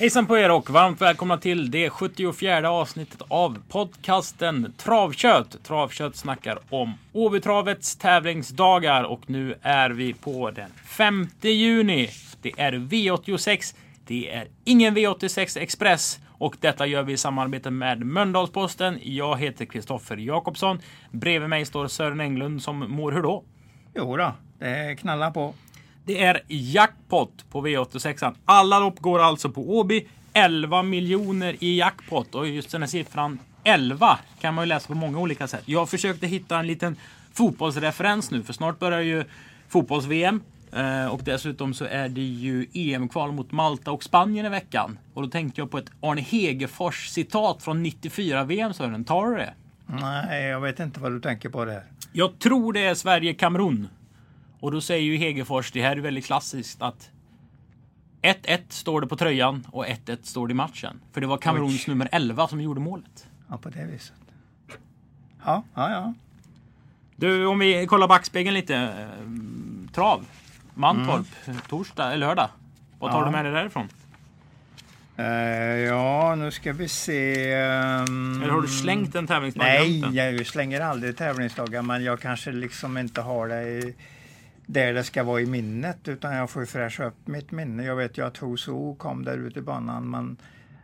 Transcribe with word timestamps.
Hejsan 0.00 0.26
på 0.26 0.38
er 0.38 0.50
och 0.50 0.70
varmt 0.70 1.00
välkomna 1.00 1.38
till 1.38 1.70
det 1.70 1.90
74 1.90 2.70
avsnittet 2.70 3.22
av 3.28 3.58
podcasten 3.68 4.72
Travkött. 4.76 5.64
Travkött 5.64 6.16
snackar 6.16 6.58
om 6.70 6.94
Åbytravets 7.12 7.96
tävlingsdagar 7.96 9.04
och 9.04 9.30
nu 9.30 9.54
är 9.62 9.90
vi 9.90 10.14
på 10.14 10.50
den 10.50 10.70
5 10.84 11.26
juni. 11.40 12.08
Det 12.42 12.52
är 12.56 12.72
V86. 12.72 13.76
Det 14.06 14.30
är 14.30 14.48
ingen 14.64 14.96
V86 14.96 15.58
Express 15.58 16.18
och 16.38 16.56
detta 16.60 16.86
gör 16.86 17.02
vi 17.02 17.12
i 17.12 17.16
samarbete 17.16 17.70
med 17.70 18.06
Mölndalsposten. 18.06 18.98
Jag 19.02 19.38
heter 19.38 19.64
Kristoffer 19.64 20.16
Jakobsson. 20.16 20.78
Bredvid 21.10 21.48
mig 21.48 21.64
står 21.64 21.86
Sören 21.86 22.20
Englund 22.20 22.62
som 22.62 22.78
mår 22.78 23.12
hur 23.12 23.22
då? 23.22 23.44
Jo 23.94 24.16
då, 24.16 24.32
det 24.58 24.96
knallar 25.00 25.30
på. 25.30 25.54
Det 26.04 26.22
är 26.24 26.40
jackpot 26.48 27.44
på 27.50 27.66
V86. 27.66 28.34
Alla 28.44 28.78
lopp 28.78 28.98
går 29.00 29.18
alltså 29.18 29.50
på 29.50 29.78
Åby. 29.78 30.06
11 30.32 30.82
miljoner 30.82 31.56
i 31.60 31.78
jackpot. 31.78 32.34
Och 32.34 32.48
just 32.48 32.70
den 32.72 32.82
här 32.82 32.88
siffran 32.88 33.38
11 33.64 34.18
kan 34.40 34.54
man 34.54 34.64
ju 34.64 34.68
läsa 34.68 34.86
på 34.86 34.94
många 34.94 35.18
olika 35.18 35.46
sätt. 35.48 35.62
Jag 35.64 35.88
försökte 35.88 36.26
hitta 36.26 36.58
en 36.58 36.66
liten 36.66 36.96
fotbollsreferens 37.32 38.30
nu. 38.30 38.42
För 38.42 38.52
snart 38.52 38.78
börjar 38.78 39.00
ju 39.00 39.24
fotbolls-VM. 39.68 40.40
Eh, 40.72 41.06
Och 41.06 41.20
dessutom 41.24 41.74
så 41.74 41.84
är 41.84 42.08
det 42.08 42.20
ju 42.20 42.66
EM-kval 42.72 43.32
mot 43.32 43.52
Malta 43.52 43.90
och 43.92 44.04
Spanien 44.04 44.46
i 44.46 44.48
veckan. 44.48 44.98
Och 45.14 45.22
då 45.22 45.28
tänkte 45.28 45.60
jag 45.60 45.70
på 45.70 45.78
ett 45.78 45.90
Arne 46.00 46.20
Hegerfors 46.20 47.08
citat 47.08 47.62
från 47.62 47.82
94 47.82 48.44
VM 48.44 48.74
Sören. 48.74 49.04
Tar 49.04 49.26
du 49.26 49.36
det? 49.36 49.54
Nej, 49.86 50.44
jag 50.44 50.60
vet 50.60 50.80
inte 50.80 51.00
vad 51.00 51.12
du 51.12 51.20
tänker 51.20 51.48
på 51.48 51.64
där. 51.64 51.82
Jag 52.12 52.38
tror 52.38 52.72
det 52.72 52.80
är 52.84 52.94
Sverige-Kamerun. 52.94 53.88
Och 54.60 54.70
då 54.72 54.80
säger 54.80 55.02
ju 55.04 55.16
Hegerfors, 55.16 55.72
det 55.72 55.82
här 55.82 55.96
är 55.96 56.00
väldigt 56.00 56.26
klassiskt 56.26 56.82
att 56.82 57.10
1-1 58.22 58.58
står 58.68 59.00
det 59.00 59.06
på 59.06 59.16
tröjan 59.16 59.66
och 59.70 59.86
1-1 59.86 60.18
står 60.22 60.48
det 60.48 60.52
i 60.52 60.54
matchen. 60.54 61.00
För 61.12 61.20
det 61.20 61.26
var 61.26 61.36
Kameruns 61.38 61.86
nummer 61.86 62.08
11 62.12 62.48
som 62.48 62.60
gjorde 62.60 62.80
målet. 62.80 63.26
Ja, 63.48 63.56
på 63.56 63.68
det 63.70 63.84
viset. 63.84 64.12
Ja, 65.44 65.62
ja, 65.74 65.90
ja. 65.90 66.14
Du, 67.16 67.46
om 67.46 67.58
vi 67.58 67.86
kollar 67.86 68.08
backspegeln 68.08 68.54
lite. 68.54 68.76
eh, 68.76 69.06
Trav. 69.92 70.24
Mantorp, 70.74 71.26
torsdag, 71.68 72.12
eller 72.12 72.26
lördag. 72.26 72.48
Vad 72.98 73.10
tar 73.10 73.18
Ja. 73.18 73.24
du 73.24 73.30
med 73.30 73.44
dig 73.44 73.52
därifrån? 73.52 73.88
Eh, 75.16 75.24
ja, 75.78 76.34
nu 76.34 76.50
ska 76.50 76.72
vi 76.72 76.88
se. 76.88 77.52
ehm, 77.52 78.42
Eller 78.42 78.52
har 78.52 78.60
du 78.62 78.68
slängt 78.68 79.14
en 79.14 79.26
tävlingsdag 79.26 79.84
i 79.86 80.00
Nej, 80.00 80.16
jag 80.36 80.46
slänger 80.46 80.80
aldrig 80.80 81.16
tävlingsdagar, 81.16 81.82
men 81.82 82.04
jag 82.04 82.20
kanske 82.20 82.52
liksom 82.52 82.98
inte 82.98 83.20
har 83.20 83.48
det 83.48 83.62
i, 83.62 83.94
där 84.72 84.92
det 84.92 85.04
ska 85.04 85.24
vara 85.24 85.40
i 85.40 85.46
minnet, 85.46 86.08
utan 86.08 86.34
jag 86.34 86.50
får 86.50 86.62
ju 86.62 86.66
fräscha 86.66 87.04
upp 87.04 87.26
mitt 87.26 87.50
minne. 87.50 87.84
Jag 87.84 87.96
vet 87.96 88.18
ju 88.18 88.26
att 88.26 88.36
Hoso 88.36 88.94
kom 88.94 89.24
där 89.24 89.38
ute 89.38 89.58
i 89.58 89.62
banan, 89.62 90.10
men 90.10 90.36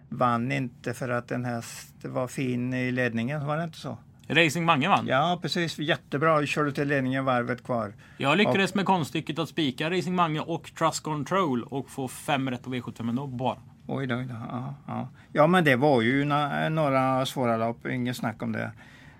vann 0.08 0.52
inte 0.52 0.94
för 0.94 1.08
att 1.08 1.30
en 1.30 1.44
häst 1.44 1.94
var 2.02 2.28
fin 2.28 2.74
i 2.74 2.90
ledningen, 2.90 3.46
var 3.46 3.56
det 3.56 3.64
inte 3.64 3.78
så? 3.78 3.98
Racing 4.28 4.66
Mange 4.66 4.88
vann. 4.88 5.06
Ja, 5.06 5.38
precis. 5.42 5.78
Jättebra. 5.78 6.46
Körde 6.46 6.72
till 6.72 6.88
ledningen 6.88 7.24
varvet 7.24 7.64
kvar. 7.64 7.92
Jag 8.16 8.38
lyckades 8.38 8.74
med 8.74 8.84
konststycket 8.84 9.38
att 9.38 9.48
spika 9.48 9.90
Racing 9.90 10.16
Mange 10.16 10.40
och 10.40 10.74
Trust 10.78 11.02
Control 11.02 11.62
och 11.62 11.90
få 11.90 12.08
fem 12.08 12.50
rätt 12.50 12.62
på 12.62 12.70
V75 12.70 13.02
men 13.02 13.16
då 13.16 13.26
bara. 13.26 13.56
Oj 13.86 14.06
då, 14.06 14.14
oj 14.14 14.24
då. 14.24 14.34
Ja, 14.50 14.74
ja. 14.86 15.08
ja, 15.32 15.46
men 15.46 15.64
det 15.64 15.76
var 15.76 16.02
ju 16.02 16.24
några 16.70 17.26
svåra 17.26 17.56
lopp, 17.56 17.86
inget 17.86 18.16
snack 18.16 18.42
om 18.42 18.52
det. 18.52 18.70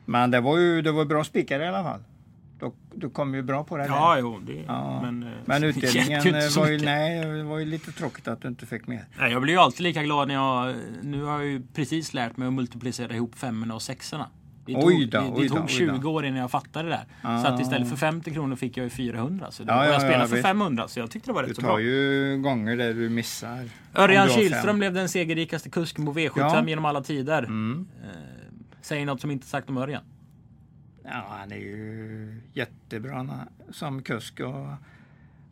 Men 0.05 0.31
det 0.31 0.41
var 0.41 0.59
ju 0.59 0.83
det 0.83 0.93
var 0.93 1.05
bra 1.05 1.25
spikar 1.25 1.61
i 1.61 1.67
alla 1.67 1.83
fall. 1.83 2.01
Du, 2.61 2.73
du 2.95 3.11
kom 3.11 3.35
ju 3.35 3.43
bra 3.43 3.65
på 3.65 3.77
det. 3.77 3.87
Ja, 3.87 4.19
jo, 4.21 4.39
det... 4.47 4.65
Ja. 4.67 5.01
Men, 5.03 5.23
eh, 5.23 5.29
Men 5.45 5.65
utdelningen 5.65 6.23
var 6.57 6.69
ju, 6.69 6.79
nej, 6.79 7.43
var 7.43 7.59
ju 7.59 7.65
lite 7.65 7.93
tråkigt 7.93 8.29
att 8.29 8.43
du 8.43 8.49
inte 8.49 8.67
fick 8.67 8.87
mer. 8.87 9.05
Nej, 9.19 9.33
jag 9.33 9.43
blir 9.43 9.53
ju 9.55 9.61
alltid 9.61 9.81
lika 9.81 10.03
glad 10.03 10.29
när 10.29 10.35
jag... 10.35 10.75
Nu 11.03 11.23
har 11.23 11.33
jag 11.39 11.47
ju 11.47 11.63
precis 11.75 12.15
lärt 12.15 12.37
mig 12.37 12.49
att 12.49 12.55
multiplicera 12.55 13.15
ihop 13.15 13.35
femmorna 13.39 13.75
och 13.75 13.83
sexorna. 13.83 14.29
Det 14.67 14.73
tog, 14.75 14.85
Oj 14.85 15.07
då, 15.07 15.19
det, 15.21 15.25
det 15.27 15.31
oj 15.33 15.49
då, 15.49 15.55
tog 15.55 15.65
oj 15.65 15.71
20 15.71 15.99
då. 15.99 16.11
år 16.11 16.27
innan 16.27 16.41
jag 16.41 16.51
fattade 16.51 16.89
det 16.89 16.95
där. 16.95 17.05
Ah. 17.23 17.43
Så 17.43 17.49
att 17.49 17.61
istället 17.61 17.89
för 17.89 17.97
50 17.97 18.31
kronor 18.33 18.57
fick 18.57 18.77
jag 18.77 18.85
ju 18.85 18.91
400. 18.91 19.51
Så 19.51 19.63
det, 19.63 19.73
Ja, 19.73 19.85
ja, 19.87 19.93
jag 19.93 20.01
spelade 20.01 20.23
ja, 20.25 20.27
för 20.29 20.37
visst. 20.37 20.47
500 20.47 20.89
så 20.89 21.01
jag 21.01 21.11
tyckte 21.11 21.29
det 21.31 21.35
var 21.35 21.43
Du 21.43 21.49
rätt 21.49 21.57
så 21.57 21.63
tar 21.63 21.69
bra. 21.69 21.81
ju 21.81 22.39
gånger 22.43 22.77
där 22.77 22.95
du 22.95 23.09
missar. 23.09 23.69
Örjan 23.95 24.27
du 24.29 24.33
Kihlström 24.35 24.79
blev 24.79 24.93
den 24.95 25.09
segerrikaste 25.09 25.71
kusken 25.71 26.07
på 26.07 26.13
V75 26.13 26.31
Ja. 26.37 26.69
genom 26.69 26.85
alla 26.85 27.01
tider. 27.03 27.39
Mm. 27.43 27.87
Eh, 28.05 28.11
säger 28.81 29.07
något 29.07 29.21
som 29.21 29.31
inte 29.31 29.47
sagt 29.47 29.69
om 29.71 29.77
Örjan. 29.77 30.03
Ja, 31.07 31.27
han 31.41 31.53
är 31.53 31.57
ju 31.57 32.41
jättebra 32.53 33.47
som 33.71 34.03
kusk 34.03 34.41
och 34.41 34.67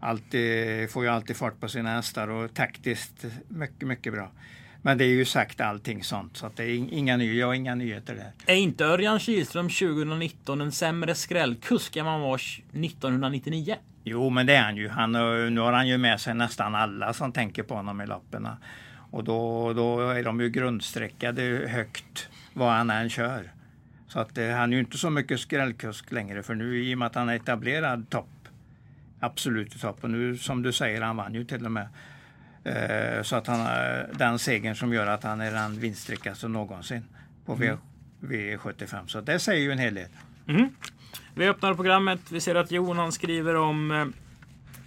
alltid, 0.01 0.91
får 0.91 1.05
ju 1.05 1.11
alltid 1.11 1.37
fart 1.37 1.61
på 1.61 1.69
sina 1.69 1.91
hästar 1.95 2.29
och 2.29 2.55
taktiskt 2.55 3.25
mycket, 3.49 3.89
mycket 3.89 4.13
bra. 4.13 4.31
Men 4.83 4.99
det 4.99 5.05
är 5.05 5.09
ju 5.09 5.25
sagt 5.25 5.61
allting 5.61 6.03
sånt 6.05 6.37
så 6.37 6.47
att 6.47 6.57
det 6.57 6.65
är 6.65 6.69
ing- 6.69 6.89
inga, 6.93 7.17
ny, 7.17 7.39
jag 7.39 7.57
inga 7.57 7.75
nyheter 7.75 8.15
där. 8.15 8.55
Är 8.55 8.57
inte 8.57 8.85
Örjan 8.85 9.19
Kihlström 9.19 9.69
2019 9.69 10.61
en 10.61 10.73
sämre 10.73 11.15
skrällkusk 11.15 11.97
än 11.97 12.07
han 12.07 12.21
var 12.21 12.35
1999? 12.37 13.77
Jo, 14.05 14.31
men 14.31 14.47
det 14.47 14.55
är 14.57 14.63
han 14.63 14.77
ju. 14.77 14.89
Han, 14.89 15.13
nu 15.13 15.59
har 15.61 15.73
han 15.73 15.89
ju 15.89 15.99
med 15.99 16.21
sig 16.21 16.35
nästan 16.35 16.75
alla 16.75 17.13
som 17.13 17.33
tänker 17.33 17.63
på 17.63 17.75
honom 17.75 18.01
i 18.01 18.07
loppen. 18.07 18.49
Och 19.11 19.25
då, 19.25 19.73
då 19.73 20.11
är 20.11 20.25
de 20.25 20.41
ju 20.41 20.49
grundstreckade 20.51 21.43
högt 21.69 22.29
vad 22.53 22.73
han 22.73 22.91
än 22.91 23.11
kör. 23.11 23.51
Så 24.15 24.21
att 24.21 24.39
eh, 24.39 24.49
han 24.49 24.73
är 24.73 24.77
ju 24.77 24.81
inte 24.81 24.99
så 24.99 25.11
mycket 25.11 25.41
skrällkusk 25.41 26.13
längre 26.13 26.43
för 26.43 26.55
nu 26.55 26.85
i 26.85 26.95
och 26.95 26.99
med 26.99 27.07
att 27.07 27.15
han 27.15 27.29
är 27.29 27.37
etablerad 27.37 28.11
topp. 28.11 28.49
Absolut 29.21 29.77
i 29.77 29.79
topp. 29.79 29.99
Och 30.05 30.11
nu 30.11 30.37
som 30.37 30.63
du 30.63 30.73
säger, 30.73 31.01
han 31.03 31.17
vann 31.17 31.35
ju 31.35 31.45
till 31.45 31.65
och 31.67 31.73
med. 31.73 31.89
Eh, 32.65 33.23
så 33.23 33.37
att 33.37 33.47
han 33.47 33.61
har 33.61 34.11
den 34.19 34.39
segern 34.39 34.77
som 34.77 34.93
gör 34.93 35.07
att 35.07 35.23
han 35.23 35.41
är 35.41 35.53
den 35.53 35.81
vinstrikaste 35.81 36.49
någonsin 36.49 37.05
på 37.47 37.55
v, 37.55 37.77
V75. 38.21 39.07
Så 39.07 39.21
det 39.21 39.39
säger 39.39 39.61
ju 39.61 39.73
en 39.73 39.79
hel 39.79 39.95
del. 39.95 40.09
Vi 41.35 41.49
öppnar 41.49 41.75
programmet. 41.75 42.21
Vi 42.31 42.41
ser 42.41 42.55
att 42.55 42.71
Jon 42.71 42.99
han 42.99 43.13
skriver 43.13 43.55
om 43.55 43.91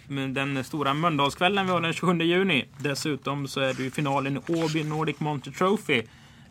eh, 0.09 0.27
den 0.27 0.63
stora 0.63 0.93
Mölndalskvällen 0.93 1.65
vi 1.65 1.71
har 1.71 1.81
den 1.81 1.93
27 1.93 2.17
juni. 2.17 2.65
Dessutom 2.77 3.47
så 3.47 3.59
är 3.59 3.73
det 3.73 3.83
ju 3.83 3.91
finalen 3.91 4.37
i 4.37 4.53
Åby 4.53 4.83
Nordic 4.83 5.19
Monte 5.19 5.51
Trophy. 5.51 6.03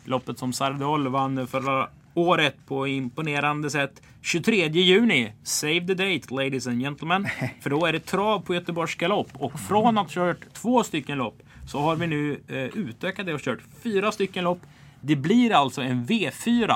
Loppet 0.05 0.39
som 0.39 0.53
Sardol 0.53 1.07
vann 1.07 1.47
förra 1.47 1.89
året 2.17 2.55
på 2.65 2.87
imponerande 2.87 3.69
sätt. 3.69 4.01
23 4.21 4.67
juni, 4.67 5.33
save 5.43 5.87
the 5.87 5.93
date 5.93 6.33
ladies 6.33 6.67
and 6.67 6.81
gentlemen. 6.81 7.27
För 7.61 7.69
då 7.69 7.85
är 7.85 7.93
det 7.93 7.99
trav 7.99 8.39
på 8.39 8.53
Göteborgs 8.53 8.95
galopp. 8.95 9.29
Och 9.33 9.59
från 9.59 9.97
att 9.97 10.03
ha 10.03 10.09
kört 10.09 10.53
två 10.53 10.83
stycken 10.83 11.17
lopp 11.17 11.43
så 11.67 11.79
har 11.79 11.95
vi 11.95 12.07
nu 12.07 12.41
eh, 12.47 12.57
utökat 12.57 13.25
det 13.25 13.33
och 13.33 13.41
kört 13.41 13.59
fyra 13.83 14.11
stycken 14.11 14.43
lopp. 14.43 14.59
Det 15.01 15.15
blir 15.15 15.51
alltså 15.51 15.81
en 15.81 16.05
V4. 16.05 16.75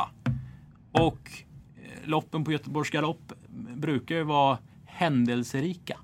Och 0.92 1.20
eh, 1.76 2.10
loppen 2.10 2.44
på 2.44 2.52
Göteborgs 2.52 2.90
galopp 2.90 3.34
brukar 3.76 4.16
ju 4.16 4.24
vara 4.24 4.58
händelserika. 4.86 5.98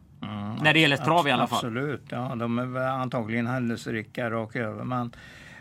När 0.61 0.73
det 0.73 0.79
gäller 0.79 0.97
trav 0.97 1.27
i 1.27 1.31
alla 1.31 1.47
fall. 1.47 1.57
Absolut, 1.57 2.03
ja, 2.09 2.35
de 2.35 2.59
är 2.59 2.79
antagligen 2.79 3.47
händelserika 3.47 4.29
rakt 4.29 4.55
över. 4.55 4.83
Men 4.83 5.11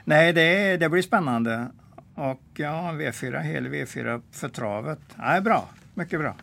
nej, 0.04 0.32
det, 0.32 0.76
det 0.76 0.88
blir 0.88 1.02
spännande. 1.02 1.68
Och 2.16 2.40
ja, 2.54 2.90
V4, 2.92 3.40
hel 3.42 3.66
V4 3.66 4.22
för 4.32 4.48
travet. 4.48 4.98
Nej, 5.16 5.40
bra, 5.40 5.68
mycket 5.94 6.20
bra. 6.20 6.34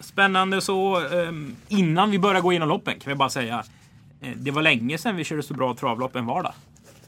Spännande 0.00 0.60
så. 0.60 1.06
ehm, 1.08 1.56
innan 1.68 2.10
vi 2.10 2.18
börjar 2.18 2.40
gå 2.40 2.52
igenom 2.52 2.68
loppen 2.68 2.98
kan 3.00 3.10
vi 3.10 3.14
bara 3.16 3.28
säga. 3.30 3.64
eh, 4.20 4.30
Det 4.36 4.50
var 4.50 4.62
länge 4.62 4.98
sedan 4.98 5.16
vi 5.16 5.24
körde 5.24 5.42
så 5.42 5.54
bra 5.54 5.74
travlopp 5.74 6.16
en 6.16 6.26
vardag. 6.26 6.52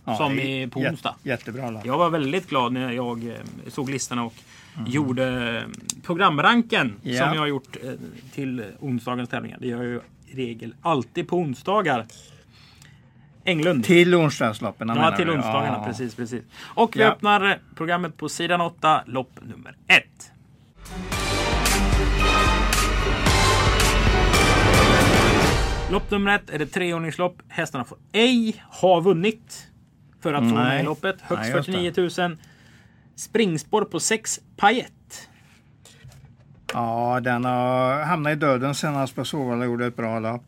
Ja, 0.04 0.16
Som 0.16 0.38
i, 0.38 0.68
på 0.68 0.80
onsdag. 0.80 1.14
Jättebra 1.22 1.70
lopp. 1.70 1.86
Jag 1.86 1.98
var 1.98 2.10
väldigt 2.10 2.48
glad 2.48 2.72
när 2.72 2.92
jag 2.92 3.26
eh, 3.28 3.34
såg 3.68 3.90
listorna 3.90 4.24
och 4.24 4.34
gjorde 4.86 5.56
eh, 5.58 5.62
programranken. 6.02 6.94
Ja. 7.02 7.24
som 7.24 7.34
jag 7.34 7.40
har 7.40 7.46
gjort 7.46 7.76
till 8.34 8.64
onsdagens 8.80 9.28
tävlingar. 9.30 9.58
Det 9.60 9.66
gör 9.66 9.76
jag 9.82 9.86
ju 9.86 10.00
i 10.26 10.36
regel 10.36 10.74
alltid 10.82 11.28
på 11.28 11.36
onsdagar. 11.36 12.06
Englund. 13.48 13.84
Till 13.84 14.14
onsdagsloppen 14.14 14.88
Ja, 14.88 15.16
till 15.16 15.30
onsdagarna. 15.30 15.76
Ja. 15.78 15.84
Precis, 15.84 16.14
precis. 16.14 16.44
Och 16.74 16.96
vi 16.96 17.00
Ja. 17.00 17.08
öppnar 17.08 17.58
programmet 17.74 18.16
på 18.16 18.28
sidan 18.28 18.60
8, 18.60 19.02
lopp 19.06 19.38
nummer 19.42 19.76
1. 19.86 20.04
Lopp 25.90 26.10
nummer 26.10 26.34
1 26.34 26.50
är 26.50 26.58
det 26.58 26.66
treordningslopp. 26.66 27.42
Hästarna 27.48 27.84
får 27.84 27.98
ej 28.12 28.62
ha 28.70 29.00
vunnit 29.00 29.66
för 30.20 30.32
att 30.32 30.48
få 30.48 30.54
med 30.54 30.84
loppet. 30.84 31.20
Högst 31.20 31.42
Nej, 31.42 31.56
just 31.56 31.66
49 31.94 32.28
000. 32.28 32.36
Springspår 33.16 33.82
på 33.82 34.00
6 34.00 34.40
pajet. 34.56 35.28
Ja, 36.74 37.20
den 37.22 37.44
har 37.44 38.02
hamnat 38.02 38.32
i 38.32 38.36
döden 38.36 38.74
senast 38.74 39.14
på 39.14 39.24
Solvalla 39.24 39.64
gjorde 39.64 39.86
ett 39.86 39.96
bra 39.96 40.18
lopp. 40.18 40.44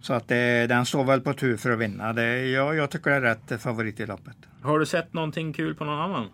Så 0.00 0.12
att 0.12 0.28
det, 0.28 0.66
den 0.66 0.86
står 0.86 1.04
väl 1.04 1.20
på 1.20 1.32
tur 1.32 1.56
för 1.56 1.70
att 1.70 1.78
vinna. 1.78 2.12
Det, 2.12 2.46
jag, 2.46 2.76
jag 2.76 2.90
tycker 2.90 3.10
det 3.10 3.16
är 3.16 3.20
rätt 3.20 3.62
favorit 3.62 4.00
i 4.00 4.06
loppet. 4.06 4.36
Har 4.62 4.78
du 4.78 4.86
sett 4.86 5.12
någonting 5.12 5.52
kul 5.52 5.74
på 5.74 5.84
någon 5.84 6.00
annan? 6.00 6.24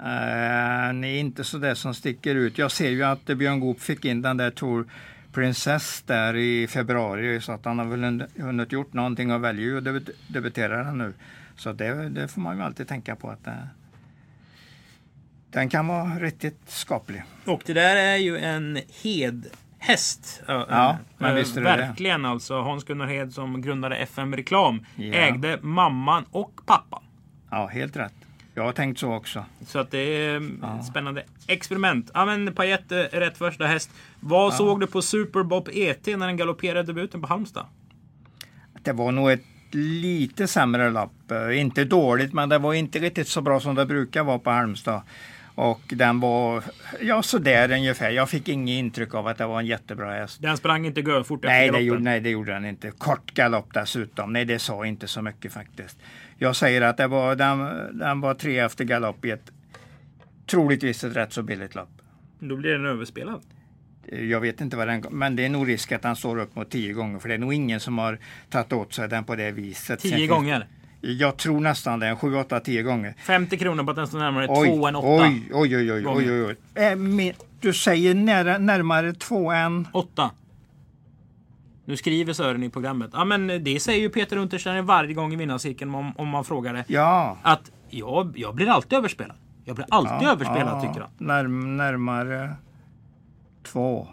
Uh, 0.00 0.92
nej, 0.92 1.18
inte 1.18 1.44
så 1.44 1.58
det 1.58 1.74
som 1.74 1.94
sticker 1.94 2.34
ut. 2.34 2.58
Jag 2.58 2.70
ser 2.70 2.90
ju 2.90 3.02
att 3.02 3.24
Björn 3.24 3.60
Goop 3.60 3.80
fick 3.80 4.04
in 4.04 4.22
den 4.22 4.36
där 4.36 4.50
Tour 4.50 4.86
Princess 5.32 6.02
där 6.06 6.36
i 6.36 6.66
februari 6.66 7.40
så 7.40 7.52
att 7.52 7.64
han 7.64 7.78
har 7.78 7.86
väl 7.86 8.24
hunnit 8.36 8.72
gjort 8.72 8.92
någonting 8.92 9.32
och 9.32 9.44
väljer 9.44 9.64
ju 9.64 9.78
att 9.78 9.84
debut 9.84 10.10
debutera 10.28 10.84
den 10.84 10.98
nu. 10.98 11.12
Så 11.56 11.72
det, 11.72 12.08
det, 12.08 12.28
får 12.28 12.40
man 12.40 12.56
ju 12.56 12.62
alltid 12.62 12.88
tänka 12.88 13.16
på 13.16 13.30
att 13.30 13.46
eh, 13.46 13.52
den 15.50 15.68
kan 15.68 15.86
vara 15.86 16.18
riktigt 16.18 16.60
skaplig. 16.66 17.22
Och 17.44 17.62
det 17.66 17.72
där 17.72 17.96
är 17.96 18.16
ju 18.16 18.38
en 18.38 18.78
hedhäst. 19.86 20.42
Ja, 20.46 20.96
men 21.18 21.30
äh, 21.30 21.34
visst 21.36 21.56
är 21.56 21.60
det 21.60 21.76
Verkligen 21.76 22.22
det. 22.22 22.28
alltså. 22.28 22.60
Hans-Gunnar 22.60 23.06
Hed 23.06 23.32
som 23.32 23.62
grundade 23.62 23.96
FM 23.96 24.36
Reklam 24.36 24.86
Ja. 24.96 25.12
ägde 25.14 25.58
mamman 25.62 26.24
och 26.30 26.60
pappan. 26.66 27.02
Ja, 27.50 27.66
helt 27.66 27.96
rätt. 27.96 28.12
Jag 28.54 28.62
har 28.64 28.72
tänkt 28.72 28.98
så 29.00 29.14
också. 29.14 29.44
Så 29.66 29.78
att 29.78 29.90
det 29.90 29.98
är 29.98 30.50
Ja. 30.62 30.78
ett 30.78 30.86
spännande 30.86 31.22
experiment. 31.46 32.10
Ja 32.14 32.24
men 32.24 32.54
Pajette 32.54 33.08
är 33.12 33.20
rätt 33.20 33.38
första 33.38 33.66
häst. 33.66 33.90
Vad 34.20 34.54
såg 34.54 34.80
du 34.80 34.86
på 34.86 35.02
Superbob 35.02 35.68
ET 35.72 36.06
när 36.06 36.26
den 36.26 36.36
galopperade 36.36 36.82
debuten 36.82 37.20
på 37.20 37.26
Halmstad? 37.26 37.66
Det 38.82 38.92
var 38.92 39.12
nog 39.12 39.30
ett 39.30 39.44
lite 39.70 40.46
sämre 40.46 40.90
lopp. 40.90 41.30
Eh, 41.30 41.60
Inte 41.60 41.84
dåligt, 41.84 42.32
men 42.32 42.48
det 42.48 42.58
var 42.58 42.74
inte 42.74 42.98
riktigt 42.98 43.28
så 43.28 43.40
bra 43.40 43.60
som 43.60 43.74
det 43.74 43.86
brukar 43.86 44.24
vara 44.24 44.38
på 44.38 44.50
Halmstad. 44.50 45.02
Och 45.54 45.80
den 45.86 46.20
var, 46.20 46.64
ja 47.00 47.22
sådär 47.22 47.72
ungefär. 47.72 48.10
Jag 48.10 48.30
fick 48.30 48.48
inget 48.48 48.78
intryck 48.78 49.14
av 49.14 49.26
att 49.26 49.38
det 49.38 49.46
var 49.46 49.60
en 49.60 49.66
jättebra 49.66 50.12
häst. 50.12 50.42
Den 50.42 50.56
sprang 50.56 50.86
inte 50.86 51.00
görfort 51.00 51.44
efter 51.44 51.48
Nej 51.48 51.70
det, 51.70 51.80
gjorde, 51.80 52.00
nej, 52.00 52.20
det 52.20 52.30
gjorde 52.30 52.52
den 52.52 52.64
inte. 52.64 52.90
Kort 52.90 53.34
galopp 53.34 53.74
dessutom. 53.74 54.32
Nej, 54.32 54.44
det 54.44 54.58
sa 54.58 54.86
inte 54.86 55.08
så 55.08 55.22
mycket 55.22 55.52
faktiskt. 55.52 55.98
Jag 56.38 56.56
säger 56.56 56.82
att 56.82 56.96
det 56.96 57.06
var, 57.06 57.36
den, 57.36 57.58
den 57.98 58.20
var 58.20 58.34
tre 58.34 58.58
efter 58.58 58.84
galopp 58.84 59.24
i 59.24 59.30
ett 59.30 59.50
troligtvis 60.46 61.04
ett 61.04 61.16
rätt 61.16 61.32
så 61.32 61.42
billigt 61.42 61.74
lopp. 61.74 62.02
Då 62.38 62.56
blir 62.56 62.70
den 62.70 62.86
överspelad. 62.86 63.42
Jag 64.06 64.40
vet 64.40 64.60
inte 64.60 64.76
vad 64.76 64.88
den 64.88 65.04
Men 65.10 65.36
det 65.36 65.44
är 65.44 65.48
nog 65.48 65.68
risk 65.68 65.92
att 65.92 66.02
den 66.02 66.16
står 66.16 66.38
upp 66.38 66.56
mot 66.56 66.70
tio 66.70 66.92
gånger. 66.92 67.18
För 67.18 67.28
det 67.28 67.34
är 67.34 67.38
nog 67.38 67.54
ingen 67.54 67.80
som 67.80 67.98
har 67.98 68.18
tagit 68.50 68.72
åt 68.72 68.94
sig 68.94 69.08
den 69.08 69.24
på 69.24 69.36
det 69.36 69.50
viset. 69.50 70.00
Tio 70.00 70.26
gånger. 70.26 70.66
Jag 71.06 71.36
tror 71.36 71.60
nästan 71.60 72.00
det. 72.00 72.16
Sju, 72.16 72.36
åtta, 72.36 72.60
tio 72.60 72.82
gånger. 72.82 73.14
50 73.18 73.58
kronor 73.58 73.84
på 73.84 73.90
att 73.90 73.96
den 73.96 74.06
står 74.06 74.18
närmare 74.18 74.46
Oj, 74.48 74.68
två 74.68 74.86
än 74.86 74.96
åtta. 74.96 75.08
oj, 75.08 75.50
oj, 75.52 75.76
oj, 75.76 75.92
oj, 75.92 76.06
oj, 76.06 76.30
oj, 76.32 76.44
oj. 76.44 76.84
Äh, 76.84 76.96
men, 76.96 77.32
du 77.60 77.72
säger 77.72 78.14
nära, 78.14 78.58
närmare 78.58 79.12
två 79.12 79.50
än... 79.50 79.88
Åtta. 79.92 80.30
Nu 81.84 81.96
skriver 81.96 82.32
Sören 82.32 82.62
i 82.62 82.70
programmet. 82.70 83.10
Ja 83.12 83.24
men 83.24 83.64
det 83.64 83.80
säger 83.80 84.00
ju 84.00 84.08
Peter 84.08 84.36
Untersteiner 84.36 84.82
varje 84.82 85.14
gång 85.14 85.32
i 85.32 85.36
vinnarcirkeln 85.36 85.94
om, 85.94 86.12
om 86.16 86.28
man 86.28 86.44
frågar 86.44 86.74
det. 86.74 86.84
Ja. 86.86 87.38
Att 87.42 87.70
jag, 87.90 88.32
jag 88.36 88.54
blir 88.54 88.68
alltid 88.68 88.98
överspelad. 88.98 89.36
Jag 89.64 89.76
blir 89.76 89.86
alltid 89.90 90.28
överspelad 90.28 90.82
tycker 90.82 91.00
han. 91.00 91.10
Närm, 91.18 91.76
närmare 91.76 92.54
två. 93.62 94.08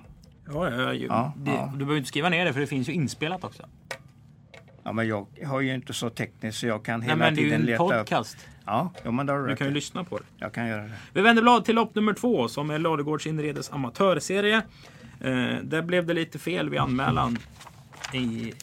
Ja, 0.48 0.70
ja, 0.70 0.94
ja, 0.94 0.94
Ja, 0.94 1.34
det, 1.38 1.52
ja. 1.52 1.70
Du 1.72 1.78
behöver 1.78 1.98
inte 1.98 2.08
skriva 2.08 2.30
ner 2.30 2.46
det 2.46 2.54
för 2.54 2.60
det 2.60 2.68
finns 2.68 2.90
ju 2.90 2.94
inspelat 2.94 3.44
också. 3.44 3.64
Ja, 4.84 4.92
men 4.92 5.08
jag 5.08 5.28
har 5.46 5.62
ju 5.62 5.74
inte 5.76 5.94
så 5.94 6.10
tekniskt 6.10 6.60
så 6.60 6.66
jag 6.68 6.84
kan 6.86 7.00
Nej, 7.00 7.10
hela 7.10 7.18
men 7.20 7.36
det 7.36 7.42
är 7.42 7.44
ju 7.44 7.50
tiden 7.50 7.62
en 7.62 7.66
leta 7.66 7.84
upp. 7.84 7.90
podcast. 7.90 8.38
Ja, 8.66 8.94
jo, 9.06 9.12
men 9.12 9.26
då 9.26 9.34
har 9.34 9.40
du 9.40 9.48
Du 9.48 9.56
kan 9.56 9.68
ju 9.68 9.74
lyssna 9.74 10.04
på 10.04 10.18
det. 10.18 10.24
Jag 10.38 10.54
kan 10.54 10.68
göra 10.68 10.82
det. 10.84 10.92
Vi 11.14 11.22
vänder 11.22 11.42
blad 11.42 11.66
till 11.66 11.76
lopp 11.76 11.96
nummer 11.96 12.14
två 12.14 12.48
som 12.48 12.70
är 12.70 12.80
Ladugårds 12.80 13.28
Inredes 13.28 13.72
amatörserie. 13.72 14.56
Eh, 15.22 15.56
där 15.64 15.82
blev 15.82 16.06
det 16.06 16.14
lite 16.14 16.40
fel 16.40 16.70
vid 16.70 16.80
anmälan 16.80 17.38
i 18.14 18.54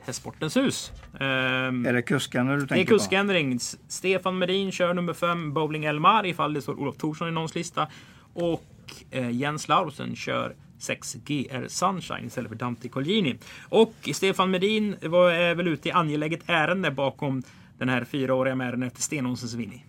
Hästsportens 0.00 0.56
hus. 0.56 0.92
Eh, 1.20 1.26
Är 1.26 1.92
det 1.92 2.02
kuskarna 2.02 2.52
du 2.52 2.58
det 2.58 2.64
är 2.64 2.66
tänker 2.66 2.92
på? 2.94 2.98
kuskändring. 2.98 3.52
S- 3.56 3.76
Stefan 3.88 4.38
Medin 4.38 4.72
kör 4.72 4.94
nummer 4.94 5.12
fem, 5.14 5.52
Bowling 5.54 5.84
Elmar 5.84 6.26
ifall 6.26 6.54
det 6.54 6.62
står 6.62 6.74
Olof 6.80 6.96
Thorsson 6.96 7.28
i 7.28 7.30
någons 7.30 7.54
lista. 7.54 7.88
Och 8.32 8.64
eh, 9.10 9.30
Jens 9.30 9.68
Lausen 9.68 10.16
kör 10.16 10.54
6 10.80 11.14
GR 11.14 11.68
Sunshine 11.68 12.26
istället 12.26 12.48
för 12.48 12.56
Dante 12.56 12.88
Colgjini. 12.88 13.36
Och 13.68 13.94
Stefan 14.14 14.50
Medin 14.50 14.96
var, 15.02 15.30
är 15.30 15.54
väl 15.54 15.68
ute 15.68 15.88
i 15.88 15.92
angeläget 15.92 16.40
ärende 16.46 16.90
bakom 16.90 17.42
den 17.78 17.88
här 17.88 18.04
fyraåriga 18.04 18.54
mären 18.54 18.82
efter 18.82 19.02
Stenåsens 19.02 19.54
Vinny. 19.54 19.82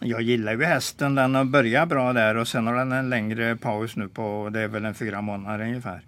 Jag 0.00 0.22
gillar 0.22 0.52
ju 0.52 0.64
hästen. 0.64 1.14
Den 1.14 1.34
har 1.34 1.44
börjat 1.44 1.88
bra 1.88 2.12
där 2.12 2.36
och 2.36 2.48
sen 2.48 2.66
har 2.66 2.74
den 2.74 2.92
en 2.92 3.10
längre 3.10 3.56
paus 3.56 3.96
nu 3.96 4.08
på, 4.08 4.50
det 4.52 4.60
är 4.60 4.68
väl 4.68 4.84
en 4.84 4.94
fyra 4.94 5.20
månader 5.20 5.64
ungefär. 5.64 6.00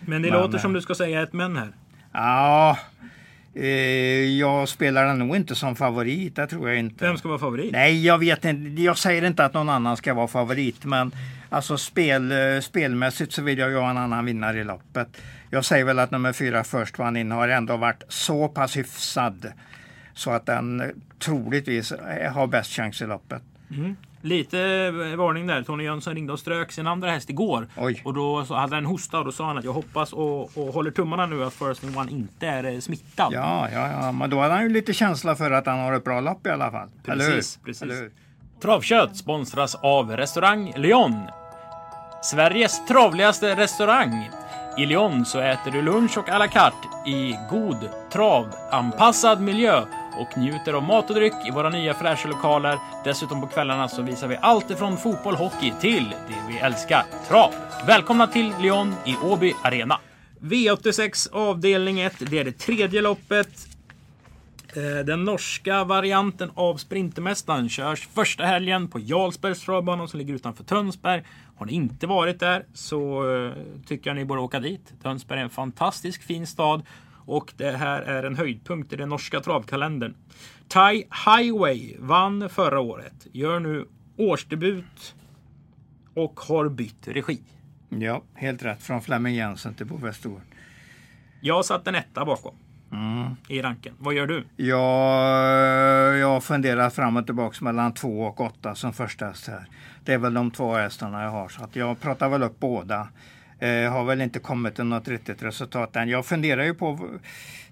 Men 0.00 0.22
det 0.22 0.30
Men, 0.30 0.40
låter 0.40 0.58
som 0.58 0.70
eh, 0.70 0.74
du 0.74 0.80
ska 0.80 0.94
säga 0.94 1.22
ett 1.22 1.32
men 1.32 1.56
här. 1.56 1.72
Ja, 2.12 2.78
jag 4.38 4.68
spelar 4.68 5.06
den 5.06 5.18
nog 5.18 5.36
inte 5.36 5.54
som 5.54 5.76
favorit, 5.76 6.36
det 6.36 6.46
tror 6.46 6.68
jag 6.68 6.78
inte. 6.78 7.04
Vem 7.04 7.18
ska 7.18 7.28
vara 7.28 7.38
favorit? 7.38 7.72
Nej, 7.72 8.06
jag 8.06 8.18
vet 8.18 8.44
inte. 8.44 8.82
Jag 8.82 8.98
säger 8.98 9.24
inte 9.24 9.44
att 9.44 9.54
någon 9.54 9.68
annan 9.68 9.96
ska 9.96 10.14
vara 10.14 10.28
favorit, 10.28 10.84
men 10.84 11.12
alltså 11.48 11.78
spel, 11.78 12.32
eh, 12.32 12.60
spelmässigt 12.60 13.32
så 13.32 13.42
vill 13.42 13.58
jag 13.58 13.70
ju 13.70 13.76
ha 13.76 13.90
en 13.90 13.98
annan 13.98 14.24
vinnare 14.24 14.60
i 14.60 14.64
loppet. 14.64 15.08
Jag 15.50 15.64
säger 15.64 15.84
väl 15.84 15.98
att 15.98 16.10
nummer 16.10 16.32
fyra 16.32 16.64
först 16.64 16.98
vann 16.98 17.16
in 17.16 17.30
har 17.30 17.48
ändå 17.48 17.76
varit 17.76 18.02
så 18.08 18.48
pass 18.48 18.76
hyfsad 18.76 19.52
så 20.14 20.30
att 20.30 20.46
den 20.46 20.80
eh, 20.80 20.86
troligtvis 21.18 21.92
eh, 21.92 22.32
har 22.32 22.46
bäst 22.46 22.70
chans 22.72 23.02
i 23.02 23.06
loppet. 23.06 23.42
Lite 24.22 24.60
eh, 24.60 25.16
varning 25.16 25.46
där. 25.46 25.62
Tony 25.62 25.84
Jönsson 25.84 26.14
ringde 26.14 26.32
och 26.32 26.38
strök 26.38 26.72
sin 26.72 26.86
andra 26.86 27.10
häst 27.10 27.30
igår. 27.30 27.68
Oj. 27.76 28.02
Och 28.04 28.14
då 28.14 28.42
hade 28.42 28.74
han 28.74 28.84
hosta 28.84 29.18
och 29.18 29.24
då 29.24 29.32
sa 29.32 29.46
han 29.46 29.58
att 29.58 29.64
jag 29.64 29.72
hoppas 29.72 30.12
och, 30.12 30.58
och 30.58 30.74
håller 30.74 30.90
tummarna 30.90 31.26
nu 31.26 31.44
att 31.44 31.54
First 31.54 31.84
in 31.84 31.96
One 31.98 32.10
inte 32.10 32.46
är 32.46 32.64
eh, 32.64 32.78
smittad. 32.78 33.32
Ja, 33.32 33.68
ja, 33.72 33.90
ja, 33.90 34.12
men 34.12 34.30
då 34.30 34.40
hade 34.40 34.54
han 34.54 34.62
ju 34.62 34.68
lite 34.68 34.92
känsla 34.92 35.36
för 35.36 35.50
att 35.50 35.66
han 35.66 35.78
har 35.78 35.92
ett 35.92 36.04
bra 36.04 36.20
lopp 36.20 36.46
i 36.46 36.50
alla 36.50 36.70
fall. 36.70 36.88
Precis, 37.04 37.58
precis. 37.64 37.82
Eller? 37.82 38.10
Travkött 38.62 39.16
sponsras 39.16 39.74
av 39.74 40.16
restaurang 40.16 40.72
Lyon. 40.76 41.22
Sveriges 42.22 42.86
travligaste 42.86 43.56
restaurang. 43.56 44.30
I 44.78 44.86
Lyon 44.86 45.24
så 45.24 45.40
äter 45.40 45.70
du 45.70 45.82
lunch 45.82 46.18
och 46.18 46.28
à 46.28 46.38
la 46.38 46.48
carte 46.48 46.88
i 47.06 47.36
god 47.50 47.88
travanpassad 48.12 49.40
miljö 49.40 49.82
och 50.20 50.38
njuter 50.38 50.72
av 50.72 50.82
mat 50.82 51.10
och 51.10 51.16
dryck 51.16 51.46
i 51.48 51.50
våra 51.50 51.70
nya 51.70 51.94
fräscha 51.94 52.28
lokaler. 52.28 52.78
Dessutom 53.04 53.40
på 53.40 53.46
kvällarna 53.46 53.88
så 53.88 54.02
visar 54.02 54.28
vi 54.28 54.36
allt 54.40 54.70
ifrån 54.70 54.96
fotboll, 54.96 55.34
hockey 55.34 55.72
till 55.80 56.14
det 56.28 56.52
vi 56.52 56.58
älskar, 56.58 57.04
trav. 57.28 57.54
Välkomna 57.86 58.26
till 58.26 58.52
Lyon 58.60 58.94
i 59.06 59.16
Åby 59.22 59.54
Arena. 59.62 59.98
V86 60.40 61.32
avdelning 61.32 62.00
1, 62.00 62.14
det 62.18 62.38
är 62.38 62.44
det 62.44 62.58
tredje 62.58 63.02
loppet. 63.02 63.68
Eh, 64.76 65.04
den 65.04 65.24
norska 65.24 65.84
varianten 65.84 66.50
av 66.54 66.76
Sprintermästaren 66.76 67.68
körs 67.68 68.08
första 68.14 68.44
helgen 68.44 68.88
på 68.88 68.98
Jarlsbergs 69.00 69.64
travbana 69.64 70.08
som 70.08 70.18
ligger 70.18 70.34
utanför 70.34 70.64
Tönsberg. 70.64 71.22
Har 71.56 71.66
ni 71.66 71.72
inte 71.72 72.06
varit 72.06 72.40
där 72.40 72.64
så 72.74 73.30
eh, 73.34 73.52
tycker 73.86 74.10
jag 74.10 74.16
ni 74.16 74.24
borde 74.24 74.40
åka 74.40 74.60
dit. 74.60 74.92
Tönsberg 75.02 75.38
är 75.38 75.44
en 75.44 75.50
fantastisk 75.50 76.22
fin 76.22 76.46
stad 76.46 76.82
och 77.30 77.52
det 77.56 77.70
här 77.70 78.02
är 78.02 78.22
en 78.22 78.36
höjdpunkt 78.36 78.92
i 78.92 78.96
den 78.96 79.08
norska 79.08 79.40
travkalendern. 79.40 80.14
Thai 80.68 81.04
Highway 81.26 81.96
vann 81.98 82.48
förra 82.48 82.80
året, 82.80 83.26
gör 83.32 83.60
nu 83.60 83.86
årsdebut 84.16 85.14
och 86.14 86.40
har 86.40 86.68
bytt 86.68 87.08
regi. 87.08 87.40
Ja, 87.88 88.22
helt 88.34 88.62
rätt. 88.62 88.82
Från 88.82 89.02
Flemming 89.02 89.34
Jensen 89.34 89.74
till 89.74 89.86
Bo 89.86 89.96
Westergård. 89.96 90.42
Jag 91.40 91.64
satt 91.64 91.88
en 91.88 91.94
etta 91.94 92.24
bakom 92.24 92.54
i 93.48 93.62
ranken. 93.62 93.94
Vad 93.98 94.14
gör 94.14 94.26
du? 94.26 94.44
Jag, 94.56 96.18
jag 96.18 96.26
har 96.26 96.40
funderat 96.40 96.94
fram 96.94 97.16
och 97.16 97.26
tillbaka 97.26 97.64
mellan 97.64 97.94
två 97.94 98.22
och 98.22 98.40
åtta 98.40 98.74
som 98.74 98.92
första 98.92 99.26
häst 99.26 99.46
här. 99.48 99.64
Det 100.04 100.12
är 100.12 100.18
väl 100.18 100.34
de 100.34 100.50
två 100.50 100.74
hästarna 100.74 101.22
jag 101.22 101.30
har. 101.30 101.48
Så 101.48 101.64
att 101.64 101.76
jag 101.76 102.00
pratar 102.00 102.28
väl 102.28 102.42
upp 102.42 102.60
båda. 102.60 103.08
Eh, 103.60 103.92
har 103.92 104.04
väl 104.04 104.20
inte 104.20 104.38
kommit 104.38 104.74
till 104.74 104.84
något 104.84 105.08
riktigt 105.08 105.42
resultat 105.42 105.96
än. 105.96 106.08
Jag 106.08 106.26
funderar 106.26 106.64
ju 106.64 106.74
på... 106.74 107.08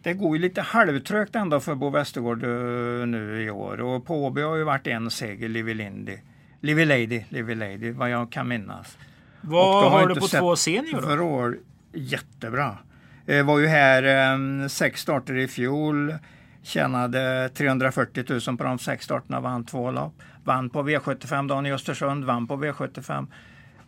Det 0.03 0.13
går 0.13 0.37
ju 0.37 0.43
lite 0.43 0.61
halvtrögt 0.61 1.37
ändå 1.37 1.61
för 1.61 1.75
Bo 1.75 1.91
Westergård 1.91 2.45
eh, 2.45 3.07
nu 3.07 3.43
i 3.43 3.51
år. 3.51 3.81
Och 3.81 4.07
på 4.07 4.25
Åby 4.25 4.43
har 4.43 4.57
ju 4.57 4.65
varit 4.65 4.87
en 4.87 5.11
seger, 5.11 5.49
Livy 5.49 5.75
Lindy. 5.75 6.19
Livy 6.61 6.85
Lady, 6.85 7.25
Livy 7.29 7.55
Lady, 7.55 7.91
vad 7.91 8.11
jag 8.11 8.33
kan 8.33 8.49
minnas. 8.49 8.99
Vad 9.41 9.93
har 9.93 10.03
inte 10.03 10.15
du 10.15 10.21
på 10.21 10.27
två 10.27 10.57
senior 10.57 11.01
då? 11.01 11.07
Förra 11.07 11.23
år, 11.23 11.59
jättebra. 11.93 12.79
Eh, 13.27 13.47
var 13.47 13.59
ju 13.59 13.67
här 13.67 14.03
eh, 14.03 14.69
sex 14.69 15.01
starter 15.01 15.37
i 15.37 15.49
fjol. 15.49 16.15
Tjänade 16.63 17.51
340 17.55 18.25
000 18.49 18.57
på 18.57 18.65
de 18.65 18.79
sex 18.79 19.05
starterna, 19.05 19.41
vann 19.41 19.65
två 19.65 19.91
lopp. 19.91 20.23
Vann 20.45 20.71
på 20.71 20.83
V75 20.83 21.49
dagen 21.49 21.67
i 21.67 21.73
Östersund, 21.73 22.25
vann 22.25 22.47
på 22.47 22.57
V75 22.57 23.19
eh, 23.19 23.25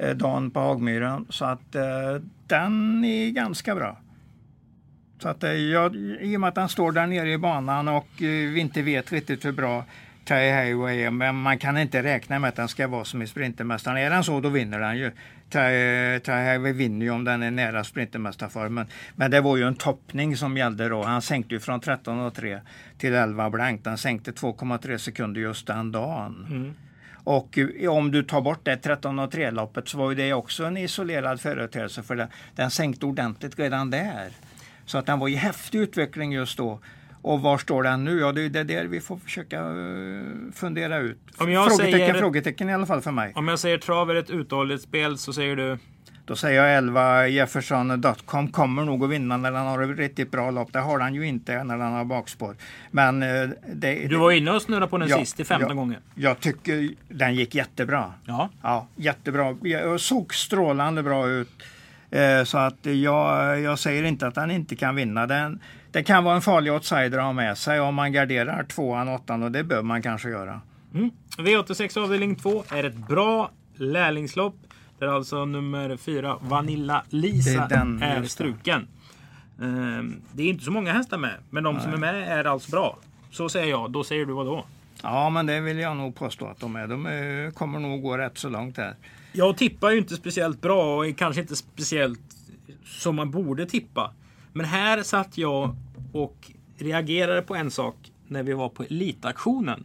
Eh, 0.01 0.17
dagen 0.17 0.51
på 0.51 0.61
Hagmyren. 0.61 1.27
Så 1.29 1.45
att 1.45 1.75
eh, 1.75 1.83
den 2.47 3.05
är 3.05 3.31
ganska 3.31 3.75
bra. 3.75 3.99
Så 5.19 5.29
att 5.29 5.45
eh, 5.45 5.53
jag, 5.53 5.97
i 5.97 6.37
och 6.37 6.41
med 6.41 6.49
att 6.49 6.55
den 6.55 6.69
står 6.69 6.93
där 6.93 7.07
nere 7.07 7.33
i 7.33 7.39
banan 7.39 7.89
och 7.89 8.09
vi 8.19 8.61
inte 8.61 8.83
vet 8.83 9.13
riktigt 9.13 9.45
hur 9.45 9.53
bra 9.53 9.85
Ty 10.25 10.35
Highway, 10.35 11.11
men 11.11 11.37
man 11.37 11.59
kan 11.59 11.79
inte 11.79 12.03
räkna 12.03 12.39
med 12.39 12.49
att 12.49 12.57
den 12.57 12.69
ska 12.69 12.89
vara 12.89 13.05
som 13.05 13.23
i 13.23 13.27
Sprintermästaren. 13.27 13.97
Är 13.97 14.11
den 14.11 14.25
så, 14.25 14.41
då 14.41 14.49
vinner 14.49 14.81
den 14.81 14.99
ju. 14.99 15.11
Ty, 15.51 16.73
vinner 16.73 17.07
ju 17.07 17.11
om 17.11 17.25
den 17.25 17.43
är 17.43 17.51
nära 17.51 17.85
Sprintermästarformen. 17.85 18.87
Men 19.17 19.31
det 19.31 19.41
var 19.41 19.57
ju 19.57 19.65
en 19.65 19.75
toppning 19.75 20.37
som 20.37 20.57
gällde 20.57 20.89
då. 20.89 21.03
Han 21.03 21.23
sänkte 21.23 21.55
ju 21.55 21.61
från 21.61 21.81
13,3 21.81 22.61
till 22.99 23.15
11 23.15 23.51
blankt. 23.51 23.87
Han 23.87 23.99
sänkte 23.99 24.31
2,3 24.31 24.97
sekunder 24.97 25.41
just 25.41 25.67
den 25.67 25.93
dagen. 25.93 26.47
Mm. 26.51 26.75
Och 27.31 27.59
eh, 27.59 27.91
om 27.93 28.11
du 28.11 28.23
tar 28.23 28.41
bort 28.41 28.61
det 28.63 28.77
13,3-loppet 28.77 29.89
så 29.89 29.99
var 29.99 30.11
ju 30.11 30.17
det 30.17 30.33
också 30.33 30.65
en 30.65 30.77
isolerad 30.77 31.41
företeelse 31.41 32.03
för 32.03 32.17
den, 32.17 32.29
den 32.57 32.71
sänkte 32.71 33.07
ordentligt 33.07 33.59
redan 33.59 33.91
där. 33.91 34.29
Så 34.87 34.99
att 34.99 35.07
den 35.07 35.19
var 35.19 35.29
i 35.29 35.35
häftig 35.35 35.79
utveckling 35.79 36.33
just 36.33 36.59
då. 36.59 36.81
Och 37.23 37.41
var 37.43 37.59
står 37.59 37.83
den 37.83 38.05
nu? 38.05 38.21
Ja, 38.21 38.33
det 38.33 38.43
är 38.43 38.49
det 38.49 38.65
där 38.65 38.85
vi 38.85 39.01
får 39.01 39.17
försöka 39.17 39.59
eh, 39.59 40.53
fundera 40.55 40.99
ut. 40.99 41.19
Om 41.37 41.53
jag 41.53 41.69
frågetecken, 41.69 41.99
säger- 41.99 42.15
frågetecken 42.15 42.71
i 42.71 42.75
alla 42.75 42.87
fall 42.87 43.01
för 43.01 43.11
mig. 43.13 43.33
Om 43.35 43.49
jag 43.49 43.59
säger 43.59 43.79
trav 43.79 44.11
är 44.11 44.15
ett 44.15 44.31
uthålligt 44.31 44.83
spel 44.83 45.19
så 45.19 45.33
säger 45.33 45.57
du 45.57 45.79
Då 46.31 46.37
säger 46.37 46.63
jag 46.65 46.77
11 46.77 47.29
Jefferson.com 47.29 48.49
kommer 48.53 48.85
nog 48.85 49.05
att 49.05 49.11
vinna 49.11 49.37
när 49.37 49.53
den 49.53 49.67
har 49.67 49.83
ett 49.83 49.99
riktigt 49.99 50.31
bra 50.31 50.51
lopp. 50.51 50.73
Det 50.73 50.79
har 50.79 51.01
han 51.01 51.15
ju 51.15 51.27
inte 51.27 51.65
när 51.65 51.79
den 51.79 51.93
har 51.93 52.05
bakspår. 52.05 52.57
Men 52.91 53.23
eh, 53.23 53.49
det, 53.75 54.07
Du 54.09 54.17
var 54.17 54.31
inne 54.33 54.51
och 54.51 54.63
snurrade 54.63 54.87
på 54.87 54.99
den 54.99 55.09
Ja, 55.09 55.19
sist 55.19 55.41
i 55.41 55.45
15 55.45 55.69
ja. 55.69 55.75
gånger. 55.75 55.99
jag 56.15 56.41
tycker 56.41 56.91
den 57.09 57.35
gick 57.35 57.55
jättebra. 57.55 58.13
Ja. 58.25 58.49
Ja, 58.63 58.87
jättebra. 58.97 59.57
Jag 59.63 60.01
såg 60.01 60.35
strålande 60.35 61.03
bra 61.03 61.29
ut. 61.29 61.51
Eh, 62.11 62.45
Så 62.45 62.59
att 62.59 62.87
jag, 62.87 63.61
jag 63.61 63.79
säger 63.79 64.05
inte 64.05 64.27
att 64.27 64.37
han 64.37 64.51
inte 64.51 64.77
kan 64.77 64.95
vinna. 64.95 65.27
Den, 65.27 65.61
det 65.91 66.03
kan 66.03 66.25
vara 66.25 66.35
en 66.35 66.43
farlig 66.43 66.73
outsider 66.73 67.19
att 67.19 67.25
ha 67.25 67.33
med 67.33 67.59
sig 67.59 67.81
om 67.81 67.95
man 67.95 68.13
garderar 68.13 68.65
tvåan, 68.65 69.09
åttan 69.09 69.43
och 69.43 69.53
det 69.53 69.65
bör 69.65 69.83
man 69.83 70.03
kanske 70.03 70.29
göra. 70.29 70.61
Mm. 70.95 71.11
V86 71.39 71.99
avdelning 72.05 72.37
2 72.37 72.65
är 72.73 72.85
ett 72.85 72.97
bra 72.97 73.51
lärlingslopp. 73.77 74.55
Där 75.01 75.07
alltså 75.09 75.45
nummer 75.45 75.97
4 75.97 76.39
Vanilla 76.41 77.05
Lisa 77.09 77.51
Det 77.51 77.57
är 77.65 77.69
den, 77.69 78.03
är 78.03 78.25
struken. 78.25 78.89
Ehm, 79.63 80.23
Det 80.33 80.43
är 80.43 80.47
inte 80.47 80.65
så 80.65 80.71
många 80.71 80.93
hästar 80.93 81.19
med, 81.19 81.35
men 81.51 81.65
de 81.65 81.81
som 81.81 81.93
är 81.93 81.97
med 81.97 82.39
är 82.39 82.45
alltså 82.45 82.71
bra. 82.71 82.99
Så 83.31 83.49
säger 83.49 83.71
jag. 83.71 83.91
Då 83.91 84.05
säger 84.05 84.27
du 84.27 84.33
vad 84.33 84.47
då? 84.47 84.65
Ja, 85.03 85.31
men 85.31 85.47
det 85.47 85.61
vill 85.61 85.79
jag 85.79 85.97
nog 85.97 86.15
påstå 86.15 86.47
att 86.47 86.61
de 86.61 86.77
är. 86.77 86.87
De 86.87 87.07
är, 87.07 87.51
kommer 87.51 87.79
nog 87.79 88.03
gå 88.03 88.19
rätt 88.19 88.39
så 88.39 88.49
långt 88.49 88.77
här. 88.77 88.95
Jag 89.33 89.57
tippar 89.57 89.91
ju 89.91 89.99
inte 89.99 90.17
speciellt 90.17 90.61
bra 90.61 90.97
och 90.97 91.07
är 91.07 91.13
kanske 91.13 91.41
inte 91.41 91.57
speciellt 91.57 92.21
som 92.85 93.17
man 93.17 93.31
borde 93.31 93.67
tippa. 93.67 94.13
Men 94.53 94.67
här 94.67 95.03
satt 95.03 95.39
jag 95.39 95.77
och 96.13 96.51
reagerade 96.79 97.43
på 97.43 97.55
en 97.55 97.71
sak 97.71 97.97
när 98.27 98.43
vi 98.43 98.53
var 98.53 98.69
på 98.69 98.83
elitaktionen. 98.83 99.85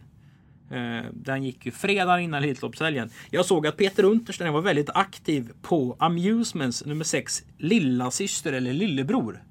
Eh, 0.70 1.04
Den 1.12 1.44
gick 1.44 1.66
ju 1.66 1.72
fredagen 1.72 2.20
innan 2.20 2.42
Elitloppshelgen. 2.42 3.10
Jag 3.30 3.44
såg 3.44 3.66
att 3.66 3.76
Peter 3.76 4.04
Untersteiner 4.04 4.52
var 4.52 4.60
väldigt 4.60 4.90
aktiv 4.94 5.50
på 5.62 5.96
Amusements 5.98 6.84
nummer 6.84 7.04
6 7.04 7.42
lilla 7.58 8.10
syster 8.10 8.52
eller 8.52 8.72
lillebror. 8.72 9.42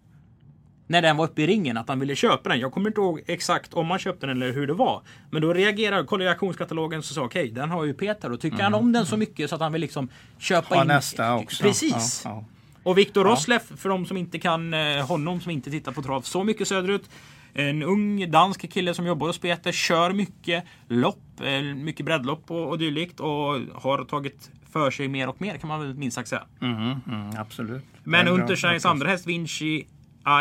När 0.88 1.02
den 1.02 1.18
var 1.18 1.26
uppe 1.26 1.42
i 1.42 1.48
ringen, 1.48 1.78
att 1.78 1.88
han 1.90 2.00
ville 2.00 2.16
köpa 2.16 2.50
den. 2.50 2.60
Jag 2.60 2.72
kommer 2.72 2.90
inte 2.90 3.02
ihåg 3.02 3.22
exakt 3.28 3.74
om 3.74 3.90
han 3.90 4.00
köpte 4.00 4.28
den 4.28 4.38
eller 4.42 4.54
hur 4.54 4.68
det 4.68 4.74
var. 4.74 5.02
Men 5.32 5.42
då 5.42 5.54
reagerade 5.54 5.98
jag, 5.98 6.08
kollade 6.08 6.26
jag 6.26 6.32
auktionskatalogen 6.32 7.00
och 7.00 7.06
sa 7.06 7.22
okej, 7.24 7.52
den 7.52 7.70
har 7.70 7.86
ju 7.86 7.94
Peter. 7.94 8.32
Och 8.32 8.40
tycker 8.40 8.64
han 8.64 8.74
om 8.74 8.92
den 8.92 9.06
så 9.06 9.18
mycket 9.18 9.50
så 9.50 9.56
att 9.56 9.62
han 9.62 9.72
vill 9.72 9.82
liksom 9.82 10.10
köpa 10.38 10.76
Ha 10.76 10.82
in 10.82 10.88
nästa 10.88 11.36
också. 11.36 11.64
Precis. 11.64 12.22
Ja, 12.26 12.30
ja. 12.30 12.46
Och 12.84 12.98
Viktor 12.98 13.24
Rosleff, 13.24 13.72
för 13.78 13.90
de 13.90 14.06
som 14.06 14.18
inte 14.18 14.40
kan 14.40 14.74
eh, 14.74 15.08
honom, 15.08 15.42
som 15.42 15.52
inte 15.52 15.72
tittar 15.72 15.92
på 15.92 16.02
trav 16.02 16.22
så 16.22 16.44
mycket 16.44 16.68
söderut. 16.68 17.10
En 17.58 17.84
ung 17.84 18.32
dansk 18.32 18.72
kille 18.72 18.94
som 18.94 19.06
jobbar 19.06 19.28
hos 19.28 19.40
Peter, 19.40 19.72
kör 19.72 20.12
mycket 20.12 20.64
lopp, 20.88 21.42
eh, 21.42 21.62
mycket 21.62 22.06
breddlopp 22.06 22.52
och, 22.52 22.70
och 22.70 22.78
dylikt 22.78 23.20
och 23.20 23.60
har 23.74 24.06
tagit 24.06 24.52
för 24.72 24.92
sig 24.92 25.08
mer 25.08 25.30
och 25.30 25.42
mer 25.42 25.58
kan 25.58 25.68
man 25.68 25.80
väl 25.80 25.94
minst 25.94 26.16
sagt 26.16 26.30
säga. 26.30 26.44
Mhm, 26.60 27.02
mm, 27.08 27.30
absolut. 27.38 27.84
Men. 28.04 28.28
Untersteins 28.28 28.86
andra 28.86 29.10
häst, 29.10 29.28
Vinci 29.28 29.88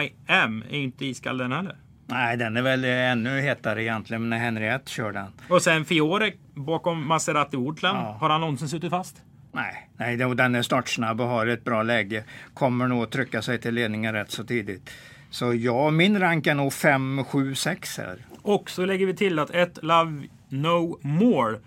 I 0.02 0.12
am, 0.26 0.64
är 0.70 0.78
inte 0.78 1.06
iskall 1.06 1.38
den 1.38 1.52
heller. 1.52 1.76
Nej, 2.06 2.36
den 2.36 2.56
är 2.56 2.62
väl 2.62 2.84
ännu 2.84 3.40
hetare 3.40 3.82
egentligen 3.82 4.30
när 4.30 4.38
Henriette 4.38 4.90
kör 4.90 5.12
den. 5.12 5.32
Och 5.48 5.62
sen 5.62 5.84
Fiore 5.84 6.32
bakom 6.54 7.06
Maserati 7.08 7.56
Woodland. 7.56 7.98
Ja. 7.98 8.16
Har 8.20 8.30
han 8.30 8.40
någonsin 8.40 8.68
suttit 8.68 8.90
fast? 8.90 9.22
Nej, 9.52 9.90
nej 9.96 10.16
den 10.16 10.54
är 10.54 10.62
startsnabb 10.62 11.20
och 11.20 11.26
har 11.26 11.46
ett 11.46 11.64
bra 11.64 11.82
läge. 11.82 12.24
Kommer 12.54 12.88
nog 12.88 13.02
att 13.02 13.10
trycka 13.10 13.42
sig 13.42 13.60
till 13.60 13.74
ledningen 13.74 14.12
rätt 14.12 14.30
så 14.30 14.44
tidigt. 14.44 14.90
Så 15.34 15.54
ja, 15.54 15.90
min 15.90 16.18
rank 16.20 16.46
är 16.46 16.54
nog 16.54 16.72
5, 16.72 17.24
7, 17.24 17.54
6 17.54 17.98
här. 17.98 18.26
Och 18.42 18.70
så 18.70 18.84
lägger 18.86 19.06
vi 19.06 19.14
till 19.16 19.38
att 19.38 19.50
ett 19.50 19.78
Love 19.82 20.22
No 20.48 20.98
More 21.02 21.58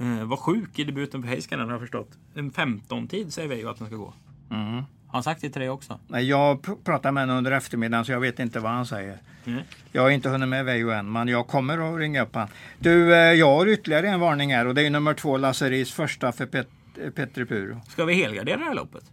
eh, 0.00 0.24
var 0.24 0.36
sjuk 0.36 0.78
i 0.78 0.84
debuten 0.84 1.22
för 1.22 1.28
Heiskanen 1.28 1.64
har 1.66 1.72
jag 1.72 1.80
förstått. 1.80 2.08
En 2.34 2.50
15-tid 2.52 3.32
säger 3.32 3.48
vi 3.48 3.56
ju 3.56 3.68
att 3.70 3.78
den 3.78 3.86
ska 3.86 3.96
gå. 3.96 4.14
Mm. 4.50 4.74
Har 4.76 4.84
han 5.12 5.22
sagt 5.22 5.40
det 5.40 5.50
till 5.50 5.60
dig 5.60 5.70
också? 5.70 5.98
Nej, 6.08 6.24
Jag 6.28 6.60
pr- 6.60 6.84
pratar 6.84 7.12
med 7.12 7.22
honom 7.22 7.36
under 7.36 7.52
eftermiddagen 7.52 8.04
så 8.04 8.12
jag 8.12 8.20
vet 8.20 8.38
inte 8.38 8.60
vad 8.60 8.72
han 8.72 8.86
säger. 8.86 9.18
Mm. 9.44 9.62
Jag 9.92 10.02
har 10.02 10.10
inte 10.10 10.28
hunnit 10.28 10.48
med 10.48 10.64
Veijo 10.64 10.90
än, 10.90 11.12
men 11.12 11.28
jag 11.28 11.46
kommer 11.46 11.94
att 11.94 11.98
ringa 12.00 12.22
upp 12.22 12.34
han. 12.34 12.48
Du, 12.78 13.14
eh, 13.14 13.18
jag 13.18 13.54
har 13.56 13.66
ytterligare 13.68 14.08
en 14.08 14.20
varning 14.20 14.54
här 14.54 14.66
och 14.66 14.74
det 14.74 14.86
är 14.86 14.90
nummer 14.90 15.14
två, 15.14 15.36
Lasseris 15.36 15.92
första 15.92 16.32
för 16.32 16.46
Pet 16.46 16.68
Petri 17.14 17.46
Puro. 17.46 17.80
Ska 17.88 18.04
vi 18.04 18.14
helgardera 18.14 18.56
det 18.56 18.64
här 18.64 18.74
loppet? 18.74 19.04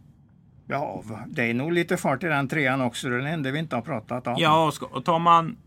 Ja, 0.68 1.04
det 1.28 1.44
är 1.50 1.54
nog 1.54 1.72
lite 1.72 1.98
fart 1.98 2.24
i 2.24 2.28
den 2.28 2.48
trean 2.48 2.82
också. 2.82 3.10
Det 3.10 3.30
enda 3.30 3.52
vi 3.52 3.60
inte 3.60 3.76
har 3.76 3.82
pratat 3.82 4.28
om. 4.28 4.36
Ja, 4.38 4.66
och 4.68 4.74
ska, 4.74 4.86
och 4.86 5.06
tar 5.06 5.20
man 5.20 5.58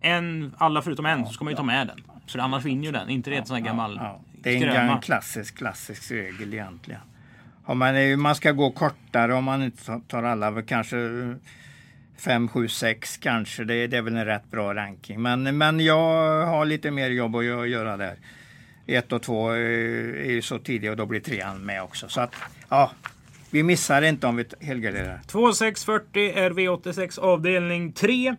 en, 0.00 0.54
alla 0.58 0.82
förutom 0.82 1.06
en 1.06 1.26
så 1.26 1.32
ska 1.32 1.44
man 1.44 1.50
ju 1.52 1.56
ta 1.56 1.62
med 1.62 1.86
den. 1.86 2.00
Så 2.26 2.40
annars 2.40 2.64
vinner 2.64 2.84
ju 2.84 2.92
den. 2.92 3.08
Inte 3.08 3.30
det 3.30 3.36
en 3.36 3.46
sån 3.46 3.56
här 3.56 3.64
gammal 3.64 3.96
Ja, 4.02 4.20
det 4.42 4.50
är 4.50 4.54
en 4.66 4.72
skröma. 4.72 5.00
klassisk, 5.00 5.56
klassisk 5.58 6.10
regel 6.10 6.54
egentligen. 6.54 7.00
Om 7.64 7.78
man, 7.78 8.20
man 8.20 8.34
ska 8.34 8.52
gå 8.52 8.70
kortare 8.70 9.34
om 9.34 9.44
man 9.44 9.62
inte 9.62 10.00
tar- 10.08 10.22
alla, 10.22 10.62
kanske 10.62 10.96
5, 12.18 12.48
7, 12.48 12.68
6 12.68 13.16
kanske. 13.16 13.64
Det, 13.64 13.86
det 13.86 13.96
är 13.96 14.02
väl 14.02 14.16
en 14.16 14.24
rätt 14.24 14.50
bra 14.50 14.74
ranking. 14.74 15.22
Men, 15.22 15.58
men 15.58 15.80
jag 15.80 16.46
har 16.46 16.64
lite 16.64 16.90
mer 16.90 17.10
jobb 17.10 17.36
att 17.36 17.42
gö- 17.42 17.64
göra 17.66 17.96
där. 17.96 18.16
1 18.86 19.12
och 19.12 19.22
2 19.22 19.50
är 19.50 20.30
ju 20.30 20.42
så 20.42 20.58
tidiga 20.58 20.90
och 20.90 20.96
då 20.96 21.06
blir 21.06 21.20
trean 21.20 21.58
med 21.58 21.82
också. 21.82 22.08
Så 22.08 22.20
att, 22.20 22.34
ja, 22.68 22.90
vi 23.52 23.62
missar 23.62 24.02
inte 24.02 24.26
om 24.26 24.36
vi 24.36 24.44
helgarderar. 24.60 25.20
2640 25.26 26.32
är 26.34 26.50
V86 26.50 27.20
avdelning 27.20 27.92
3. 27.92 28.28
Eh, 28.28 28.36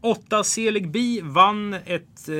8 0.00 0.44
Selig 0.44 0.90
Bi 0.90 1.20
vann 1.24 1.74
ett 1.74 2.28
eh, 2.28 2.32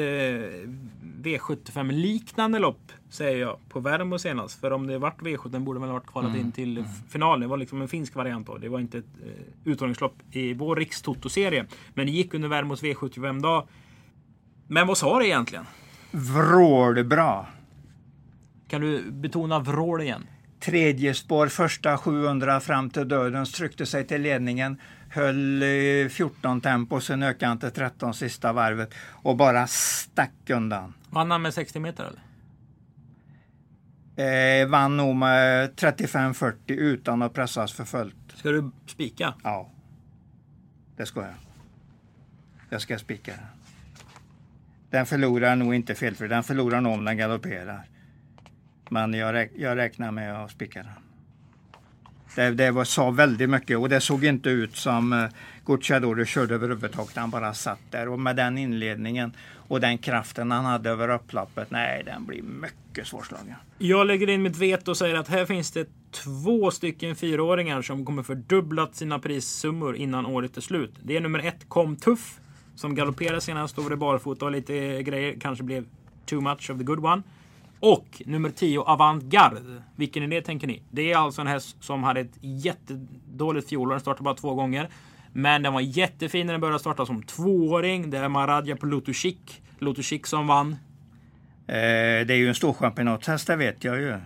V75 1.22 1.92
liknande 1.92 2.58
lopp 2.58 2.92
säger 3.10 3.38
jag 3.40 3.58
på 3.68 3.80
Värmo 3.80 4.18
senast. 4.18 4.60
För 4.60 4.70
om 4.70 4.86
det 4.86 4.98
vart 4.98 5.20
V75 5.20 5.58
borde 5.58 5.80
man 5.80 5.88
ha 5.88 5.94
varit 5.94 6.06
kvalat 6.06 6.36
in 6.36 6.52
till 6.52 6.78
f- 6.78 6.86
finalen. 7.12 7.40
Det 7.40 7.46
var 7.46 7.56
liksom 7.56 7.82
en 7.82 7.88
finsk 7.88 8.14
variant 8.14 8.46
då. 8.46 8.58
Det 8.58 8.68
var 8.68 8.80
inte 8.80 8.98
ett 8.98 9.04
eh, 9.26 9.70
uttagningslopp 9.72 10.14
i 10.30 10.54
vår 10.54 10.76
rikstotoserie. 10.76 11.66
Men 11.94 12.06
det 12.06 12.12
gick 12.12 12.34
under 12.34 12.48
Värmos 12.48 12.82
V75-dag. 12.82 13.66
Men 14.66 14.86
vad 14.86 14.98
sa 14.98 15.18
det 15.18 15.26
egentligen? 15.26 15.64
Vrålbra. 16.10 17.46
Kan 18.68 18.80
du 18.80 19.10
betona 19.10 19.58
vrål 19.58 20.00
igen? 20.00 20.26
Tredje 20.64 21.14
spår, 21.14 21.46
första 21.48 21.98
700 21.98 22.60
fram 22.60 22.90
till 22.90 23.08
döden, 23.08 23.44
tryckte 23.46 23.86
sig 23.86 24.06
till 24.06 24.22
ledningen, 24.22 24.80
höll 25.08 25.62
eh, 25.62 26.08
14 26.08 26.60
tempo, 26.60 27.00
sen 27.00 27.22
ökade 27.22 27.46
han 27.46 27.58
till 27.58 27.70
13 27.70 28.14
sista 28.14 28.52
varvet 28.52 28.94
och 29.10 29.36
bara 29.36 29.66
stack 29.66 30.50
undan. 30.50 30.94
Vann 31.10 31.30
han 31.30 31.42
med 31.42 31.54
60 31.54 31.80
meter 31.80 32.04
eller? 32.04 32.22
Eh, 34.62 34.68
vann 34.68 34.96
nog 34.96 35.16
med 35.16 35.70
35-40 35.74 36.54
utan 36.66 37.22
att 37.22 37.32
pressas 37.32 37.72
för 37.72 37.84
fullt. 37.84 38.16
Ska 38.34 38.50
du 38.50 38.70
spika? 38.86 39.34
Ja, 39.42 39.70
det 40.96 41.06
ska 41.06 41.20
jag. 41.20 41.34
Jag 42.70 42.80
ska 42.80 42.98
spika 42.98 43.32
den. 43.32 43.46
Den 44.90 45.06
förlorar 45.06 45.56
nog 45.56 45.74
inte 45.74 45.94
felfri, 45.94 46.28
den 46.28 46.42
förlorar 46.42 46.80
nog 46.80 46.92
om 46.92 47.04
den 47.04 47.16
galopperar. 47.16 47.88
Men 48.92 49.14
jag, 49.14 49.34
räk- 49.34 49.50
jag 49.56 49.76
räknar 49.76 50.10
med 50.10 50.44
att 50.44 50.50
spika 50.50 50.82
den. 50.82 50.92
Det, 52.34 52.50
det 52.50 52.70
var, 52.70 52.84
sa 52.84 53.10
väldigt 53.10 53.50
mycket 53.50 53.78
och 53.78 53.88
det 53.88 54.00
såg 54.00 54.24
inte 54.24 54.50
ut 54.50 54.76
som 54.76 55.12
eh, 55.12 55.18
uh, 55.18 55.28
Gucciadoro 55.66 56.24
körde 56.24 56.54
överhuvudtaget. 56.54 57.16
Han 57.16 57.30
bara 57.30 57.54
satt 57.54 57.80
där 57.90 58.08
och 58.08 58.20
med 58.20 58.36
den 58.36 58.58
inledningen 58.58 59.32
och 59.68 59.80
den 59.80 59.98
kraften 59.98 60.50
han 60.50 60.64
hade 60.64 60.90
över 60.90 61.08
upploppet. 61.08 61.70
Nej, 61.70 62.02
den 62.04 62.26
blir 62.26 62.42
mycket 62.42 63.06
svårslagen. 63.06 63.54
Jag 63.78 64.06
lägger 64.06 64.28
in 64.28 64.42
mitt 64.42 64.56
veto 64.56 64.90
och 64.90 64.96
säger 64.96 65.14
att 65.14 65.28
här 65.28 65.44
finns 65.44 65.70
det 65.70 65.88
två 66.10 66.70
stycken 66.70 67.16
fyraåringar 67.16 67.82
som 67.82 68.04
kommer 68.04 68.22
fördubblat 68.22 68.96
sina 68.96 69.18
prissummor 69.18 69.96
innan 69.96 70.26
året 70.26 70.56
är 70.56 70.60
slut. 70.60 70.94
Det 71.02 71.16
är 71.16 71.20
nummer 71.20 71.38
ett 71.38 71.68
Kom 71.68 71.96
Tuff 71.96 72.40
som 72.74 72.94
galopperade 72.94 73.40
senast, 73.40 73.72
stod 73.72 73.90
det 73.90 73.96
barfota 73.96 74.44
och 74.44 74.52
lite 74.52 75.02
grejer. 75.02 75.40
Kanske 75.40 75.64
blev 75.64 75.84
too 76.26 76.40
much 76.40 76.70
of 76.70 76.78
the 76.78 76.84
good 76.84 77.04
one. 77.04 77.22
Och 77.82 78.22
nummer 78.26 78.50
10 78.50 78.80
Avantgarde. 78.80 79.60
Vilken 79.96 80.22
är 80.22 80.28
det 80.28 80.42
tänker 80.42 80.66
ni? 80.66 80.82
Det 80.90 81.12
är 81.12 81.16
alltså 81.16 81.40
en 81.40 81.46
häst 81.46 81.76
som 81.80 82.02
hade 82.02 82.20
ett 82.20 82.38
jättedåligt 82.40 83.68
fjolår. 83.68 83.90
Den 83.90 84.00
startade 84.00 84.24
bara 84.24 84.34
två 84.34 84.54
gånger. 84.54 84.88
Men 85.32 85.62
den 85.62 85.72
var 85.72 85.80
jättefin 85.80 86.46
när 86.46 86.54
den 86.54 86.60
började 86.60 86.78
starta 86.78 87.06
som 87.06 87.22
tvååring. 87.22 88.10
Det 88.10 88.18
är 88.18 88.28
Maradja 88.28 88.76
på 88.76 88.86
Lotushik. 88.86 89.62
Lotushik 89.78 90.26
som 90.26 90.46
vann. 90.46 90.72
Eh, 91.66 92.26
det 92.26 92.30
är 92.30 92.36
ju 92.36 92.48
en 92.48 92.54
storchampionatshäst, 92.54 93.46
det 93.46 93.56
vet 93.56 93.84
jag 93.84 94.00
ju. 94.00 94.18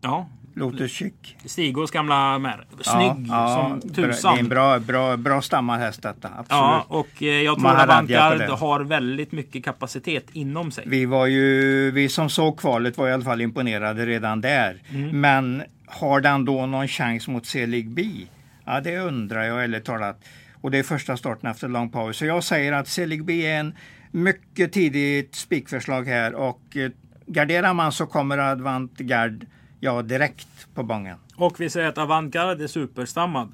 Ja, 0.00 0.28
Lotus 0.58 0.92
Chic. 0.92 1.12
Stigås 1.44 1.90
gamla 1.90 2.38
mär. 2.38 2.66
Snygg 2.80 3.26
som 3.26 3.80
bra- 3.84 3.94
tusan. 3.94 4.34
Det 4.34 4.38
är 4.38 4.42
en 4.42 4.48
bra, 4.48 4.78
bra, 4.78 5.16
bra 5.16 5.42
stammad 5.42 5.80
häst 5.80 6.02
detta. 6.02 6.28
Absolut. 6.28 6.48
Ja, 6.50 6.84
och 6.88 7.22
eh, 7.22 7.28
jag 7.28 7.58
tror 7.58 7.70
att 7.70 8.08
det. 8.38 8.52
har 8.52 8.80
väldigt 8.80 9.32
mycket 9.32 9.64
kapacitet 9.64 10.26
inom 10.32 10.70
sig. 10.70 10.84
Vi 10.86 11.06
var 11.06 11.26
ju, 11.26 11.90
vi 11.90 12.08
som 12.08 12.30
såg 12.30 12.58
kvalet 12.60 12.98
var 12.98 13.08
i 13.08 13.12
alla 13.12 13.24
fall 13.24 13.40
imponerade 13.40 14.06
redan 14.06 14.40
där. 14.40 14.82
Mm. 14.90 15.20
Men 15.20 15.62
har 15.86 16.20
den 16.20 16.44
då 16.44 16.66
någon 16.66 16.88
chans 16.88 17.28
mot 17.28 17.46
Selig 17.46 17.90
Bi? 17.90 18.26
Ja, 18.64 18.80
det 18.80 18.98
undrar 18.98 19.42
jag 19.42 19.64
ärligt 19.64 19.84
talat. 19.84 20.24
Och 20.60 20.70
det 20.70 20.78
är 20.78 20.82
första 20.82 21.16
starten 21.16 21.50
efter 21.50 21.68
lång 21.68 21.90
paus. 21.90 22.16
Så 22.16 22.24
jag 22.24 22.44
säger 22.44 22.72
att 22.72 22.88
Selig 22.88 23.24
Bi 23.24 23.46
är 23.46 23.60
en 23.60 23.74
mycket 24.10 24.72
tidigt 24.72 25.34
spikförslag 25.34 26.04
här 26.06 26.34
och 26.34 26.76
eh, 26.76 26.90
garderar 27.26 27.74
man 27.74 27.92
så 27.92 28.06
kommer 28.06 28.38
Advantgard 28.38 29.46
ja, 29.80 30.02
direkt 30.02 30.74
på 30.74 30.82
bången. 30.82 31.16
Och 31.36 31.60
vi 31.60 31.70
säger 31.70 31.88
att 31.88 31.98
Avantgarde 31.98 32.64
är 32.64 32.68
superstammad. 32.68 33.52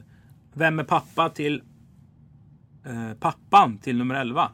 Vem 0.53 0.79
är 0.79 0.85
pappa 0.85 1.29
till 1.29 1.63
eh, 2.87 3.15
pappan 3.21 3.79
till 3.79 3.97
nummer 3.99 4.15
11? 4.15 4.51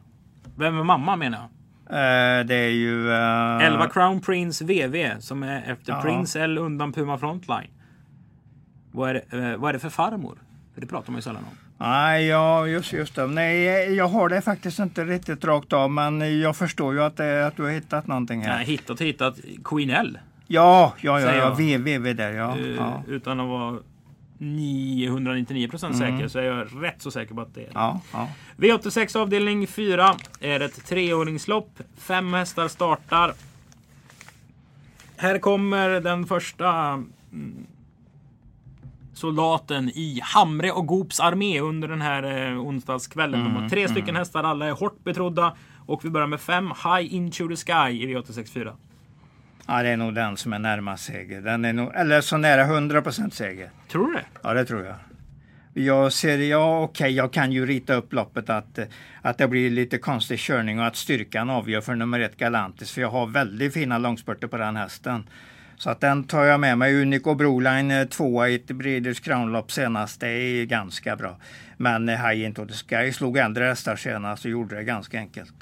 Vem 0.55 0.79
är 0.79 0.83
mamma 0.83 1.15
menar 1.15 1.37
jag? 1.37 1.47
Eh, 1.89 2.45
det 2.45 2.55
är 2.55 2.69
ju... 2.69 3.11
eh, 3.11 3.65
11 3.67 3.89
Crown 3.89 4.21
Prince 4.21 4.65
VV 4.65 5.19
som 5.19 5.43
är 5.43 5.71
efter 5.71 5.93
Ja. 5.93 6.01
Prince 6.01 6.41
L 6.43 6.57
undan 6.57 6.93
Puma 6.93 7.17
Frontline. 7.17 7.69
Vad 8.91 9.09
är, 9.09 9.13
det, 9.13 9.37
eh, 9.51 9.57
vad 9.57 9.69
är 9.69 9.73
det 9.73 9.79
för 9.79 9.89
farmor? 9.89 10.37
För 10.73 10.81
det 10.81 10.87
pratar 10.87 11.11
man 11.11 11.17
ju 11.17 11.21
sällan 11.21 11.43
om. 11.43 11.57
Nej, 11.77 12.25
ja, 12.27 12.67
just, 12.67 12.93
just 12.93 13.15
det. 13.15 13.27
Nej, 13.27 13.63
jag 13.95 14.07
har 14.07 14.29
det 14.29 14.41
faktiskt 14.41 14.79
inte 14.79 15.05
riktigt 15.05 15.45
rakt 15.45 15.73
av, 15.73 15.91
men 15.91 16.39
jag 16.41 16.55
förstår 16.55 16.93
ju 16.93 17.03
att, 17.03 17.17
det, 17.17 17.47
att 17.47 17.55
du 17.57 17.63
har 17.63 17.69
hittat 17.71 18.07
någonting 18.07 18.41
här. 18.41 18.55
Nej, 18.55 18.65
hittat 18.65 19.01
hittat 19.01 19.39
Queen 19.63 19.89
L. 19.89 20.17
Ja, 20.51 20.93
ja, 21.01 21.21
ja, 21.21 21.35
ja. 21.35 21.53
VVV 21.53 22.15
där, 22.15 22.31
ja. 22.31 22.57
Eh, 22.57 22.67
ja. 22.67 23.03
Utan 23.07 23.39
att 23.39 23.47
vara 23.47 23.79
999 24.37 25.67
procent 25.67 25.97
säker 25.97 26.27
så 26.27 26.39
är 26.39 26.43
jag 26.43 26.67
rätt 26.83 27.01
så 27.01 27.11
säker 27.11 27.35
på 27.35 27.41
att 27.41 27.55
det 27.55 27.61
är 27.61 27.65
det. 27.65 27.71
Ja, 27.73 28.01
ja. 28.13 28.27
V86 28.57 29.17
avdelning 29.17 29.67
4 29.67 30.15
är 30.39 30.59
ett 30.59 30.85
treåringslopp. 30.85 31.79
Fem 31.97 32.33
hästar 32.33 32.67
startar. 32.67 33.33
Här 35.17 35.37
kommer 35.37 35.89
den 35.89 36.25
första 36.25 36.69
mm, 37.31 37.65
soldaten 39.13 39.89
i 39.89 40.19
Hamre 40.23 40.71
och 40.71 40.87
Goops 40.87 41.19
armé 41.19 41.59
under 41.59 41.87
den 41.87 42.01
här 42.01 42.51
eh, 42.51 42.61
onsdagskvällen. 42.61 43.43
De 43.43 43.55
har 43.55 43.69
tre 43.69 43.87
stycken 43.87 44.15
hästar, 44.15 44.43
alla 44.43 44.65
är 44.65 44.71
hårt 44.71 45.03
betrodda. 45.03 45.55
Och 45.85 46.05
vi 46.05 46.09
börjar 46.09 46.27
med 46.27 46.41
fem 46.41 46.67
High 46.67 47.15
Into 47.15 47.47
the 47.47 47.55
Sky 47.55 48.03
i 48.03 48.07
V86 48.07 48.53
4. 48.53 48.75
Ja, 49.67 49.83
det 49.83 49.89
är 49.89 49.97
nog 49.97 50.15
den 50.15 50.37
som 50.37 50.53
är 50.53 50.59
närmast 50.59 51.03
seger. 51.03 51.41
Den 51.41 51.65
är 51.65 51.73
nog, 51.73 51.91
eller 51.95 52.21
så 52.21 52.37
nära 52.37 52.65
100% 52.65 53.29
seger. 53.29 53.69
Tror 53.91 54.07
du 54.07 54.13
det? 54.13 54.25
Ja, 54.43 54.53
det 54.53 54.65
tror 54.65 54.85
jag. 54.85 54.95
Jag 55.73 56.13
ser, 56.13 56.37
ja 56.37 56.83
okej, 56.83 57.11
jag 57.11 57.33
kan 57.33 57.51
ju 57.51 57.65
rita 57.65 57.93
upp 57.93 58.13
loppet 58.13 58.49
att, 58.49 58.79
att 59.21 59.37
det 59.37 59.47
blir 59.47 59.69
lite 59.69 59.97
konstig 59.97 60.39
körning 60.39 60.79
och 60.79 60.85
att 60.85 60.95
styrkan 60.95 61.49
avgör 61.49 61.81
för 61.81 61.95
nummer 61.95 62.19
ett 62.19 62.37
Galantis. 62.37 62.91
För 62.91 63.01
jag 63.01 63.09
har 63.09 63.27
väldigt 63.27 63.73
fina 63.73 63.97
långspurter 63.97 64.47
på 64.47 64.57
den 64.57 64.75
hästen. 64.75 65.23
Så 65.77 65.89
att 65.89 66.01
den 66.01 66.23
tar 66.23 66.43
jag 66.43 66.59
med 66.59 66.77
mig. 66.77 67.01
Unico 67.01 67.35
Broline 67.35 67.91
eh, 67.91 68.07
tvåa 68.07 68.49
i 68.49 68.55
ett 68.55 68.67
Breeders 68.67 69.19
Crown-lopp 69.19 69.71
senast. 69.71 70.19
Det 70.19 70.27
är 70.27 70.65
ganska 70.65 71.15
bra. 71.15 71.37
Men 71.77 72.09
eh, 72.09 72.27
High 72.27 72.45
Into 72.45 72.65
the 72.65 72.73
Sky 72.73 73.11
slog 73.11 73.37
äldre 73.37 73.63
hästar 73.65 73.95
senast 73.95 74.45
och 74.45 74.51
gjorde 74.51 74.75
det 74.75 74.83
ganska 74.83 75.17
enkelt. 75.17 75.53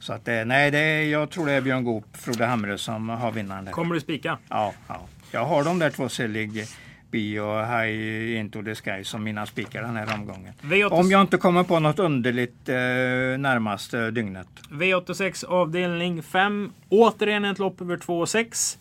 Så 0.00 0.12
att 0.12 0.28
eh, 0.28 0.44
nej, 0.44 0.70
det 0.70 0.78
är, 0.78 1.02
jag 1.02 1.30
tror 1.30 1.46
det 1.46 1.52
är 1.52 1.60
Björn 1.60 1.84
Goop, 1.84 2.16
Frode 2.16 2.46
Hamre 2.46 2.78
som 2.78 3.08
har 3.08 3.32
vinnaren 3.32 3.64
där. 3.64 3.72
Kommer 3.72 3.94
du 3.94 4.00
spika? 4.00 4.38
Ja, 4.48 4.72
ja. 4.88 5.00
Jag 5.32 5.44
har 5.44 5.64
de 5.64 5.78
där 5.78 5.90
två 5.90 6.08
Selig 6.08 6.64
Bi 7.10 7.38
och 7.38 7.66
High 7.66 8.40
Into 8.40 8.62
the 8.62 8.74
Sky 8.74 9.04
som 9.04 9.24
mina 9.24 9.46
spikar 9.46 9.82
den 9.82 9.96
här 9.96 10.14
omgången. 10.14 10.52
V86 10.62 10.88
Om 10.90 11.10
jag 11.10 11.20
inte 11.20 11.36
kommer 11.36 11.64
på 11.64 11.78
något 11.80 11.98
underligt 11.98 12.68
eh, 12.68 12.74
närmaste 13.38 14.10
dygnet. 14.10 14.48
V86 14.70 15.44
avdelning 15.44 16.22
5. 16.22 16.72
Återigen 16.88 17.44
ett 17.44 17.58
lopp 17.58 17.80
över 17.80 17.96
2 17.96 18.20
och 18.20 18.28
6. 18.28 18.78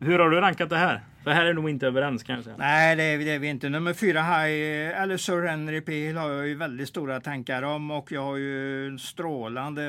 Hur 0.00 0.18
har 0.18 0.30
du 0.30 0.40
rankat 0.40 0.70
det 0.70 0.76
här? 0.76 1.00
För 1.28 1.34
här 1.34 1.46
är 1.46 1.54
nog 1.54 1.70
inte 1.70 1.86
överens 1.86 2.22
kan 2.22 2.34
jag 2.34 2.44
säga. 2.44 2.56
Nej, 2.58 2.96
det 2.96 3.02
är, 3.02 3.18
det 3.18 3.30
är 3.30 3.38
vi 3.38 3.48
inte. 3.48 3.68
Nummer 3.68 3.94
fyra, 3.94 4.22
High, 4.22 5.00
eller 5.02 5.16
Sir 5.16 5.46
Henry 5.46 5.80
Peel 5.80 6.16
har 6.16 6.30
jag 6.30 6.48
ju 6.48 6.54
väldigt 6.54 6.88
stora 6.88 7.20
tankar 7.20 7.62
om 7.62 7.90
och 7.90 8.12
jag 8.12 8.22
har 8.22 8.36
ju 8.36 8.86
en 8.86 8.98
strålande 8.98 9.82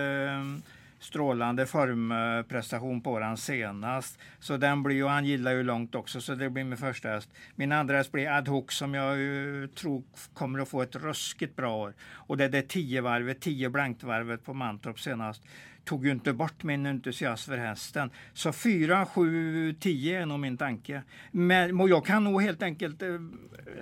strålande 0.99 1.65
formprestation 1.65 3.01
på 3.01 3.19
den 3.19 3.37
senast. 3.37 4.19
Så 4.39 4.57
den 4.57 4.83
blir 4.83 4.95
ju, 4.95 5.05
han 5.05 5.25
gillar 5.25 5.51
ju 5.51 5.63
långt 5.63 5.95
också, 5.95 6.21
så 6.21 6.35
det 6.35 6.49
blir 6.49 6.63
min 6.63 6.77
första 6.77 7.09
häst. 7.09 7.29
Min 7.55 7.71
andra 7.71 7.97
häst 7.97 8.11
blir 8.11 8.29
Ad 8.29 8.51
Hoc 8.51 8.65
som 8.73 8.93
jag 8.93 9.17
ju 9.17 9.67
tror 9.67 10.03
kommer 10.33 10.59
att 10.59 10.69
få 10.69 10.81
ett 10.81 10.95
ruskigt 10.95 11.55
bra 11.55 11.75
år. 11.75 11.93
Och 12.13 12.37
det 12.37 12.45
är 12.45 12.49
det 12.49 12.61
10 12.61 13.01
varvet, 13.01 13.41
10 13.41 13.69
blankt-varvet 13.69 14.45
på 14.45 14.53
Mantorp 14.53 14.99
senast. 14.99 15.43
Tog 15.85 16.05
ju 16.05 16.11
inte 16.11 16.33
bort 16.33 16.63
min 16.63 16.85
entusiasm 16.85 17.51
för 17.51 17.57
hästen. 17.57 18.09
Så 18.33 18.51
4, 18.51 19.05
7, 19.05 19.73
10 19.73 20.21
är 20.21 20.25
nog 20.25 20.39
min 20.39 20.57
tanke. 20.57 21.03
Men 21.31 21.87
jag 21.87 22.05
kan 22.05 22.23
nog 22.23 22.41
helt 22.41 22.63
enkelt 22.63 23.01
eh, 23.01 23.09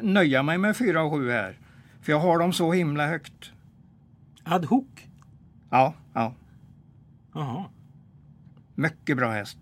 nöja 0.01 0.43
mig 0.43 0.57
med 0.57 0.77
4 0.77 1.03
och 1.03 1.11
7 1.13 1.31
här. 1.31 1.59
För 2.01 2.11
jag 2.11 2.19
har 2.19 2.39
dem 2.39 2.53
så 2.53 2.71
himla 2.71 3.07
högt. 3.07 3.51
Ad 4.43 4.67
hoc? 4.67 4.85
Ja, 5.69 5.93
ja. 6.13 6.35
Jaha. 7.37 7.63
Mycket 8.75 9.17
bra 9.17 9.31
häst. 9.31 9.57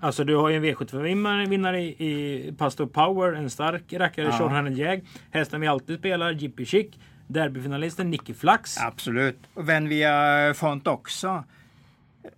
Alltså 0.00 0.24
du 0.24 0.36
har 0.36 0.48
ju 0.48 0.56
en 0.56 0.64
V75-vinnare 0.64 1.80
i, 1.80 1.86
i 1.88 2.52
Pastor 2.58 2.86
Power, 2.86 3.32
en 3.32 3.50
stark 3.50 3.92
rackare, 3.92 4.26
Ja. 4.26 4.38
Sean 4.38 4.76
Jag. 4.76 5.00
Hästen 5.30 5.60
vi 5.60 5.66
alltid 5.66 5.98
spelar, 5.98 6.32
Jippy 6.32 6.64
Chic. 6.64 6.86
Derbyfinalisten 7.28 8.10
Nicky 8.10 8.34
Flax. 8.34 8.76
Absolut. 8.78 9.38
Och 9.54 9.68
Venvia 9.68 10.54
Font 10.54 10.86
också. 10.86 11.44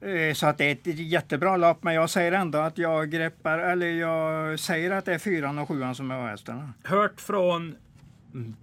Eh, 0.01 0.35
Så 0.35 0.47
att 0.47 0.59
det 0.59 0.65
är 0.65 0.73
ett 0.73 0.87
jättebra 0.99 1.57
lopp, 1.57 1.83
men 1.83 1.95
jag 1.95 2.11
säger 2.11 2.33
ändå 2.33 2.59
att 2.59 2.79
jag 2.79 3.11
greppar, 3.11 3.59
eller 3.59 3.87
jag 3.87 4.59
säger 4.61 4.91
att 4.91 5.05
det 5.05 5.15
är 5.15 5.19
fyran 5.19 5.59
och 5.59 5.69
sjuan 5.69 5.95
som 5.95 6.11
är 6.11 6.27
hästarna. 6.31 6.73
Hört 6.85 7.21
från 7.21 7.77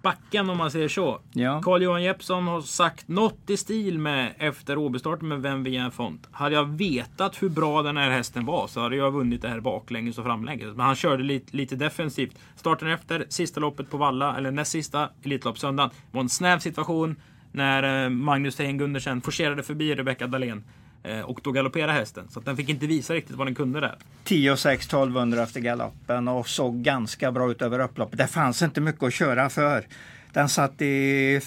backen 0.02 0.50
om 0.50 0.58
man 0.58 0.72
säger 0.72 0.88
så. 0.88 1.22
Ja. 1.34 1.62
Carl-Johan 1.62 2.04
Jeppsson 2.04 2.48
har 2.48 2.62
sagt 2.62 3.08
något 3.08 3.50
i 3.50 3.58
stil 3.58 4.00
med 4.00 4.34
efter 4.38 4.78
Åbystarten 4.78 5.28
med 5.28 5.42
Vem 5.42 5.64
via 5.64 5.84
en 5.84 5.92
font. 5.92 6.28
Hade 6.32 6.56
jag 6.56 6.66
vetat 6.66 7.44
hur 7.44 7.50
bra 7.50 7.82
den 7.82 7.98
här 7.98 8.10
hästen 8.10 8.46
var 8.46 8.68
så 8.68 8.80
hade 8.80 8.96
jag 8.96 9.12
vunnit 9.12 9.42
det 9.42 9.48
här 9.48 9.60
baklänges 9.60 10.18
och 10.18 10.26
framlänges. 10.26 10.76
Men 10.76 10.86
han 10.86 10.96
körde 10.96 11.24
lite, 11.24 11.58
lite 11.58 11.76
defensivt. 11.76 12.40
Starten 12.56 12.88
efter, 12.88 13.26
sista 13.30 13.60
loppet 13.60 13.90
på 13.90 13.98
Valla, 13.98 14.38
eller 14.38 14.52
näst 14.52 14.72
sista 14.72 15.10
Elitloppssöndagen, 15.24 15.92
var 16.12 16.22
en 16.22 16.30
snäv 16.30 16.60
situation 16.60 17.16
när 17.52 18.04
eh, 18.04 18.10
Magnus 18.10 18.56
Tejen 18.56 18.78
Gundersen 18.78 19.22
forcerade 19.22 19.64
förbi 19.64 19.96
Rebecca 19.96 20.28
Dahlén. 20.28 20.64
Eh, 21.08 21.20
Och 21.20 21.40
då 21.44 21.52
galopperade 21.52 21.94
hästen. 21.94 22.28
Så 22.30 22.40
att 22.40 22.46
den 22.46 22.58
fick 22.58 22.70
inte 22.70 22.88
visa 22.88 23.14
riktigt 23.14 23.36
vad 23.36 23.48
den 23.48 23.56
kunde 23.56 23.80
där. 23.80 23.96
10 24.24 24.58
6 24.58 24.86
1200 24.86 25.44
efter 25.44 25.60
galoppen 25.60 26.28
och 26.28 26.48
såg 26.50 26.82
ganska 26.84 27.32
bra 27.32 27.52
ut 27.52 27.62
över 27.62 27.80
upploppet. 27.80 28.18
Det 28.18 28.28
fanns 28.28 28.62
inte 28.62 28.82
mycket 28.82 29.04
att 29.04 29.14
köra 29.14 29.50
för. 29.50 29.86
Den 30.34 30.50
satt 30.50 30.82
i, 30.82 31.42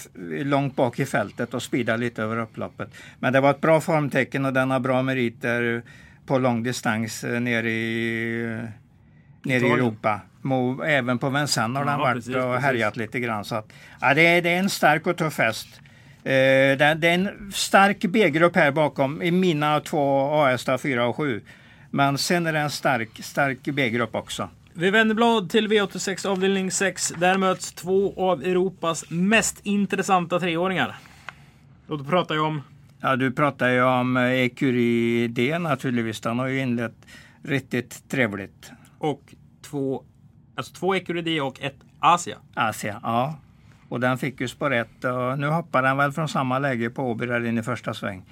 långt 0.44 0.76
bak 0.76 0.98
i 0.98 1.06
fältet 1.06 1.54
och 1.54 1.62
speedade 1.62 1.98
lite 1.98 2.22
över 2.22 2.38
upploppet. 2.38 2.88
Men 3.18 3.32
det 3.32 3.40
var 3.40 3.50
ett 3.50 3.60
bra 3.60 3.80
formtecken 3.80 4.44
och 4.44 4.52
den 4.52 4.70
har 4.70 4.80
bra 4.80 5.02
meriter 5.02 5.82
på 6.26 6.38
lång 6.38 6.62
distans 6.62 7.24
eh, 7.24 7.40
nere 7.40 7.70
i, 7.70 8.66
nere 9.42 9.66
i. 9.66 9.70
Europa. 9.70 10.20
Även 10.86 11.18
på 11.18 11.30
Vincennes 11.30 11.76
har 11.76 11.84
Ja, 11.84 11.90
den 11.90 12.00
varit 12.00 12.14
precis, 12.14 12.34
och 12.36 12.42
precis. 12.42 12.64
härjat 12.64 12.96
lite 12.96 13.20
grann. 13.20 13.44
Så 13.44 13.54
att, 13.54 13.72
ja, 14.00 14.14
det, 14.14 14.26
är, 14.26 14.42
det 14.42 14.50
är 14.50 14.58
en 14.58 14.70
stark 14.70 15.06
och 15.06 15.16
tuff 15.16 15.38
häst. 15.38 15.68
Eh, 16.28 16.76
det, 16.76 16.84
är 16.84 17.04
en 17.04 17.52
stark 17.52 18.04
B-grupp 18.04 18.56
här 18.56 18.70
bakom 18.70 19.22
i 19.22 19.30
mina 19.30 19.80
två 19.80 20.30
A-hästar 20.32 20.78
4 20.78 21.06
och 21.06 21.16
7. 21.16 21.42
Men 21.90 22.18
sen 22.18 22.46
är 22.46 22.52
det 22.52 22.58
en 22.58 22.70
stark, 22.70 23.10
stark 23.22 23.58
B-grupp 23.62 24.14
också. 24.14 24.48
Vi 24.72 24.90
vänder 24.90 25.14
blad 25.14 25.50
till 25.50 25.68
V86 25.68 26.26
avdelning 26.26 26.70
6. 26.70 27.12
Där 27.18 27.38
möts 27.38 27.72
två 27.72 28.30
av 28.30 28.42
Europas 28.42 29.04
mest 29.08 29.60
intressanta 29.62 30.40
treåringar. 30.40 30.96
Och 31.86 31.98
då 31.98 32.04
pratar 32.04 32.34
jag 32.34 32.44
om 32.44 32.62
Ja, 33.00 33.16
du 33.16 33.32
pratar 33.32 33.68
ju 33.68 33.82
om 33.82 34.16
eh, 34.16 34.22
Ecurie 34.22 35.28
D 35.28 35.58
naturligtvis. 35.58 36.20
Den 36.20 36.38
har 36.38 36.46
ju 36.46 36.60
inlett 36.60 37.06
riktigt 37.42 38.08
trevligt. 38.08 38.70
och 38.98 39.34
två, 39.62 40.04
alltså 40.54 40.74
två 40.74 40.94
Ecuridi 40.94 41.40
och 41.40 41.60
ett 41.62 41.76
Asia. 41.98 42.38
Asia, 42.54 43.00
ja. 43.02 43.38
Och 43.88 44.00
den 44.00 44.18
fick 44.18 44.40
ju 44.40 44.48
spår 44.48 44.84
och 45.30 45.38
nu 45.38 45.46
hoppar 45.46 45.82
den 45.82 45.96
väl 45.96 46.12
från 46.12 46.28
samma 46.28 46.58
läge 46.58 46.90
på 46.90 47.02
Åby 47.10 47.26
där 47.26 47.46
in 47.46 47.58
i 47.58 47.62
första 47.62 47.94
sväng. 47.94 48.22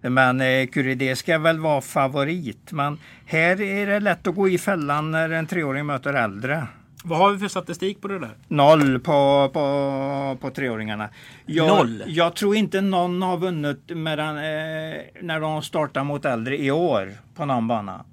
Men 0.00 0.40
eh, 0.40 0.66
Curie 0.66 1.16
ska 1.16 1.38
väl 1.38 1.58
vara 1.58 1.80
favorit. 1.80 2.72
Men 2.72 2.98
här 3.26 3.60
är 3.60 3.86
det 3.86 4.00
lätt 4.00 4.26
att 4.26 4.34
gå 4.34 4.48
i 4.48 4.58
fällan 4.58 5.10
när 5.10 5.30
en 5.30 5.46
treåring 5.46 5.86
möter 5.86 6.14
äldre. 6.14 6.66
Vad 7.04 7.18
har 7.18 7.30
vi 7.32 7.38
för 7.38 7.48
statistik 7.48 8.00
på 8.00 8.08
det 8.08 8.18
där? 8.18 8.30
Noll 8.48 9.00
på, 9.00 9.50
på, 9.52 10.36
på 10.40 10.50
treåringarna. 10.50 11.08
Jag, 11.46 11.66
Noll? 11.68 12.02
Jag 12.06 12.34
tror 12.36 12.56
inte 12.56 12.80
någon 12.80 13.22
har 13.22 13.36
vunnit 13.36 13.80
medan, 13.88 14.36
eh, 14.36 14.42
när 15.22 15.40
de 15.40 15.62
startar 15.62 16.04
mot 16.04 16.24
äldre 16.24 16.58
i 16.58 16.70
år 16.70 17.12
på 17.34 17.44
någon 17.44 17.68
bana. 17.68 18.04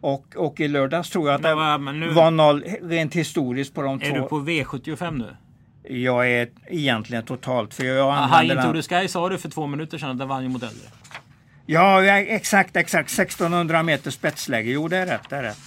Och, 0.00 0.36
och 0.36 0.60
i 0.60 0.68
lördags 0.68 1.10
tror 1.10 1.28
jag 1.28 1.34
att 1.34 1.40
Men 1.42 1.58
det 1.72 1.78
men 1.78 2.00
nu- 2.00 2.08
var 2.08 2.30
noll 2.30 2.64
rent 2.82 3.14
historiskt 3.14 3.74
på 3.74 3.82
de 3.82 4.00
Är 4.00 4.10
två. 4.10 4.14
du 4.16 4.28
på 4.28 4.40
V75 4.40 5.18
nu? 5.18 5.36
Jag 5.88 6.30
är 6.30 6.48
egentligen 6.66 7.24
totalt 7.24 7.74
för 7.74 7.84
jag 7.84 8.14
använder 8.14 8.54
Into 8.54 8.72
den. 8.72 8.82
the 8.82 9.00
Sky 9.02 9.08
sa 9.08 9.28
du 9.28 9.38
för 9.38 9.48
två 9.48 9.66
minuter 9.66 9.98
sedan 9.98 10.10
att 10.10 10.18
den 10.18 10.28
vann 10.28 10.42
ju 10.42 10.48
mot 10.48 10.62
äldre. 10.62 10.88
Ja, 11.66 12.04
exakt, 12.04 12.76
exakt. 12.76 13.10
1600 13.10 13.82
meter 13.82 14.10
spetsläge. 14.10 14.70
Jo, 14.70 14.88
det 14.88 14.96
är 14.96 15.06
rätt. 15.06 15.28
Det 15.28 15.36
är 15.36 15.42
rätt. 15.42 15.58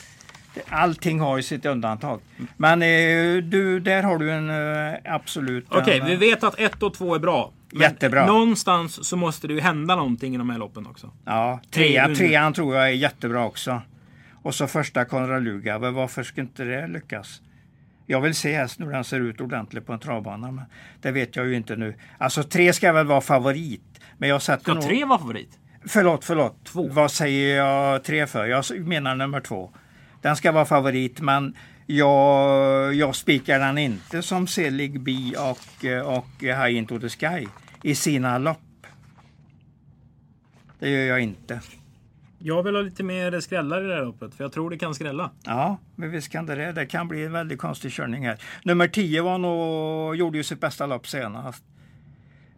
Allting 0.70 1.20
har 1.20 1.38
ju 1.38 1.44
sitt 1.44 1.66
undantag. 1.66 2.20
Men 2.58 2.82
eh, 2.82 3.44
du, 3.44 3.80
där 3.80 4.04
har 4.04 4.18
du 4.18 4.32
en 4.32 4.50
eh, 4.50 5.14
absolut... 5.14 5.66
Okej, 5.70 6.00
en, 6.00 6.06
vi 6.06 6.16
vet 6.16 6.44
att 6.44 6.60
1 6.60 6.84
och 6.84 6.94
2 6.94 7.16
är 7.16 7.20
bra. 7.20 7.52
Men 7.72 7.82
Jättebra. 7.82 8.26
Någonstans 8.26 9.08
så 9.08 9.18
måste 9.18 9.48
det 9.48 9.54
ju 9.54 9.60
hända 9.60 9.96
någonting 9.96 10.36
i 10.36 10.38
de 10.38 10.50
här 10.50 10.58
loppen 10.58 10.88
också. 10.88 11.12
Ja, 11.26 11.60
Tre 11.72 11.88
trea, 11.88 12.16
trean 12.16 12.54
tror 12.54 12.76
jag 12.76 12.86
är 12.86 12.92
jättebra 12.92 13.46
också. 13.46 13.82
Och 14.42 14.56
så 14.56 14.68
första 14.68 15.06
Konrad 15.06 15.44
Lugauer. 15.44 15.92
Varför 15.92 16.24
ska 16.24 16.42
inte 16.42 16.64
det 16.64 16.88
lyckas? 16.88 17.42
Jag 18.10 18.22
vill 18.22 18.36
se 18.36 18.58
hästen 18.58 18.86
hur 18.86 18.94
den 18.94 19.04
ser 19.04 19.20
ut 19.20 19.42
ordentligt 19.42 19.86
på 19.86 19.94
en 19.94 20.00
travbana. 20.00 20.52
Men 20.52 20.66
det 21.02 21.12
vet 21.12 21.36
jag 21.36 21.48
ju 21.48 21.56
inte 21.56 21.76
nu. 21.76 21.96
Alltså 22.18 22.44
tre 22.44 22.74
ska 22.74 22.94
väl 22.94 23.08
vara 23.08 23.22
favorit. 23.22 24.00
Men 24.18 24.30
jag 24.30 24.42
sätter 24.42 24.64
Ska 24.64 24.74
nog... 24.74 24.84
tre 24.84 25.06
vara 25.06 25.20
favorit? 25.20 25.60
Förlåt, 25.86 26.26
förlåt. 26.26 26.66
Två. 26.66 26.88
Vad 26.88 27.12
säger 27.12 27.58
jag 27.58 28.04
tre 28.04 28.28
för? 28.28 28.46
Jag 28.46 28.64
menar 28.80 29.16
nummer 29.16 29.42
två. 29.42 29.72
Den 30.22 30.36
ska 30.36 30.52
vara 30.52 30.66
favorit 30.66 31.22
men 31.22 31.56
jag, 31.86 32.94
jag 32.94 33.16
spikar 33.16 33.60
den 33.60 33.78
inte 33.78 34.22
som 34.22 34.48
Selig 34.48 35.02
Bi 35.02 35.36
och, 35.38 35.86
och 36.18 36.28
High 36.40 36.76
Into 36.76 37.00
the 37.00 37.10
Sky 37.10 37.48
i 37.84 37.96
sina 37.96 38.38
lopp. 38.38 38.58
Det 40.80 40.90
gör 40.90 41.06
jag 41.06 41.20
inte. 41.20 41.62
Jag 42.48 42.64
vill 42.64 42.76
ha 42.76 42.82
lite 42.82 43.04
mer 43.04 43.40
skrällar 43.40 43.86
i 43.86 43.88
det 43.88 43.96
här 43.96 44.06
loppet, 44.06 44.36
för 44.36 44.44
jag 44.44 44.52
tror 44.52 44.70
det 44.70 44.78
kan 44.78 44.96
skrälla. 44.96 45.32
Ja, 45.44 45.78
men 45.96 46.12
visst 46.12 46.32
kan 46.32 46.46
det 46.46 46.56
det. 46.56 46.72
Det 46.72 46.86
kan 46.86 47.08
bli 47.08 47.26
en 47.26 47.32
väldigt 47.32 47.60
konstig 47.60 47.92
körning 47.92 48.28
här. 48.28 48.38
Nummer 48.64 48.88
10 48.88 49.22
var 49.22 49.38
nog, 49.38 50.16
gjorde 50.16 50.38
ju 50.38 50.44
sitt 50.44 50.60
bästa 50.62 50.86
lopp 50.86 51.08
senast. 51.08 51.64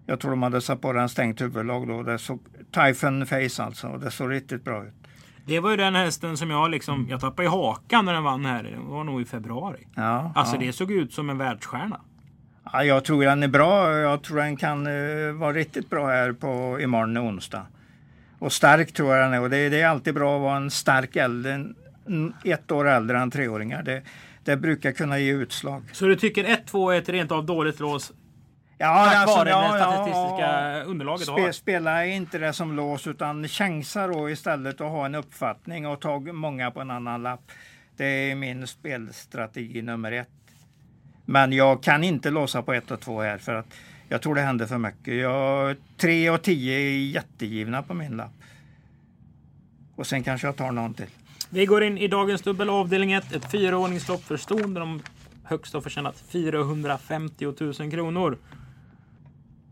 Jag 0.05 0.19
tror 0.19 0.31
de 0.31 0.43
hade 0.43 0.61
satt 0.61 0.81
på 0.81 0.93
den 0.93 1.09
stängt 1.09 1.41
huvudlag 1.41 1.87
då. 1.87 2.03
Det 2.03 2.17
såg 2.17 2.39
Typhon 2.71 3.25
Face 3.25 3.63
alltså. 3.63 3.97
Det 3.97 4.11
såg 4.11 4.31
riktigt 4.31 4.63
bra 4.63 4.83
ut. 4.83 4.93
Det 5.45 5.59
var 5.59 5.71
ju 5.71 5.77
den 5.77 5.95
hästen 5.95 6.37
som 6.37 6.49
jag 6.49 6.71
liksom... 6.71 7.07
Jag 7.09 7.19
tappade 7.19 7.43
i 7.47 7.49
hakan 7.51 8.05
när 8.05 8.13
den 8.13 8.23
vann 8.23 8.45
här. 8.45 8.63
Det 8.63 8.77
var 8.79 9.03
nog 9.03 9.21
i 9.21 9.25
februari. 9.25 9.87
Ja, 9.95 10.31
Alltså 10.35 10.55
ja. 10.55 10.59
det 10.59 10.73
såg 10.73 10.91
ut 10.91 11.13
som 11.13 11.29
en 11.29 11.37
världsstjärna. 11.37 12.01
Ja, 12.73 12.83
jag 12.83 13.05
tror 13.05 13.23
den 13.23 13.43
är 13.43 13.47
bra. 13.47 13.91
Jag 13.97 14.23
tror 14.23 14.37
den 14.37 14.57
kan 14.57 14.87
eh, 14.87 15.33
vara 15.33 15.53
riktigt 15.53 15.89
bra 15.89 16.07
här 16.07 16.31
på 16.33 16.79
imorgon 16.81 17.17
onsdag. 17.17 17.65
Och 18.39 18.53
stark 18.53 18.93
tror 18.93 19.15
jag 19.15 19.25
den 19.25 19.33
är. 19.33 19.41
Och 19.41 19.49
det, 19.49 19.69
det 19.69 19.81
är 19.81 19.87
alltid 19.87 20.13
bra 20.13 20.35
att 20.35 20.41
vara 20.41 20.57
en 20.57 20.71
stark 20.71 21.15
äldre, 21.15 21.65
ett 22.43 22.71
år 22.71 22.87
äldre 22.87 23.19
än 23.19 23.31
treåringar. 23.31 23.83
Det, 23.83 24.01
det 24.43 24.57
brukar 24.57 24.91
kunna 24.91 25.19
ge 25.19 25.31
utslag. 25.31 25.83
Så 25.91 26.05
du 26.05 26.15
tycker 26.15 26.43
1-2 26.43 26.93
är 26.93 26.97
ett 26.97 27.09
rent 27.09 27.31
av 27.31 27.45
dåligt 27.45 27.79
lås 27.79 28.11
Ja, 28.81 29.09
tack 29.13 29.27
vare 29.27 29.49
ja, 29.49 29.73
det 29.73 29.79
ja, 29.79 29.85
statistiska 29.85 30.83
underlaget 30.83 31.27
du 31.27 31.33
Spe, 31.33 31.41
har? 31.41 31.51
spela 31.51 32.05
inte 32.05 32.37
det 32.37 32.53
som 32.53 32.75
lås 32.75 33.07
utan 33.07 33.47
chansa 33.47 34.07
då 34.07 34.29
istället 34.29 34.81
och 34.81 34.89
ha 34.89 35.05
en 35.05 35.15
uppfattning 35.15 35.87
och 35.87 36.01
ta 36.01 36.19
många 36.19 36.71
på 36.71 36.81
en 36.81 36.91
annan 36.91 37.23
lapp. 37.23 37.51
Det 37.97 38.05
är 38.05 38.35
min 38.35 38.67
spelstrategi 38.67 39.81
nummer 39.81 40.11
ett. 40.11 40.29
Men 41.25 41.53
jag 41.53 41.83
kan 41.83 42.03
inte 42.03 42.29
låsa 42.29 42.61
på 42.61 42.73
ett 42.73 42.91
och 42.91 42.99
två 42.99 43.21
här 43.21 43.37
för 43.37 43.55
att 43.55 43.73
jag 44.09 44.21
tror 44.21 44.35
det 44.35 44.41
händer 44.41 44.65
för 44.65 44.77
mycket. 44.77 45.15
Jag, 45.15 45.75
tre 45.97 46.29
och 46.29 46.41
tio 46.41 46.73
är 46.73 46.97
jättegivna 46.97 47.83
på 47.83 47.93
min 47.93 48.17
lapp. 48.17 48.31
Och 49.95 50.07
sen 50.07 50.23
kanske 50.23 50.47
jag 50.47 50.55
tar 50.55 50.71
någon 50.71 50.93
till. 50.93 51.09
Vi 51.49 51.65
går 51.65 51.83
in 51.83 51.97
i 51.97 52.07
dagens 52.07 52.41
dubbel 52.41 52.69
avdelning 52.69 53.11
1. 53.11 53.31
Ett 53.31 53.51
fyraordningslopp 53.51 54.23
för 54.23 54.37
ston 54.37 54.73
där 54.73 54.81
de 54.81 55.01
högst 55.43 55.73
har 55.73 55.81
förtjänat 55.81 56.23
450 56.29 57.45
000 57.59 57.73
kronor. 57.91 58.37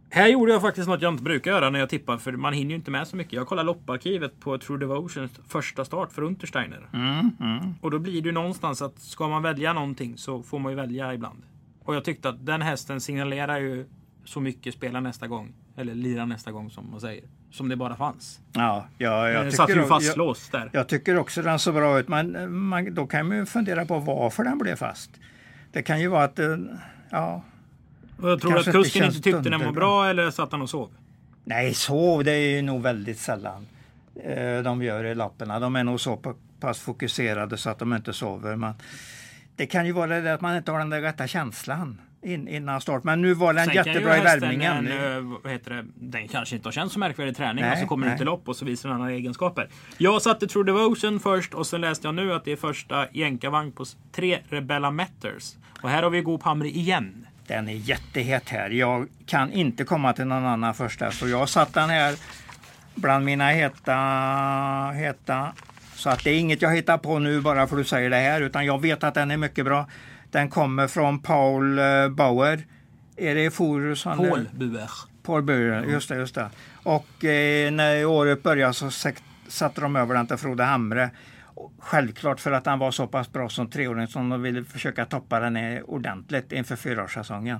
Här 0.09 0.27
gjorde 0.27 0.51
jag 0.51 0.61
faktiskt 0.61 0.87
något 0.87 1.01
jag 1.01 1.13
inte 1.13 1.23
brukar 1.23 1.51
göra 1.51 1.69
när 1.69 1.79
jag 1.79 1.89
tippar 1.89 2.17
för 2.17 2.31
man 2.31 2.53
hinner 2.53 2.69
ju 2.69 2.75
inte 2.75 2.91
med 2.91 3.07
så 3.07 3.15
mycket. 3.15 3.33
Jag 3.33 3.47
kollar 3.47 3.63
lopparkivet 3.63 4.39
på 4.39 4.57
True 4.57 4.79
Devotions 4.79 5.31
första 5.47 5.85
start 5.85 6.11
för 6.11 6.21
Untersteiner. 6.21 6.89
Mm, 6.93 7.31
mm. 7.39 7.75
Och 7.81 7.91
då 7.91 7.99
blir 7.99 8.21
det 8.21 8.27
ju 8.27 8.31
någonstans 8.31 8.81
att 8.81 8.99
ska 8.99 9.27
man 9.27 9.43
välja 9.43 9.73
någonting 9.73 10.17
så 10.17 10.43
får 10.43 10.59
man 10.59 10.71
ju 10.71 10.75
välja 10.75 11.13
ibland. 11.13 11.43
Och 11.83 11.95
jag 11.95 12.03
tyckte 12.03 12.29
att 12.29 12.45
den 12.45 12.61
hästen 12.61 13.01
signalerar 13.01 13.59
ju 13.59 13.85
så 14.27 14.39
mycket 14.39 14.73
spela 14.73 14.99
nästa 14.99 15.27
gång. 15.27 15.53
Eller 15.77 15.95
lira 15.95 16.25
nästa 16.25 16.51
gång 16.51 16.71
som 16.71 16.91
man 16.91 17.01
säger. 17.01 17.23
Som 17.51 17.69
det 17.69 17.75
bara 17.75 17.95
fanns. 17.95 18.39
Ja, 18.53 18.87
ja, 18.97 19.29
jag 19.29 19.53
satt 19.53 19.67
tycker, 19.67 19.79
ju 19.79 19.87
jag, 19.87 19.89
fastlåst 19.89 20.51
där. 20.51 20.69
jag 20.73 20.87
tycker 20.87 21.17
också 21.17 21.41
den 21.41 21.59
såg 21.59 21.73
bra 21.73 21.99
ut. 21.99 22.07
Men 22.07 22.53
man, 22.53 22.93
då 22.93 23.07
kan 23.07 23.27
man 23.27 23.37
ju 23.37 23.45
fundera 23.45 23.85
på 23.85 23.99
varför 23.99 24.43
den 24.43 24.57
blev 24.57 24.75
fast. 24.75 25.11
Det 25.71 25.81
kan 25.83 26.01
ju 26.01 26.07
vara 26.07 26.23
att 26.23 26.39
eh, 26.39 26.57
ja, 27.09 27.43
Och 28.21 28.29
jag 28.29 28.41
tror 28.41 28.51
Kanske 28.51 28.69
att 28.69 28.75
kusken 28.75 29.05
inte 29.05 29.21
tyckte 29.21 29.49
den 29.49 29.65
var 29.65 29.71
bra 29.71 30.09
eller 30.09 30.31
satt 30.31 30.51
han 30.51 30.61
och 30.61 30.69
sov. 30.69 30.89
Nej, 31.43 31.73
sov 31.73 32.23
det 32.23 32.31
är 32.31 32.55
ju 32.55 32.61
nog 32.61 32.81
väldigt 32.81 33.19
sällan 33.19 33.67
eh, 34.23 34.63
de 34.63 34.83
gör 34.83 35.03
i 35.03 35.15
lapparna. 35.15 35.59
De 35.59 35.75
är 35.75 35.83
nog 35.83 35.99
så 36.01 36.17
pa- 36.17 36.35
pass 36.59 36.79
fokuserade 36.79 37.57
så 37.57 37.69
att 37.69 37.79
de 37.79 37.93
inte 37.93 38.13
sover. 38.13 38.55
Men 38.55 38.73
det 39.55 39.65
kan 39.65 39.85
ju 39.85 39.91
vara 39.91 40.19
det 40.21 40.33
att 40.33 40.41
man 40.41 40.57
inte 40.57 40.71
har 40.71 40.79
den 40.79 40.89
där 40.89 41.01
rätta 41.01 41.27
känslan 41.27 42.01
in, 42.27 42.47
innan 42.47 42.81
start. 42.81 43.03
Men 43.03 43.21
nu 43.21 43.33
var 43.33 43.53
den 43.53 43.65
Sen 43.65 43.75
jättebra 43.75 44.17
i 44.17 44.21
värmningen. 44.21 44.87
En, 44.87 45.17
eh, 45.17 45.39
vad 45.43 45.51
heter 45.51 45.71
det, 45.73 45.85
den 45.95 46.27
kanske 46.27 46.55
inte 46.55 46.67
har 46.67 46.71
känts 46.71 46.93
så 46.93 46.99
märkvärdig 46.99 47.37
träning 47.37 47.63
Nej, 47.63 47.73
och 47.73 47.79
så 47.79 47.87
kommer 47.87 48.05
den 48.05 48.11
nej. 48.11 48.17
till 48.17 48.25
lopp 48.25 48.47
och 48.49 48.55
så 48.55 48.65
visar 48.65 48.89
den 48.89 49.01
andra 49.01 49.11
egenskaper. 49.11 49.69
Jag 49.97 50.21
satte 50.21 50.47
True 50.47 50.65
Devotion 50.65 51.19
först 51.19 51.53
och 51.53 51.67
sen 51.67 51.81
läste 51.81 52.07
jag 52.07 52.15
nu 52.15 52.33
att 52.33 52.45
det 52.45 52.51
är 52.51 52.55
första 52.55 53.07
jänkarvagn 53.11 53.71
på 53.71 53.85
tre 54.11 54.39
Rebella 54.49 54.91
Matters. 54.91 55.55
Och 55.81 55.89
här 55.89 56.03
har 56.03 56.09
vi 56.09 56.21
Goop 56.21 56.43
Hamre 56.43 56.67
igen. 56.67 57.27
Den 57.47 57.69
är 57.69 57.73
jättehet 57.73 58.49
här. 58.49 58.69
Jag 58.69 59.07
kan 59.25 59.51
inte 59.51 59.83
komma 59.83 60.13
till 60.13 60.25
någon 60.25 60.45
annan 60.45 60.73
första. 60.73 61.11
Så 61.11 61.27
jag 61.27 61.49
satt 61.49 61.73
den 61.73 61.89
här 61.89 62.15
bland 62.95 63.25
mina 63.25 63.49
heta, 63.49 63.95
heta. 64.95 65.53
Så 65.95 66.09
att 66.09 66.23
det 66.23 66.29
är 66.31 66.39
inget 66.39 66.61
jag 66.61 66.75
hittar 66.75 66.97
på 66.97 67.19
nu 67.19 67.41
bara 67.41 67.67
för 67.67 67.75
att 67.75 67.81
du 67.81 67.85
säger 67.85 68.09
det 68.09 68.15
här. 68.15 68.41
Utan 68.41 68.65
jag 68.65 68.81
vet 68.81 69.03
att 69.03 69.13
den 69.13 69.31
är 69.31 69.37
mycket 69.37 69.65
bra. 69.65 69.85
Den 70.31 70.49
kommer 70.49 70.87
från 70.87 71.19
Paul 71.19 71.79
eh, 71.79 72.09
Bauer. 72.09 72.65
Är 73.17 73.35
det 73.35 73.51
Forus? 73.51 74.03
Paul 74.03 74.47
Buer. 74.53 74.89
Paul 75.23 75.43
Bauer, 75.43 75.83
just 75.83 76.09
det. 76.09 76.15
Just 76.15 76.35
det. 76.35 76.49
Och 76.83 77.25
eh, 77.25 77.71
när 77.71 78.05
året 78.05 78.43
började 78.43 78.73
så 78.73 78.91
satte 79.47 79.81
de 79.81 79.95
över 79.95 80.15
den 80.15 80.27
till 80.27 80.37
Frode 80.37 80.63
Hamre. 80.63 81.09
Självklart 81.79 82.39
för 82.39 82.51
att 82.51 82.65
han 82.65 82.79
var 82.79 82.91
så 82.91 83.07
pass 83.07 83.31
bra 83.31 83.49
som 83.49 83.69
treåring 83.69 84.07
som 84.07 84.29
de 84.29 84.41
ville 84.41 84.63
försöka 84.63 85.05
toppa 85.05 85.39
den 85.39 85.83
ordentligt 85.83 86.51
inför 86.51 86.75
fyraårssäsongen. 86.75 87.59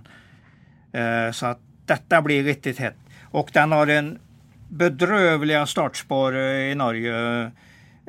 Eh, 0.91 1.31
så 1.31 1.45
att 1.45 1.59
detta 1.85 2.21
blir 2.21 2.43
riktigt 2.43 2.79
hett. 2.79 2.95
Och 3.23 3.49
den 3.53 3.71
har 3.71 3.87
en 3.87 4.19
bedrövliga 4.69 5.65
startspår 5.65 6.35
i 6.35 6.75
Norge 6.75 7.51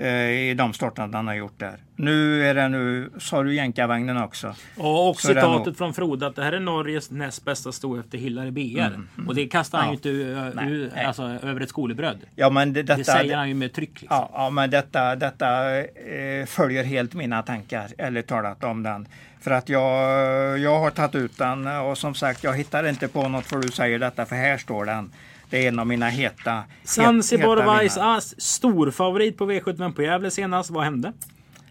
i 0.06 0.54
de 0.54 0.72
starterna 0.72 1.06
den 1.08 1.26
har 1.26 1.34
gjort 1.34 1.58
där. 1.60 1.74
Nu 1.96 2.46
är 2.48 2.54
det 2.54 2.68
nu, 2.68 3.10
sa 3.18 3.42
du 3.42 3.54
jänkarvagnen 3.54 4.16
också? 4.22 4.54
Och, 4.76 5.08
och 5.10 5.20
Så 5.20 5.28
citatet 5.28 5.66
nog. 5.66 5.76
från 5.76 5.94
Frode 5.94 6.26
att 6.26 6.36
det 6.36 6.44
här 6.44 6.52
är 6.52 6.60
Norges 6.60 7.10
näst 7.10 7.44
bästa 7.44 7.72
sto 7.72 8.00
efter 8.00 8.18
Hillary 8.18 8.50
BR. 8.50 9.00
Och 9.28 9.34
det 9.34 9.46
kastar 9.46 9.78
han 9.78 9.88
Mm, 9.88 9.98
Ja. 10.04 10.10
ju 10.10 10.20
inte 10.20 10.34
uh, 10.40 10.54
Nej, 10.54 10.72
ur, 10.72 10.90
nej. 10.94 11.04
alltså, 11.04 11.22
över 11.22 11.60
ett 11.60 11.68
skolebröd. 11.68 12.18
Ja 12.36 12.50
men 12.50 12.72
det, 12.72 12.82
detta, 12.82 12.98
Det 12.98 13.04
säger 13.04 13.36
han 13.36 13.48
ju 13.48 13.54
med 13.54 13.72
tryck. 13.72 13.90
Liksom. 14.00 14.08
Ja, 14.16 14.30
ja 14.32 14.50
men 14.50 14.70
detta, 14.70 15.16
detta 15.16 15.76
eh, 15.78 16.46
följer 16.46 16.84
helt 16.84 17.14
mina 17.14 17.42
tankar, 17.42 17.86
eller 17.98 18.22
talat 18.22 18.64
om 18.64 18.82
den. 18.82 19.08
För 19.40 19.50
att 19.50 19.68
jag, 19.68 20.58
jag 20.58 20.78
har 20.80 20.90
tagit 20.90 21.14
ut 21.14 21.38
den 21.38 21.66
och 21.66 21.98
som 21.98 22.14
sagt 22.14 22.44
jag 22.44 22.56
hittar 22.56 22.88
inte 22.88 23.08
på 23.08 23.28
något 23.28 23.44
för 23.46 23.58
du 23.58 23.68
säger 23.68 23.98
detta 23.98 24.26
för 24.26 24.36
här 24.36 24.58
står 24.58 24.84
den. 24.84 25.12
Det 25.50 25.64
är 25.64 25.68
en 25.68 25.78
av 25.78 25.86
mina 25.86 26.08
heta 26.08 26.64
Zanzibar 26.84 27.56
Vice 27.82 28.00
vinnare. 28.00 28.16
Ass, 28.16 28.40
storfavorit 28.40 29.38
på 29.38 29.50
V75 29.50 29.92
på 29.92 30.02
Gävle 30.02 30.30
senast. 30.30 30.70
Vad 30.70 30.84
hände? 30.84 31.12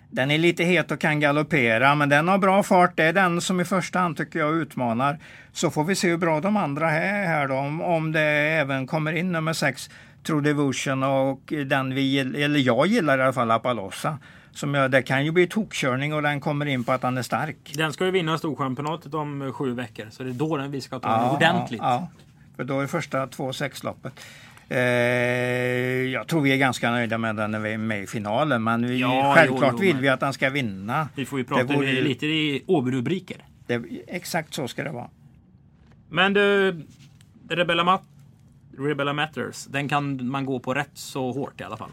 Den 0.09 0.31
är 0.31 0.37
lite 0.37 0.63
het 0.63 0.91
och 0.91 0.99
kan 0.99 1.19
galoppera 1.19 1.95
men 1.95 2.09
den 2.09 2.27
har 2.27 2.37
bra 2.37 2.63
fart. 2.63 2.91
Det 2.95 3.03
är 3.03 3.13
den 3.13 3.41
som 3.41 3.59
i 3.59 3.65
första 3.65 3.99
hand 3.99 4.17
tycker 4.17 4.39
jag 4.39 4.55
utmanar. 4.55 5.19
Så 5.51 5.69
får 5.69 5.83
vi 5.83 5.95
se 5.95 6.09
hur 6.09 6.17
bra 6.17 6.41
de 6.41 6.57
andra 6.57 6.91
är 6.91 7.27
här 7.27 7.47
då. 7.47 7.55
Om, 7.55 7.81
om 7.81 8.11
det 8.11 8.21
även 8.21 8.87
kommer 8.87 9.13
in 9.13 9.31
nummer 9.31 9.53
sex 9.53 9.89
True 10.27 10.41
Devotion 10.41 11.03
och 11.03 11.53
den 11.65 11.95
vi 11.95 12.19
eller 12.19 12.59
jag 12.59 12.87
gillar 12.87 13.19
i 13.19 13.21
alla 13.21 13.33
fall 13.33 13.51
Apalossa. 13.51 14.17
Som 14.51 14.73
jag, 14.73 14.91
det 14.91 15.01
kan 15.01 15.25
ju 15.25 15.31
bli 15.31 15.47
tokkörning 15.47 16.13
och 16.13 16.21
den 16.21 16.39
kommer 16.39 16.65
in 16.65 16.83
på 16.83 16.91
att 16.91 17.03
han 17.03 17.17
är 17.17 17.21
stark. 17.21 17.73
Den 17.75 17.93
ska 17.93 18.05
ju 18.05 18.11
vinna 18.11 18.37
Storchampionatet 18.37 19.13
om 19.13 19.53
sju 19.53 19.73
veckor. 19.73 20.07
Så 20.11 20.23
det 20.23 20.29
är 20.29 20.33
då 20.33 20.57
den 20.57 20.71
vi 20.71 20.81
ska 20.81 20.99
ta 20.99 21.17
den 21.17 21.29
ordentligt. 21.29 21.81
Ja, 21.83 22.07
ja. 22.15 22.26
För 22.57 22.63
då 22.63 22.81
det 22.81 22.87
första 22.87 23.27
två 23.27 23.53
sexloppet. 23.53 24.13
Eh, 24.69 24.77
jag 26.11 26.27
tror 26.27 26.41
vi 26.41 26.51
är 26.51 26.57
ganska 26.57 26.91
nöjda 26.91 27.17
med 27.17 27.35
den 27.35 27.51
när 27.51 27.59
vi 27.59 27.73
är 27.73 27.77
med 27.77 28.03
i 28.03 28.07
finalen. 28.07 28.63
Men 28.63 28.87
vi, 28.87 28.99
Ja, 28.99 29.33
självklart 29.35 29.73
jo, 29.77 29.85
jo, 29.85 29.93
vill 29.93 29.97
vi 30.01 30.09
att 30.09 30.19
den 30.19 30.33
ska 30.33 30.49
vinna. 30.49 31.09
Vi 31.15 31.25
får 31.25 31.39
ju 31.39 31.45
prata 31.45 31.73
ju- 31.85 32.03
lite 32.03 32.25
i 32.25 32.63
Åby-rubriker. 32.67 33.45
Det, 33.67 33.81
exakt 34.07 34.53
så 34.53 34.67
ska 34.67 34.83
det 34.83 34.91
vara. 34.91 35.09
Men 36.09 36.33
du, 36.33 36.75
Rebella, 37.49 37.83
Mat 37.83 38.03
Rebella 38.77 39.13
Matters, 39.13 39.65
den 39.65 39.89
kan 39.89 40.29
man 40.29 40.45
gå 40.45 40.59
på 40.59 40.73
rätt 40.73 40.89
så 40.93 41.31
hårt 41.31 41.61
i 41.61 41.63
alla 41.63 41.77
fall. 41.77 41.91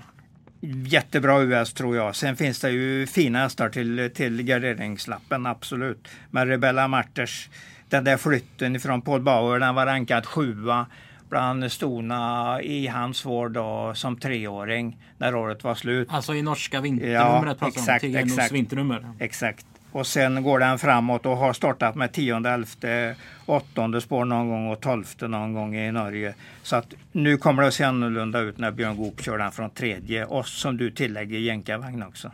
Jättebra 0.86 1.42
US 1.42 1.72
tror 1.72 1.96
jag. 1.96 2.16
Sen 2.16 2.36
finns 2.36 2.60
det 2.60 2.70
ju 2.70 3.06
fina 3.06 3.38
hästar 3.38 3.68
till, 3.68 4.10
till 4.14 4.42
garderingslappen, 4.42 5.46
absolut. 5.46 6.08
Men 6.30 6.48
Rebella 6.48 6.88
Marters, 6.88 7.48
den 7.94 8.04
där 8.04 8.16
flytten 8.16 8.80
från 8.80 9.02
Paul 9.02 9.20
Bauer, 9.20 9.58
den 9.60 9.74
var 9.74 9.86
rankad 9.86 10.26
sjua 10.26 10.86
bland 11.28 11.72
stona 11.72 12.58
i 12.62 12.86
hans 12.86 13.24
vård 13.26 13.58
som 13.94 14.16
treåring 14.16 14.96
när 15.18 15.34
året 15.34 15.64
var 15.64 15.74
slut. 15.74 16.08
Alltså 16.10 16.34
i 16.34 16.42
norska 16.42 16.80
vinternumret 16.80 17.56
Ja, 17.60 17.66
om. 17.66 17.68
exakt, 17.68 18.00
Tiggernos 18.00 18.32
exakt. 18.32 18.52
vinternummer. 18.52 19.10
Exakt. 19.18 19.66
Och 19.92 20.06
sen 20.06 20.42
går 20.42 20.58
den 20.58 20.78
framåt 20.78 21.26
och 21.26 21.36
har 21.36 21.52
startat 21.52 21.94
med 21.94 22.12
tionde, 22.12 22.50
elfte, 22.50 23.14
åttonde 23.46 24.00
spår 24.00 24.24
någon 24.24 24.48
gång 24.48 24.68
och 24.70 24.80
tolfte 24.80 25.28
någon 25.28 25.52
gång 25.54 25.76
i 25.76 25.92
Norge. 25.92 26.34
Så 26.62 26.76
att 26.76 26.94
nu 27.12 27.36
kommer 27.36 27.62
det 27.62 27.68
att 27.68 27.74
se 27.74 27.84
annorlunda 27.84 28.40
ut 28.40 28.58
när 28.58 28.70
Björn 28.70 28.96
Goop 28.96 29.22
kör 29.22 29.38
den 29.38 29.52
från 29.52 29.70
tredje 29.70 30.24
och 30.24 30.46
som 30.46 30.76
du 30.76 30.90
tillägger 30.90 31.38
jänkarvagn 31.38 32.02
också. 32.02 32.30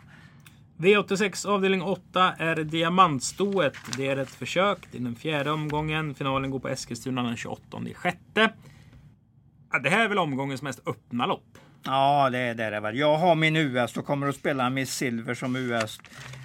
V86 0.81 1.47
avdelning 1.47 1.83
8 1.83 2.35
är 2.39 2.57
diamantstoet. 2.57 3.75
Det 3.97 4.09
är 4.09 4.17
ett 4.17 4.31
försök. 4.31 4.79
Det 4.93 4.99
är 4.99 5.03
den 5.03 5.17
fjärde 5.17 5.51
omgången. 5.51 6.15
Finalen 6.15 6.51
går 6.51 6.59
på 6.59 6.69
Eskilstuna 6.69 7.23
den 7.23 7.37
28 7.37 7.79
sjätte. 7.95 8.53
Ja, 9.73 9.79
det 9.79 9.91
här 9.91 10.05
är 10.05 10.09
väl 10.09 10.19
omgångens 10.19 10.63
mest 10.63 10.89
öppna 10.89 11.27
lopp. 11.27 11.59
Ja, 11.85 12.31
det 12.31 12.39
är 12.39 12.55
det 12.55 12.71
det 12.71 12.81
väl. 12.81 12.99
Jag 12.99 13.19
har 13.19 13.35
min 13.35 13.57
US 13.57 13.97
och 13.97 14.07
kommer 14.07 14.29
att 14.29 14.35
spela 14.35 14.71
Miss 14.71 14.95
Silver 14.95 15.35
som 15.35 15.57
US 15.57 16.01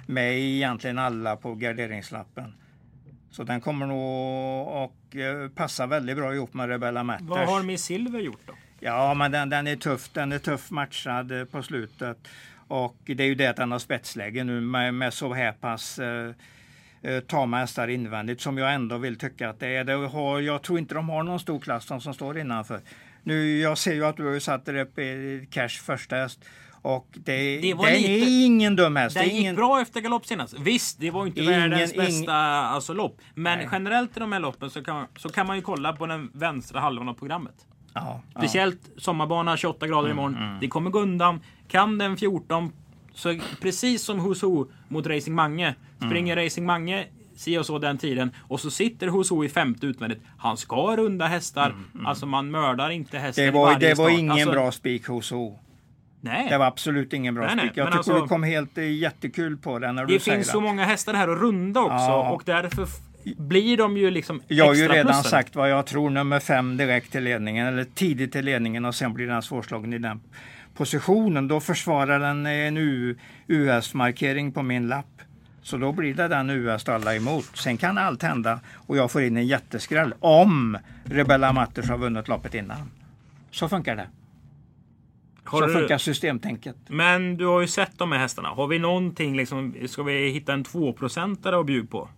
med 0.06 0.38
egentligen 0.38 0.98
alla 0.98 1.36
på 1.36 1.54
garderingslappen. 1.54 2.54
Så 3.30 3.42
den 3.42 3.60
kommer 3.60 3.86
nog 3.86 4.68
att 4.68 5.14
eh, 5.14 5.50
passa 5.54 5.86
väldigt 5.86 6.16
bra 6.16 6.34
ihop 6.34 6.54
med 6.54 6.68
Rebella 6.68 7.04
Matters. 7.04 7.28
Vad 7.28 7.48
har 7.48 7.62
Miss 7.62 7.84
Silver 7.84 8.20
gjort 8.20 8.46
då? 8.46 8.52
Ja, 8.80 9.14
men 9.14 9.32
den, 9.32 9.50
den 9.50 9.66
är 9.66 9.76
tuff. 9.76 10.10
Den 10.12 10.32
är 10.32 10.38
tuff 10.38 10.70
matchad 10.70 11.50
på 11.50 11.62
slutet. 11.62 12.28
Och 12.68 12.96
det 13.04 13.22
är 13.22 13.26
ju 13.26 13.34
det 13.34 13.46
att 13.46 13.56
den 13.56 13.72
har 13.72 13.78
spetsläge 13.78 14.44
nu 14.44 14.60
med, 14.60 14.94
med 14.94 15.14
så 15.14 15.34
här 15.34 15.52
pass 15.52 15.98
eh, 15.98 16.30
eh, 17.02 17.20
tama 17.20 17.58
hästar 17.58 17.88
invändigt 17.88 18.40
som 18.40 18.58
jag 18.58 18.74
ändå 18.74 18.98
vill 18.98 19.18
tycka 19.18 19.48
att 19.50 19.60
det 19.60 19.68
är. 19.68 19.84
Det 19.84 19.92
har, 19.92 20.40
jag 20.40 20.62
tror 20.62 20.78
inte 20.78 20.94
de 20.94 21.08
har 21.08 21.22
någon 21.22 21.40
stor 21.40 21.60
klass 21.60 21.86
de 21.86 22.00
som 22.00 22.14
står 22.14 22.38
innanför. 22.38 22.80
Nu, 23.22 23.58
jag 23.58 23.78
ser 23.78 23.94
ju 23.94 24.04
att 24.06 24.16
du 24.16 24.32
har 24.32 24.38
satt 24.38 24.64
dig 24.66 24.80
upp 24.82 24.98
i 24.98 25.48
Cash 25.50 25.68
första 25.68 26.16
häst. 26.16 26.44
Och 26.82 27.08
det, 27.12 27.58
Det 27.60 27.74
var 27.74 27.86
den 27.86 27.94
lite- 27.96 28.12
är 28.12 28.44
ingen 28.44 28.76
dum 28.76 28.96
häst. 28.96 29.14
Det 29.16 29.20
Den 29.20 29.28
är 29.30 29.32
gick 29.32 29.40
ingen, 29.40 29.56
bra 29.56 29.80
efter 29.80 30.00
galopp 30.00 30.26
senast. 30.26 30.54
Visst, 30.58 31.00
det 31.00 31.10
var 31.10 31.26
inte 31.26 31.40
Ingen- 31.40 31.52
världens 31.60 31.92
ing- 31.94 31.96
bästa 31.96 32.32
alltså, 32.34 32.92
lopp. 32.92 33.20
Men 33.34 33.58
Nej. 33.58 33.68
generellt 33.72 34.16
i 34.16 34.20
de 34.20 34.32
här 34.32 34.40
loppen 34.40 34.70
så 34.70 34.84
kan, 34.84 35.06
så 35.16 35.28
kan 35.28 35.46
man 35.46 35.56
ju 35.56 35.62
kolla 35.62 35.92
på 35.92 36.06
den 36.06 36.30
vänstra 36.34 36.80
halvan 36.80 37.08
av 37.08 37.14
programmet. 37.14 37.54
Ja, 37.96 38.20
ja. 38.34 38.40
Speciellt 38.40 38.80
sommarbana 38.98 39.56
28 39.56 39.86
grader 39.86 40.10
imorgon. 40.10 40.36
Det 40.60 40.68
kommer 40.68 40.90
gå 40.90 41.00
undan. 41.00 41.40
Kan 41.68 41.98
den 41.98 42.16
14 42.16 42.72
så 43.14 43.38
precis 43.60 44.02
som 44.02 44.20
Huso 44.20 44.66
mot 44.88 45.06
Racing 45.06 45.34
Mange. 45.36 45.74
Springer 46.06 46.36
Racing 46.36 46.66
Mange 46.66 47.06
si 47.36 47.58
och 47.58 47.66
så 47.66 47.78
den 47.78 47.98
tiden 47.98 48.30
och 48.40 48.60
så 48.60 48.70
sitter 48.70 49.08
Huso 49.08 49.44
i 49.44 49.48
femte 49.48 49.86
utvändigt. 49.86 50.20
Han 50.38 50.56
ska 50.56 50.96
runda 50.96 51.26
hästar. 51.26 51.74
Alltså 52.06 52.26
man 52.26 52.50
mördar 52.50 52.90
inte 52.90 53.18
hästen 53.18 53.44
Det 53.44 53.48
i 53.48 53.52
var, 53.52 53.66
varje 53.66 53.78
det 53.88 53.94
var 53.94 54.04
start. 54.08 54.18
ingen 54.18 54.32
alltså, 54.32 54.50
bra 54.50 54.72
spik 54.72 55.06
hos 55.08 55.32
O. 55.32 55.58
Nej. 56.20 56.46
Det 56.50 56.58
var 56.58 56.66
absolut 56.66 57.12
ingen 57.12 57.34
bra 57.34 57.48
spik. 57.48 57.60
Jag 57.62 57.70
tycker 57.72 57.82
alltså- 57.96 58.20
du 58.20 58.28
kom 58.28 58.42
helt 58.42 58.78
eh, 58.78 58.92
jättekul 58.92 59.56
på 59.56 59.78
den 59.78 59.94
när 59.94 60.04
du 60.04 60.14
Det 60.14 60.20
finns 60.20 60.46
det. 60.46 60.52
så 60.52 60.60
många 60.60 60.84
hästar 60.84 61.14
här 61.14 61.28
att 61.28 61.38
runda 61.38 61.80
också 61.80 61.94
Ja. 61.94 62.30
och 62.30 62.42
därför 62.46 62.86
blir 63.36 63.76
de 63.76 63.96
ju 63.96 64.10
liksom 64.10 64.40
Jag 64.48 64.66
har 64.66 64.74
ju 64.74 64.80
extra 64.82 64.94
redan 64.96 65.06
plussen. 65.12 65.30
sagt 65.30 65.56
vad 65.56 65.70
jag 65.70 65.86
tror 65.86 66.10
nummer 66.10 66.40
fem 66.40 66.76
direkt 66.76 67.12
till 67.12 67.24
ledningen 67.24 67.66
eller 67.66 67.84
tidigt 67.84 68.32
till 68.32 68.44
ledningen 68.44 68.84
och 68.84 68.94
sen 68.94 69.12
blir 69.14 69.26
den 69.26 69.42
svårslagen 69.42 69.92
i 69.92 69.98
den 69.98 70.20
positionen. 70.74 71.48
Då 71.48 71.60
försvarar 71.60 72.18
den 72.20 72.46
en 72.46 72.76
US-markering 73.46 74.52
på 74.52 74.62
min 74.62 74.88
lapp. 74.88 75.06
Så 75.62 75.76
då 75.76 75.92
blir 75.92 76.14
det 76.14 76.28
den 76.28 76.50
US 76.50 76.88
alla 76.88 77.16
emot. 77.16 77.50
Sen 77.54 77.76
kan 77.76 77.98
allt 77.98 78.22
hända 78.22 78.60
och 78.74 78.96
jag 78.96 79.10
får 79.10 79.22
in 79.22 79.36
en 79.36 79.46
jätteskräll 79.46 80.14
om 80.20 80.78
Rebella 81.04 81.52
Matters 81.52 81.88
har 81.88 81.98
vunnit 81.98 82.28
loppet 82.28 82.54
innan. 82.54 82.90
Så 83.50 83.68
funkar 83.68 83.96
det. 83.96 84.08
Har 85.44 85.60
så 85.60 85.66
du- 85.66 85.72
funkar 85.72 85.98
systemtänket. 85.98 86.76
Men 86.88 87.36
du 87.36 87.46
har 87.46 87.60
ju 87.60 87.66
sett 87.68 87.98
de 87.98 88.12
här 88.12 88.18
hästarna. 88.18 88.48
Har 88.48 88.66
vi 88.66 88.78
någonting 88.78 89.36
liksom, 89.36 89.74
ska 89.88 90.02
vi 90.02 90.28
hitta 90.30 90.52
en 90.52 90.64
2-procentare 90.64 91.60
att 91.60 91.66
bjuda 91.66 91.86
på? 91.88 92.08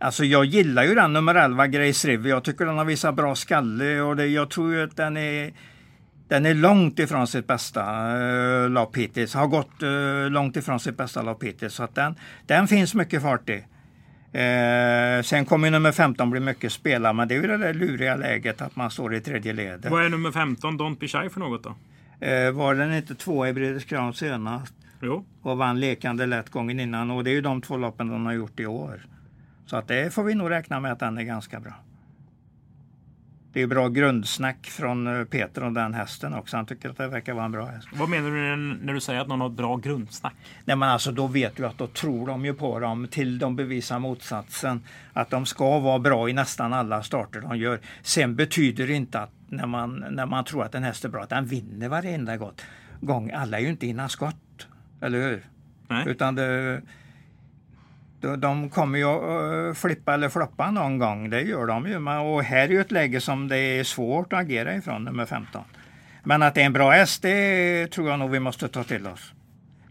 Alltså 0.00 0.24
jag 0.24 0.44
gillar 0.44 0.84
ju 0.84 0.94
den 0.94 1.12
nummer 1.12 1.34
11 1.34 1.66
Grace 1.66 2.08
River. 2.08 2.30
Jag 2.30 2.44
tycker 2.44 2.66
den 2.66 2.78
har 2.78 2.84
visat 2.84 3.14
bra 3.14 3.34
skalle 3.34 4.00
och 4.00 4.16
det, 4.16 4.26
jag 4.26 4.50
tror 4.50 4.72
ju 4.72 4.82
att 4.82 4.96
den 4.96 5.16
är 5.16 5.52
den 6.28 6.46
är 6.46 6.54
långt 6.54 6.98
ifrån 6.98 7.26
sitt 7.26 7.46
bästa 7.46 8.16
uh, 8.16 8.70
lopp 8.70 8.96
hittills. 8.96 9.34
Har 9.34 9.46
gått 9.46 9.82
eh, 9.82 10.30
långt 10.30 10.56
ifrån 10.56 10.80
sitt 10.80 10.96
bästa 10.96 11.22
lopp 11.22 11.44
hittills. 11.44 11.74
Så 11.74 11.82
att 11.82 11.94
den, 11.94 12.14
den 12.46 12.68
finns 12.68 12.94
mycket 12.94 13.22
fart 13.22 13.48
i. 13.48 13.64
Eh, 14.32 15.22
sen 15.22 15.44
kommer 15.44 15.66
ju 15.66 15.70
nummer 15.70 15.92
15 15.92 16.30
bli 16.30 16.40
mycket 16.40 16.72
spela, 16.72 17.12
men 17.12 17.28
det 17.28 17.34
är 17.34 17.42
ju 17.42 17.46
det 17.46 17.56
där 17.56 17.74
luriga 17.74 18.16
läget 18.16 18.62
att 18.62 18.76
man 18.76 18.90
står 18.90 19.14
i 19.14 19.20
tredje 19.20 19.52
ledet. 19.52 19.90
Vad 19.90 20.04
är 20.04 20.08
nummer 20.08 20.32
15, 20.32 20.78
Don't 20.78 20.98
Be 20.98 21.08
Shy 21.08 21.28
för 21.28 21.40
något 21.40 21.64
då? 21.64 21.74
Eh, 22.26 22.50
var 22.50 22.74
den 22.74 22.94
inte 22.94 23.14
två 23.14 23.46
i 23.46 23.52
Breeders 23.52 23.84
Crown 23.84 24.14
senast 24.14 24.74
Jo. 25.00 25.24
och 25.42 25.58
vann 25.58 25.80
lekande 25.80 26.26
lätt 26.26 26.50
gången 26.50 26.80
innan 26.80 27.10
och 27.10 27.24
det 27.24 27.30
är 27.30 27.34
ju 27.34 27.40
de 27.40 27.62
två 27.62 27.76
loppen 27.76 28.08
de 28.08 28.26
har 28.26 28.32
gjort 28.32 28.60
i 28.60 28.66
år. 28.66 29.00
Så 29.70 29.76
att 29.76 29.88
det 29.88 30.14
får 30.14 30.24
vi 30.24 30.34
nog 30.34 30.50
räkna 30.50 30.80
med 30.80 30.92
att 30.92 30.98
den 30.98 31.18
är 31.18 31.22
ganska 31.22 31.60
bra. 31.60 31.72
Det 33.52 33.62
är 33.62 33.66
bra 33.66 33.88
grundsnack 33.88 34.66
från 34.66 35.06
eh, 35.06 35.24
Peter 35.24 35.64
och 35.64 35.72
den 35.72 35.94
hästen 35.94 36.34
också. 36.34 36.56
Han 36.56 36.66
tycker 36.66 36.90
att 36.90 36.96
det 36.96 37.08
verkar 37.08 37.34
vara 37.34 37.44
en 37.44 37.52
bra 37.52 37.66
häst. 37.66 37.88
Vad 37.92 38.08
menar 38.08 38.30
du 38.30 38.56
när- 38.56 38.92
du 38.94 39.00
säger 39.00 39.20
att 39.20 39.28
någon 39.28 39.40
har 39.40 39.50
ett 39.50 39.56
bra 39.56 39.76
grundsnack? 39.76 40.34
Nej 40.64 40.76
men 40.76 40.88
alltså 40.88 41.12
då 41.12 41.26
vet 41.26 41.56
du 41.56 41.66
att 41.66 41.78
då 41.78 41.86
tror 41.86 42.26
de 42.26 42.44
ju 42.44 42.54
på 42.54 42.78
dem 42.78 43.08
till 43.10 43.38
de 43.38 43.56
bevisar 43.56 43.98
motsatsen. 43.98 44.82
Att 45.12 45.30
de 45.30 45.46
ska 45.46 45.78
vara 45.78 45.98
bra 45.98 46.28
i 46.28 46.32
nästan 46.32 46.72
alla 46.72 47.02
starter 47.02 47.40
de 47.40 47.58
gör. 47.58 47.80
Sen 48.02 48.36
betyder 48.36 48.86
det 48.86 48.92
inte 48.94 49.20
att 49.20 49.32
när 49.48 49.66
man, 49.66 50.04
när 50.10 50.26
man 50.26 50.44
tror 50.44 50.64
att 50.64 50.74
en 50.74 50.82
häst 50.82 51.04
är 51.04 51.08
bra 51.08 51.22
att 51.22 51.30
den 51.30 51.46
vinner 51.46 51.88
varenda 51.88 52.36
gång. 53.00 53.30
Alla 53.30 53.58
är 53.58 53.62
ju 53.62 53.68
inte 53.68 53.86
innan 53.86 54.08
skott. 54.08 54.66
Eller 55.00 55.18
hur? 55.28 55.46
Nej. 55.88 56.04
Utan 56.08 56.34
det, 56.34 56.82
de, 58.20 58.70
kommer 58.70 58.98
ju 58.98 59.04
att 59.04 59.68
eh, 59.68 59.80
flippa 59.80 60.14
eller 60.14 60.28
floppa 60.28 60.70
någon 60.70 60.98
gång. 60.98 61.30
Det 61.30 61.40
gör 61.42 61.66
de 61.66 61.86
ju. 61.86 61.96
Och 62.18 62.42
här 62.44 62.58
är 62.64 62.68
ju 62.68 62.80
ett 62.80 62.92
läge 62.92 63.20
som 63.20 63.48
det 63.48 63.58
är 63.58 63.84
svårt 63.84 64.32
att 64.32 64.38
agera 64.40 64.74
ifrån, 64.74 65.04
nummer 65.04 65.26
15. 65.26 65.62
Men 66.24 66.42
att 66.42 66.54
det 66.54 66.62
är 66.62 66.66
en 66.66 66.72
bra 66.72 66.90
häst, 66.90 67.22
det 67.22 67.86
tror 67.86 68.08
jag 68.10 68.18
nog 68.18 68.30
vi 68.30 68.40
måste 68.40 68.68
ta 68.68 68.84
till 68.84 69.06
oss. 69.06 69.32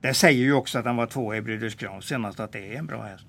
Det 0.02 0.13
säger 0.13 0.44
ju 0.44 0.54
också 0.54 0.80
att 0.80 0.86
han 0.86 0.96
var 0.96 1.06
två 1.06 1.36
i 1.36 1.42
Breeders 1.42 1.76
Crown 1.76 2.02
senast, 2.02 2.39
att 2.39 2.52
det 2.52 2.74
är 2.74 2.80
en 2.80 2.86
bra 2.86 3.02
häst. 3.04 3.26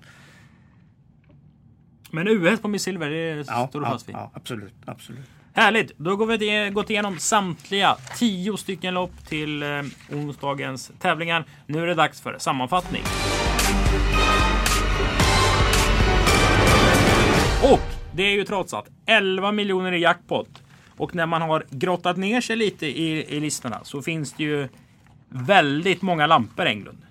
Men 2.11 2.27
US 2.27 2.61
på 2.61 2.67
Miss 2.67 2.83
Silver, 2.83 3.09
det 3.09 3.43
Ja, 3.47 3.67
står 3.69 3.79
du 3.79 3.85
fast 3.85 4.09
vid. 4.09 4.15
ja 4.15 4.31
absolut, 4.33 4.73
absolut. 4.85 5.25
Härligt! 5.53 5.97
Då 5.97 6.15
går 6.15 6.25
vi 6.25 6.69
gått 6.73 6.89
igenom 6.89 7.17
samtliga 7.17 7.95
tio 8.17 8.57
stycken 8.57 8.93
lopp 8.93 9.25
till 9.27 9.63
eh, 9.63 9.69
onsdagens 10.11 10.91
tävlingar. 10.99 11.45
Nu 11.65 11.81
är 11.83 11.87
det 11.87 11.95
dags 11.95 12.21
för 12.21 12.35
sammanfattning. 12.39 13.03
Och 17.63 17.79
det 18.15 18.23
är 18.23 18.31
ju 18.31 18.43
trots 18.43 18.73
allt 18.73 18.89
11 19.05 19.51
miljoner 19.51 19.91
i 19.91 19.99
jackpot. 19.99 20.63
Och 20.97 21.15
när 21.15 21.25
man 21.25 21.41
har 21.41 21.65
grottat 21.69 22.17
ner 22.17 22.41
sig 22.41 22.55
lite 22.55 22.85
i, 22.85 23.35
i 23.35 23.39
listorna 23.39 23.79
så 23.83 24.01
finns 24.01 24.33
det 24.33 24.43
ju 24.43 24.67
väldigt 25.29 26.01
många 26.01 26.27
lampor 26.27 26.65
Englund. 26.65 27.01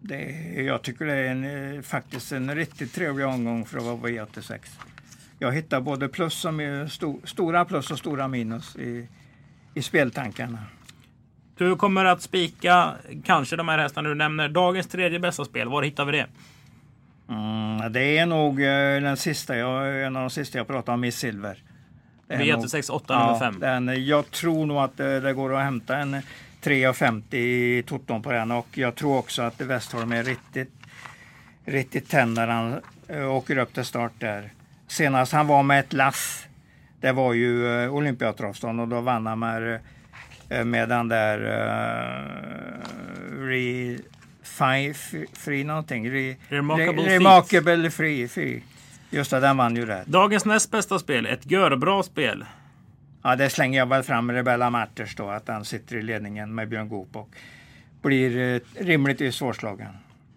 Det, 0.00 0.22
jag 0.56 0.82
tycker 0.82 1.04
det 1.04 1.12
är 1.14 1.30
en, 1.30 1.74
eh, 1.76 1.82
faktiskt 1.82 2.32
en 2.32 2.54
riktigt 2.54 2.94
trevlig 2.94 3.26
omgång 3.26 3.66
för 3.66 3.78
att 3.78 3.84
vara 3.84 3.96
V86. 3.96 4.58
Jag 5.38 5.52
hittar 5.52 5.80
både 5.80 6.08
plus 6.08 6.44
och 6.44 6.52
mi- 6.52 6.88
sto, 6.88 7.20
stora 7.24 7.64
plus 7.64 7.90
och 7.90 7.98
stora 7.98 8.28
minus 8.28 8.76
i, 8.76 9.08
i 9.74 9.82
speltankarna. 9.82 10.58
Du 11.56 11.76
kommer 11.76 12.04
att 12.04 12.22
spika 12.22 12.92
kanske 13.24 13.56
de 13.56 13.68
här 13.68 13.78
hästarna 13.78 14.08
du 14.08 14.14
nämner. 14.14 14.48
Dagens 14.48 14.86
tredje 14.86 15.18
bästa 15.18 15.44
spel, 15.44 15.68
var 15.68 15.82
hittar 15.82 16.04
vi 16.04 16.12
det? 16.12 16.26
Mm, 17.30 17.92
det 17.92 18.18
är 18.18 18.26
nog 18.26 18.62
eh, 18.62 19.00
den 19.02 19.16
sista 19.16 19.56
jag, 19.56 20.04
en 20.04 20.16
av 20.16 20.22
de 20.22 20.30
sista 20.30 20.58
jag 20.58 20.66
pratade 20.66 20.94
om, 20.94 21.00
Miss 21.00 21.16
Silver. 21.16 21.62
Det 22.26 22.34
är 22.34 22.38
nog- 22.38 22.46
V86 22.64 22.90
8 22.90 23.18
nummer 23.26 23.38
5. 23.38 23.60
den, 23.60 24.06
jag 24.06 24.30
tror 24.30 24.66
nog 24.66 24.76
att 24.76 24.96
det, 24.96 25.20
det 25.20 25.32
går 25.32 25.54
att 25.56 25.62
hämta 25.62 25.96
en 25.96 26.14
3,50 26.62 27.34
i 27.34 27.82
toton 27.86 28.22
på 28.22 28.32
den 28.32 28.50
och 28.50 28.66
jag 28.78 28.94
tror 28.94 29.18
också 29.18 29.42
att 29.42 29.60
Westholm 29.60 30.12
är 30.12 30.22
riktigt, 30.24 30.72
riktigt 31.64 32.08
tänd 32.08 32.34
när 32.34 32.46
han 32.46 32.80
eh, 33.08 33.30
åker 33.34 33.58
upp 33.58 33.74
till 33.74 33.84
start 33.84 34.12
där. 34.18 34.50
Senast 34.88 35.32
han 35.32 35.46
var 35.46 35.62
med 35.62 35.80
ett 35.80 35.92
lass 35.92 36.46
Det 37.00 37.12
var 37.12 37.32
ju 37.32 37.82
eh, 37.84 37.94
Olympiatravsdagen 37.94 38.80
och 38.80 38.88
då 38.88 39.00
vann 39.00 39.26
han 39.26 39.38
med, 39.38 39.80
eh, 40.48 40.64
med 40.64 40.88
den 40.88 41.08
där 41.08 41.38
uh, 41.38 42.26
re, 43.46 43.98
fi, 44.58 44.94
fi, 44.94 45.26
Free 45.32 45.64
någonting. 45.64 46.10
Re, 46.10 46.36
Remarkable 46.48 47.02
re, 47.04 47.14
remarkable 47.14 47.90
Free. 47.90 48.28
free. 48.28 48.62
Just 49.10 49.30
det, 49.30 49.40
den 49.40 49.56
vann 49.56 49.76
ju 49.76 49.86
det. 49.86 50.04
Dagens 50.06 50.44
näst 50.44 50.70
bästa 50.70 50.98
spel, 50.98 51.26
ett 51.26 51.50
görbra 51.50 52.02
spel. 52.02 52.44
Ja, 53.22 53.36
det 53.36 53.50
slänger 53.50 53.78
jag 53.78 53.86
väl 53.86 54.02
fram 54.02 54.32
Rebella 54.32 54.70
Matters 54.70 55.16
då, 55.16 55.30
att 55.30 55.48
han 55.48 55.64
sitter 55.64 55.96
i 55.96 56.02
ledningen 56.02 56.54
med 56.54 56.68
Björn 56.68 56.88
Goop 56.88 57.16
och 57.16 57.30
blir 58.02 58.54
eh, 58.54 58.84
rimligtvis 58.84 59.34
svårslagen. 59.34 59.88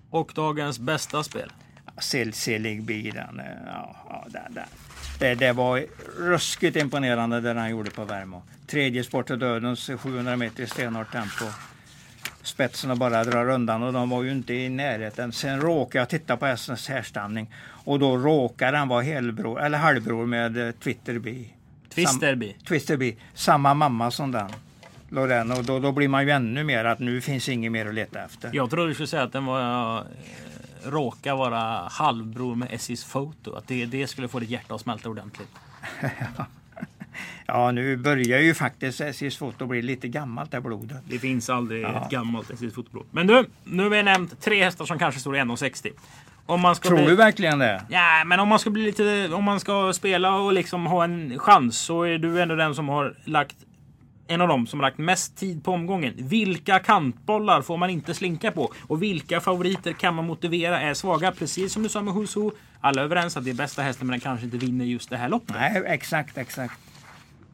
Och 0.09 0.31
dagens 0.35 0.79
bästa 0.79 1.23
spel? 1.23 1.51
Selig 2.33 2.83
bilen. 2.83 3.39
eh, 3.39 3.45
Ja, 3.65 3.95
ja, 4.09 4.25
där, 4.29 4.47
där. 4.49 4.65
Det, 5.19 5.35
det 5.35 5.51
var 5.53 5.85
ruskigt 6.19 6.75
imponerande 6.77 7.41
det 7.41 7.53
han 7.53 7.69
gjorde 7.69 7.91
på 7.91 8.05
Värmo. 8.05 8.43
Tredje 8.67 9.03
sport 9.03 9.27
till 9.27 9.39
dödens 9.39 9.89
700 9.97 10.35
meter 10.37 10.63
i 10.63 10.67
stenhårt 10.67 11.11
tempo. 11.11 11.45
Spetsen 12.43 12.91
och 12.91 12.97
bara 12.97 13.23
drar 13.23 13.49
undan 13.49 13.83
och 13.83 13.93
de 13.93 14.09
var 14.09 14.23
ju 14.23 14.31
inte 14.31 14.53
i 14.53 14.69
närheten. 14.69 15.31
Sen 15.31 15.61
råkade 15.61 16.01
jag 16.01 16.09
titta 16.09 16.37
på 16.37 16.45
hästens 16.45 16.89
härstamning 16.89 17.53
och 17.67 17.99
då 17.99 18.17
råkar 18.17 18.73
han 18.73 18.87
vara 18.87 19.01
helbror, 19.01 19.61
eller 19.61 19.77
halvbror 19.77 20.25
med 20.25 20.67
eh, 20.67 20.71
Twitterby. 20.71 21.53
Twisterby. 21.89 22.55
Twisterby, 22.67 23.17
samma 23.33 23.73
mamma 23.73 24.11
som 24.11 24.31
den. 24.31 24.49
Lorena, 25.09 25.55
och 25.55 25.63
då, 25.63 25.79
då 25.79 25.91
blir 25.91 26.07
man 26.07 26.23
ju 26.25 26.31
ännu 26.31 26.63
mer 26.63 26.85
att 26.85 26.99
nu 26.99 27.21
finns 27.21 27.49
inget 27.49 27.71
mer 27.71 27.85
att 27.85 27.93
leta 27.93 28.23
efter. 28.23 28.49
Jag 28.53 28.69
trodde 28.69 28.87
du 28.87 28.93
skulle 28.93 29.07
säga 29.07 29.23
att 29.23 29.33
den 29.33 29.45
var 29.45 29.97
eh, 29.97 30.03
råkar 30.83 31.35
vara 31.35 31.87
halvbror 31.91 32.55
med 32.55 32.67
Essis 32.71 33.03
Photo. 33.03 33.55
Att 33.55 33.67
det, 33.67 33.85
det 33.85 34.07
skulle 34.07 34.27
få 34.27 34.39
ditt 34.39 34.49
hjärta 34.49 34.75
att 34.75 34.81
smälta 34.81 35.09
ordentligt. 35.09 35.49
Ja, 37.47 37.71
nu 37.71 37.97
börjar 37.97 38.39
ju 38.39 38.53
faktiskt 38.53 39.01
SJs 39.01 39.37
foto 39.37 39.65
bli 39.65 39.81
lite 39.81 40.07
gammalt 40.07 40.51
det 40.51 40.61
blodet. 40.61 40.97
Det 41.09 41.19
finns 41.19 41.49
aldrig 41.49 41.83
Ja. 41.83 42.03
ett 42.05 42.11
gammalt 42.11 42.49
Essis 42.49 42.73
Fotoblod. 42.73 43.05
Men 43.11 43.27
du, 43.27 43.45
nu 43.63 43.83
har 43.83 43.89
vi 43.89 44.03
nämnt 44.03 44.41
tre 44.41 44.63
hästar 44.63 44.85
som 44.85 44.99
kanske 44.99 45.19
står 45.21 45.35
i 45.37 45.39
1,60. 45.39 45.89
Om 46.45 46.61
man 46.61 46.75
ska 46.75 46.87
Tror 46.87 46.97
bli... 46.97 47.07
du 47.07 47.15
verkligen 47.15 47.59
det? 47.59 47.83
Ja, 47.89 48.23
men 48.25 48.39
om 48.39 48.47
man 48.47 48.59
ska 48.59 48.69
bli 48.69 48.83
lite... 48.83 49.29
Om 49.33 49.43
man 49.43 49.59
ska 49.59 49.93
spela 49.93 50.35
och 50.35 50.53
liksom 50.53 50.85
ha 50.85 51.03
en 51.03 51.39
chans 51.39 51.77
så 51.77 52.03
är 52.03 52.17
du 52.17 52.41
ändå 52.41 52.55
den 52.55 52.75
som 52.75 52.89
har 52.89 53.15
lagt... 53.25 53.55
En 54.27 54.41
av 54.41 54.47
dem 54.47 54.67
som 54.67 54.79
har 54.79 54.87
lagt 54.87 54.97
mest 54.97 55.37
tid 55.37 55.63
på 55.63 55.71
omgången. 55.71 56.13
Vilka 56.17 56.79
kantbollar 56.79 57.61
får 57.61 57.77
man 57.77 57.89
inte 57.89 58.13
slinka 58.13 58.51
på? 58.51 58.73
Och 58.87 59.03
vilka 59.03 59.41
favoriter 59.41 59.93
kan 59.93 60.15
man 60.15 60.25
motivera 60.25 60.81
är 60.81 60.93
svaga? 60.93 61.31
Precis 61.31 61.73
som 61.73 61.83
du 61.83 61.89
sa 61.89 62.01
med 62.01 62.13
Who. 62.13 62.51
Alla 62.81 63.01
är 63.01 63.05
överens 63.05 63.37
att 63.37 63.43
det 63.45 63.49
är 63.49 63.55
bästa 63.55 63.81
hästen 63.81 64.07
men 64.07 64.11
den 64.11 64.19
kanske 64.19 64.45
inte 64.45 64.57
vinner 64.57 64.85
just 64.85 65.09
det 65.09 65.17
här 65.17 65.29
loppet. 65.29 65.55
Nej, 65.59 65.83
exakt, 65.87 66.37
exakt. 66.37 66.73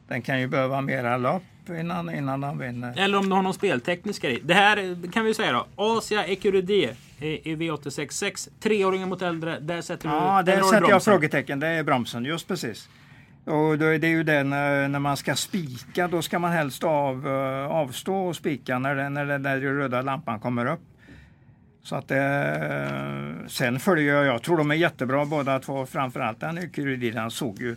Den 0.10 0.22
kan 0.22 0.40
ju 0.40 0.48
behöva 0.48 0.82
mera 0.82 1.18
lopp 1.18 1.44
innan, 1.80 2.16
innan 2.16 2.42
den 2.42 2.58
vinner. 2.58 2.94
Eller 2.98 3.18
om 3.18 3.30
du 3.30 3.36
har 3.36 3.42
någon 3.42 3.54
spelteknisk 3.54 4.22
grej. 4.22 4.42
Det 4.44 4.54
här 4.54 4.98
kan 5.12 5.26
vi 5.26 5.34
säga 5.34 5.52
då. 5.52 5.66
Asia 5.76 6.26
Ecuride 6.26 6.96
i 7.20 7.56
V866. 7.56 8.50
Treåringen 8.60 9.10
mot 9.10 9.22
äldre. 9.22 9.60
Där 9.60 9.82
sätter 9.82 10.10
du... 10.10 10.16
Ja, 10.16 10.42
där 10.42 10.62
sätter 10.62 10.90
jag 10.90 11.04
frågetecken. 11.04 11.60
Det 11.60 11.68
är 11.68 11.84
bromsen, 11.84 12.26
just 12.26 12.48
precis. 12.48 12.90
Och 13.46 13.78
då 13.78 13.86
är 13.86 14.00
det 14.00 14.08
ju 14.08 14.24
det 14.24 14.44
när, 14.44 15.00
man 15.00 15.18
ska 15.18 15.36
spika, 15.36 16.08
då 16.08 16.22
ska 16.22 16.40
man 16.40 16.52
helst 16.52 16.84
av, 16.84 17.28
eh, 17.28 17.72
avstå 17.72 18.16
och 18.16 18.36
spika 18.36 18.80
när, 18.80 18.96
det, 18.96 19.10
när 19.10 19.26
den 19.26 19.44
där 19.44 19.58
röda 19.60 20.02
lampan 20.02 20.40
kommer 20.40 20.66
upp. 20.66 20.82
Så 21.84 21.96
att 21.96 22.12
eh, 22.12 23.48
sen 23.48 23.80
följer 23.80 24.14
jag, 24.16 24.26
jag 24.26 24.44
tror 24.44 24.58
de 24.58 24.72
är 24.72 24.76
jättebra 24.76 25.26
båda 25.26 25.60
två, 25.60 25.86
framförallt 25.86 26.40
den 26.40 26.58
Ecuridi, 26.58 27.12
den 27.12 27.32
såg 27.32 27.62
ju, 27.62 27.76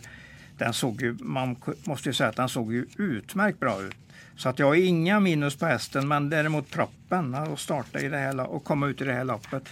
den 0.57 0.73
såg 0.73 1.01
ju, 1.01 1.17
man 1.19 1.55
måste 1.83 2.09
ju 2.09 2.13
säga 2.13 2.29
att 2.29 2.35
den 2.35 2.49
såg 2.49 2.73
ju 2.73 2.85
utmärkt 2.97 3.59
bra 3.59 3.81
ut. 3.81 3.95
Så 4.35 4.49
att 4.49 4.59
jag 4.59 4.65
har 4.67 4.75
inga 4.75 5.19
minus 5.19 5.55
på 5.55 5.65
hästen, 5.65 6.07
men 6.07 6.29
däremot 6.29 6.71
proppen 6.71 7.35
att 7.35 7.59
starta 7.59 7.99
i 7.99 8.09
det 8.09 8.17
här 8.17 8.39
och 8.49 8.63
komma 8.63 8.87
ut 8.87 9.01
i 9.01 9.03
det 9.03 9.13
här 9.13 9.23
loppet. 9.23 9.63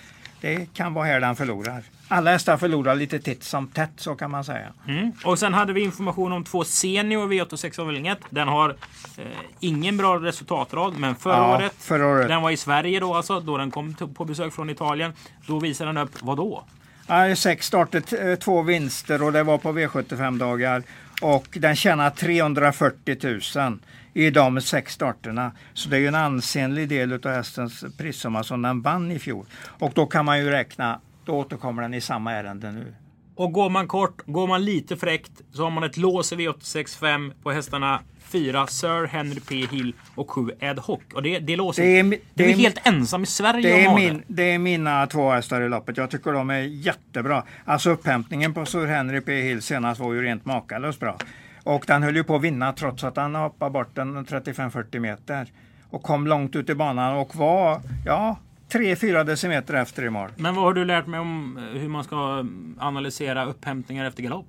Det 0.41 0.73
kan 0.73 0.93
vara 0.93 1.05
här 1.05 1.19
den 1.21 1.35
förlorar. 1.35 1.83
Alla 2.07 2.31
hästar 2.31 2.57
förlorar 2.57 2.95
lite 2.95 3.19
titt 3.19 3.43
som 3.43 3.67
tätt, 3.67 3.91
så 3.95 4.15
kan 4.15 4.31
man 4.31 4.43
säga. 4.43 4.67
Mm. 4.87 5.11
Och 5.25 5.39
sen 5.39 5.53
hade 5.53 5.73
vi 5.73 5.81
information 5.81 6.31
om 6.31 6.43
två 6.43 6.63
senior 6.63 7.27
V86 7.27 7.79
avdelning 7.81 8.07
1. 8.07 8.17
Den 8.29 8.47
har 8.47 8.69
eh, 9.17 9.25
ingen 9.59 9.97
bra 9.97 10.19
resultatrad, 10.19 10.97
men 10.97 11.15
förra 11.15 11.33
Ja, 11.37 11.55
året, 11.57 11.73
förra 11.77 12.07
året. 12.07 12.27
den 12.27 12.41
var 12.41 12.51
i 12.51 12.57
Sverige 12.57 12.99
då 12.99 13.13
alltså, 13.15 13.39
då 13.39 13.57
den 13.57 13.71
kom 13.71 13.93
på 13.93 14.25
besök 14.25 14.53
från 14.53 14.69
Italien. 14.69 15.13
Då 15.47 15.59
visade 15.59 15.89
den 15.89 15.97
upp, 15.97 16.21
vad 16.21 16.37
då? 16.37 16.63
Ja, 17.11 17.35
sex 17.35 17.67
starter, 17.67 18.29
eh, 18.29 18.35
två 18.35 18.61
vinster 18.61 19.23
och 19.23 19.31
det 19.31 19.43
var 19.43 19.57
på 19.57 19.71
V75-dagar. 19.71 20.83
Och 21.21 21.57
den 21.61 21.75
tjänar 21.75 22.09
340 22.09 23.39
000 23.55 23.79
i 24.13 24.29
de 24.29 24.61
sex 24.61 24.93
starterna. 24.93 25.51
Så 25.73 25.89
det 25.89 25.97
är 25.97 25.99
ju 25.99 26.07
en 26.07 26.15
ansenlig 26.15 26.89
del 26.89 27.13
av 27.13 27.27
hästens 27.27 27.85
prissumma 27.97 28.43
som 28.43 28.61
den 28.61 28.81
vann 28.81 29.11
i 29.11 29.19
fjol. 29.19 29.45
Och 29.79 29.91
då 29.95 30.05
kan 30.05 30.25
man 30.25 30.39
ju 30.39 30.49
räkna, 30.49 30.99
då 31.25 31.33
återkommer 31.33 31.81
den 31.81 31.93
i 31.93 32.01
samma 32.01 32.33
ärende 32.33 32.71
nu. 32.71 32.95
Och 33.35 33.51
går 33.51 33.69
man 33.69 33.87
kort, 33.87 34.21
går 34.25 34.47
man 34.47 34.65
lite 34.65 34.97
fräckt, 34.97 35.31
så 35.53 35.63
har 35.63 35.71
man 35.71 35.83
ett 35.83 35.97
lås 35.97 36.33
i 36.33 36.35
V865 36.35 37.33
på 37.43 37.51
hästarna 37.51 37.99
4 38.31 38.67
Sir 38.67 39.07
Henry 39.07 39.39
P. 39.39 39.55
Hill 39.71 39.93
och 40.15 40.31
7 40.31 40.51
Ed 40.59 40.79
Hoc. 40.79 40.99
Och 41.13 41.23
det, 41.23 41.39
det 41.39 41.55
låset, 41.55 41.83
Det 41.83 41.91
det 41.93 41.99
är 41.99 42.03
är, 42.13 42.19
det 42.33 42.43
är 42.43 42.55
mi- 42.55 42.57
helt 42.61 42.87
ensam 42.87 43.23
i 43.23 43.25
Sverige 43.25 43.61
Det 43.69 43.85
är, 43.85 43.95
min, 43.95 44.23
det 44.27 44.43
är 44.43 44.57
mina 44.59 45.07
två 45.07 45.31
hästar 45.31 45.61
i 45.61 45.69
loppet. 45.69 45.97
Jag 45.97 46.09
tycker 46.11 46.31
de 46.31 46.49
är 46.49 46.59
jättebra. 46.59 47.43
Alltså 47.65 47.89
upphämtningen 47.89 48.53
på 48.53 48.65
Sir 48.65 48.85
Henry 48.87 49.21
P. 49.21 49.41
Hill 49.41 49.61
senast 49.61 49.99
var 50.01 50.13
ju 50.13 50.21
rent 50.21 50.45
makalöst 50.45 50.99
bra. 50.99 51.17
Och 51.63 51.83
den 51.87 52.03
höll 52.03 52.15
ju 52.15 52.23
på 52.23 52.35
att 52.35 52.41
vinna 52.41 52.73
trots 52.73 53.03
att 53.03 53.17
han 53.17 53.35
hoppade 53.35 53.71
bort 53.71 53.95
den 53.95 54.25
35-40 54.25 54.99
meter. 54.99 55.47
Och 55.89 56.03
kom 56.03 56.27
långt 56.27 56.55
ut 56.55 56.69
i 56.69 56.75
banan 56.75 57.17
och 57.17 57.35
var, 57.35 57.81
ja, 58.05 58.37
3-4 58.71 59.23
decimeter 59.23 59.73
efter 59.73 60.03
i 60.05 60.09
mål. 60.09 60.29
Men 60.35 60.55
vad 60.55 60.63
har 60.63 60.73
du 60.73 60.85
lärt 60.85 61.07
mig 61.07 61.19
om 61.19 61.57
eh, 61.57 61.79
hur 61.81 61.89
man 61.89 62.03
ska 62.03 62.45
analysera 62.79 63.45
upphämtningar 63.45 64.05
efter 64.05 64.23
galopp? 64.23 64.45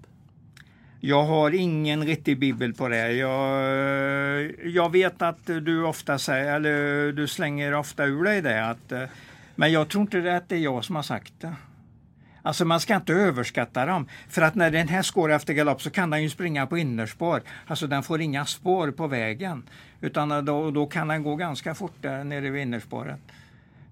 Jag 1.05 1.25
har 1.25 1.55
ingen 1.55 2.07
riktig 2.07 2.39
bibel 2.39 2.75
på 2.75 2.89
det. 2.89 3.13
Jag, 3.13 4.53
jag 4.65 4.93
vet 4.93 5.23
att 5.23 5.47
du 5.47 5.85
ofta 5.85 6.19
säger, 6.19 6.57
eller 6.57 7.13
du 7.13 7.29
slänger 7.29 7.75
ofta 7.75 8.05
ur 8.05 8.25
dig 8.25 8.43
det. 8.43 8.71
Att, 8.71 8.93
men 9.55 9.73
jag 9.73 9.89
tror 9.89 10.03
inte 10.03 10.21
det 10.21 10.37
att 10.37 10.49
det 10.49 10.57
är 10.57 10.61
jag 10.61 10.85
som 10.85 10.97
har 10.97 11.03
sagt 11.03 11.33
det. 11.41 11.55
Alltså 12.43 12.65
man 12.65 12.81
ska 12.81 12.97
inte 12.97 13.13
överskatta 13.13 13.87
dem. 13.87 14.09
För 14.29 14.43
att 14.43 14.55
när 14.55 14.71
den 14.71 14.89
här 14.89 15.15
går 15.15 15.33
efter 15.33 15.55
galopp 15.55 15.83
så 15.83 15.91
kan 15.91 16.11
den 16.11 16.23
ju 16.23 16.31
springa 16.31 16.67
på 16.67 16.79
innerspår. 16.79 17.43
Alltså 17.67 17.87
den 17.87 18.03
får 18.03 18.21
inga 18.21 18.47
spår 18.47 18.91
på 18.91 19.07
vägen. 19.07 19.63
Utan 20.01 20.45
då, 20.45 20.71
då 20.71 20.87
kan 20.87 21.09
den 21.09 21.23
gå 21.23 21.37
ganska 21.37 21.75
fort 21.75 21.97
där 22.01 22.25
nere 22.25 22.51
vid 22.51 22.63
innerspåret. 22.63 23.21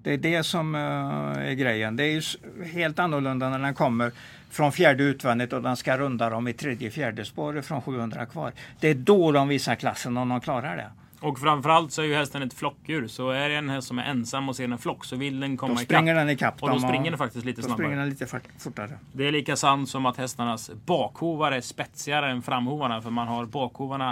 Det 0.03 0.13
är 0.13 0.19
det 0.19 0.43
som 0.43 0.75
eh, 0.75 1.51
är 1.51 1.53
grejen. 1.53 1.97
Det 1.97 2.05
är 2.05 2.13
ju 2.13 2.23
helt 2.65 2.99
annorlunda 2.99 3.49
när 3.49 3.59
den 3.59 3.75
kommer 3.75 4.13
från 4.51 4.73
fjärde 4.73 5.05
utvändigt 5.05 5.53
och 5.53 5.63
den 5.63 5.77
ska 5.77 5.99
runda 5.99 6.31
dem 6.31 6.49
i 6.49 6.53
tredje 6.53 6.91
fjärde 6.91 7.25
spåret 7.25 7.67
från 7.67 7.83
700 7.83 8.27
kvar. 8.27 8.53
Det 8.81 8.89
är 8.89 8.95
då 8.95 9.33
de 9.33 9.49
visar 9.49 9.75
klassen 9.75 10.17
om 10.17 10.29
de 10.29 10.41
klarar 10.41 10.77
det. 10.77 10.91
Och 11.21 11.39
framförallt 11.39 11.93
så 11.93 12.03
är 12.03 12.07
ju 12.07 12.15
hästen 12.15 12.43
ett 12.43 12.55
flockdjur. 12.55 13.07
Så 13.09 13.31
är 13.31 13.49
det 13.49 13.55
en 13.55 13.69
häst 13.71 13.89
som 13.89 13.99
är 13.99 14.05
ensam 14.05 14.49
och 14.49 14.57
ser 14.57 14.65
en 14.65 14.79
flock 14.79 15.05
så 15.05 15.17
vill 15.17 15.41
den 15.41 15.51
Då 15.57 15.61
komma 15.61 15.77
springer 15.77 16.03
ikapp. 16.13 16.17
den 16.17 16.31
ikapp 16.31 16.63
Och 16.63 16.71
då 16.71 16.79
springer 16.79 17.11
den 17.11 17.19
faktiskt 17.19 17.45
lite 17.45 17.61
Då 17.61 17.67
snabbare. 17.67 17.85
springer 17.87 18.01
den 18.01 18.09
lite 18.09 18.27
fort- 18.27 18.49
fortare. 18.59 18.99
Det 19.13 19.29
är 19.29 19.33
lika 19.33 19.57
sant 19.57 19.89
som 19.89 20.07
att 20.07 20.17
hästarnas 20.17 20.71
bakhovar 20.87 21.53
är 21.53 21.61
spetsigare 21.61 22.31
än 22.31 22.43
framhovarna. 22.43 23.03
För 23.03 23.11
man 23.11 23.29
har 23.29 23.47
bakhovarna 23.47 24.11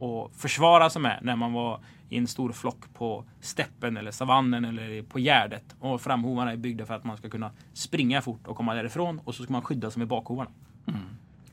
att 0.00 0.36
försvara 0.40 0.90
sig 0.90 1.02
med 1.02 1.18
när 1.22 1.36
man 1.36 1.52
var 1.52 1.80
i 2.08 2.16
en 2.18 2.26
stor 2.26 2.52
flock 2.52 2.94
på 2.94 3.24
steppen 3.40 3.96
eller 3.96 4.10
savannen 4.10 4.64
eller 4.64 5.02
på 5.02 5.18
gärdet. 5.18 5.64
Och 5.80 6.00
framhovarna 6.00 6.52
är 6.52 6.56
byggda 6.56 6.86
för 6.86 6.94
att 6.94 7.04
man 7.04 7.16
ska 7.16 7.28
kunna 7.28 7.50
springa 7.72 8.22
fort 8.22 8.46
och 8.46 8.56
komma 8.56 8.74
därifrån. 8.74 9.20
Och 9.24 9.34
så 9.34 9.42
ska 9.42 9.52
man 9.52 9.62
skydda 9.62 9.90
sig 9.90 9.98
med 9.98 10.08
bakhovarna. 10.08 10.50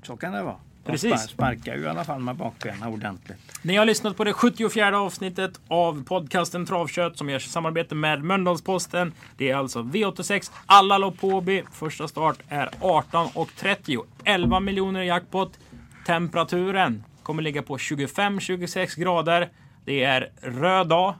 Så 0.04 0.18
kan 0.18 0.34
det 0.34 0.44
vara. 0.44 0.56
De 0.86 0.92
Precis. 0.92 1.12
spar- 1.12 1.28
sparkar 1.28 1.76
ju 1.76 1.82
i 1.84 1.88
alla 1.88 2.04
fall 2.04 2.20
med 2.22 2.36
bakbenen 2.36 2.84
ordentligt. 2.94 3.38
Ni 3.62 3.76
har 3.76 3.86
lyssnat 3.86 4.18
på 4.18 4.24
det 4.24 4.34
74 4.34 5.00
avsnittet 5.00 5.60
av 5.68 6.04
podcasten 6.04 6.66
Travkött 6.66 7.18
som 7.18 7.30
görs 7.30 7.46
i 7.48 7.50
samarbete 7.50 7.96
med 7.96 8.24
Mölndalsposten. 8.24 9.14
Det 9.38 9.50
är 9.50 9.56
alltså 9.56 9.82
V86, 9.82 10.52
alla 10.66 10.98
lopp 10.98 11.20
på 11.20 11.28
Åby. 11.28 11.64
Första 11.72 12.08
start 12.08 12.38
är 12.50 12.70
18.30. 12.80 14.04
11 14.26 14.60
miljoner 14.60 15.02
i 15.02 15.08
jackpot. 15.08 15.60
Temperaturen 16.06 17.04
kommer 17.24 17.44
ligga 17.44 17.62
på 17.62 17.78
25-26 17.78 19.00
grader. 19.00 19.50
Det 19.86 20.04
är 20.04 20.32
röd 20.42 20.88
dag 20.88 21.14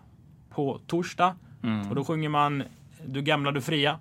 på 0.50 0.80
torsdag. 0.88 1.36
Och 1.90 1.96
då 1.96 2.04
sjunger 2.04 2.30
man 2.30 2.64
Du 3.06 3.22
gamla, 3.22 3.52
du 3.52 3.62
fria. 3.62 4.00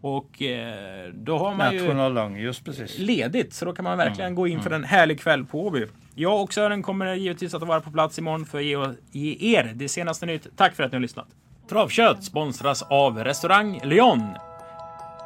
Och 0.00 0.42
eh, 0.42 1.08
då 1.14 1.38
har 1.38 1.54
man 1.54 1.72
ju 1.72 1.78
National 1.94 2.36
just 2.36 2.64
precis. 2.64 2.98
ledigt. 2.98 3.54
Så 3.54 3.64
då 3.64 3.72
kan 3.72 3.84
man 3.84 3.98
verkligen 3.98 4.34
gå 4.34 4.46
in 4.48 4.62
för 4.62 4.70
en 4.70 4.84
härlig 4.84 5.20
kväll 5.20 5.44
på 5.44 5.66
Åby. 5.66 5.86
Jag 6.14 6.42
och 6.42 6.52
Sören 6.52 6.82
kommer 6.82 7.14
givetvis 7.14 7.54
att 7.54 7.62
vara 7.62 7.80
på 7.80 7.90
plats 7.90 8.18
imorgon 8.18 8.46
för 8.46 8.58
att 8.58 8.64
ge, 8.64 8.76
ge 9.12 9.56
er 9.56 9.72
det 9.74 9.88
senaste 9.88 10.26
nytt. 10.26 10.46
Tack 10.56 10.74
för 10.74 10.82
att 10.82 10.92
ni 10.92 10.96
har 10.96 11.02
lyssnat. 11.02 11.26
Travkött 11.68 12.24
sponsras 12.24 12.82
av 12.82 13.18
Restaurang 13.18 13.80
Lyon. 13.84 14.22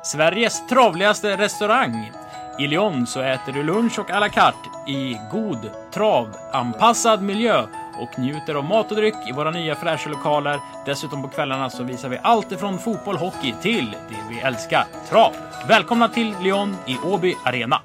Sveriges 0.05 0.69
travligaste 0.69 1.37
restaurang. 1.37 2.11
I 2.59 2.67
Lyon 2.67 3.07
så 3.07 3.21
äter 3.21 3.53
du 3.53 3.63
lunch 3.63 3.99
och 3.99 4.11
à 4.11 4.21
la 4.21 4.29
carte 4.29 4.91
i 4.91 5.19
god 5.33 5.71
travanpassad 5.93 7.23
miljö 7.23 7.67
och 8.01 8.19
njuter 8.19 8.55
av 8.55 8.65
mat 8.65 8.91
och 8.91 8.97
dryck 8.97 9.29
i 9.29 9.33
våra 9.33 9.51
nya 9.51 9.75
fräscha 9.75 10.11
lokaler. 10.11 10.61
Dessutom 10.87 11.23
på 11.23 11.29
kvällarna 11.29 11.71
så 11.71 11.83
visar 11.83 12.09
vi 12.09 12.19
allt 12.23 12.53
ifrån 12.53 12.79
fotboll, 12.79 13.17
hockey 13.17 13.55
till 13.63 13.91
det 13.91 14.35
vi 14.35 14.41
älskar, 14.41 14.85
trav. 15.09 15.33
Välkomna 15.69 16.09
till 16.09 16.35
Lyon 16.43 16.77
i 16.87 16.97
Åby 16.99 17.35
Arena. 17.45 17.81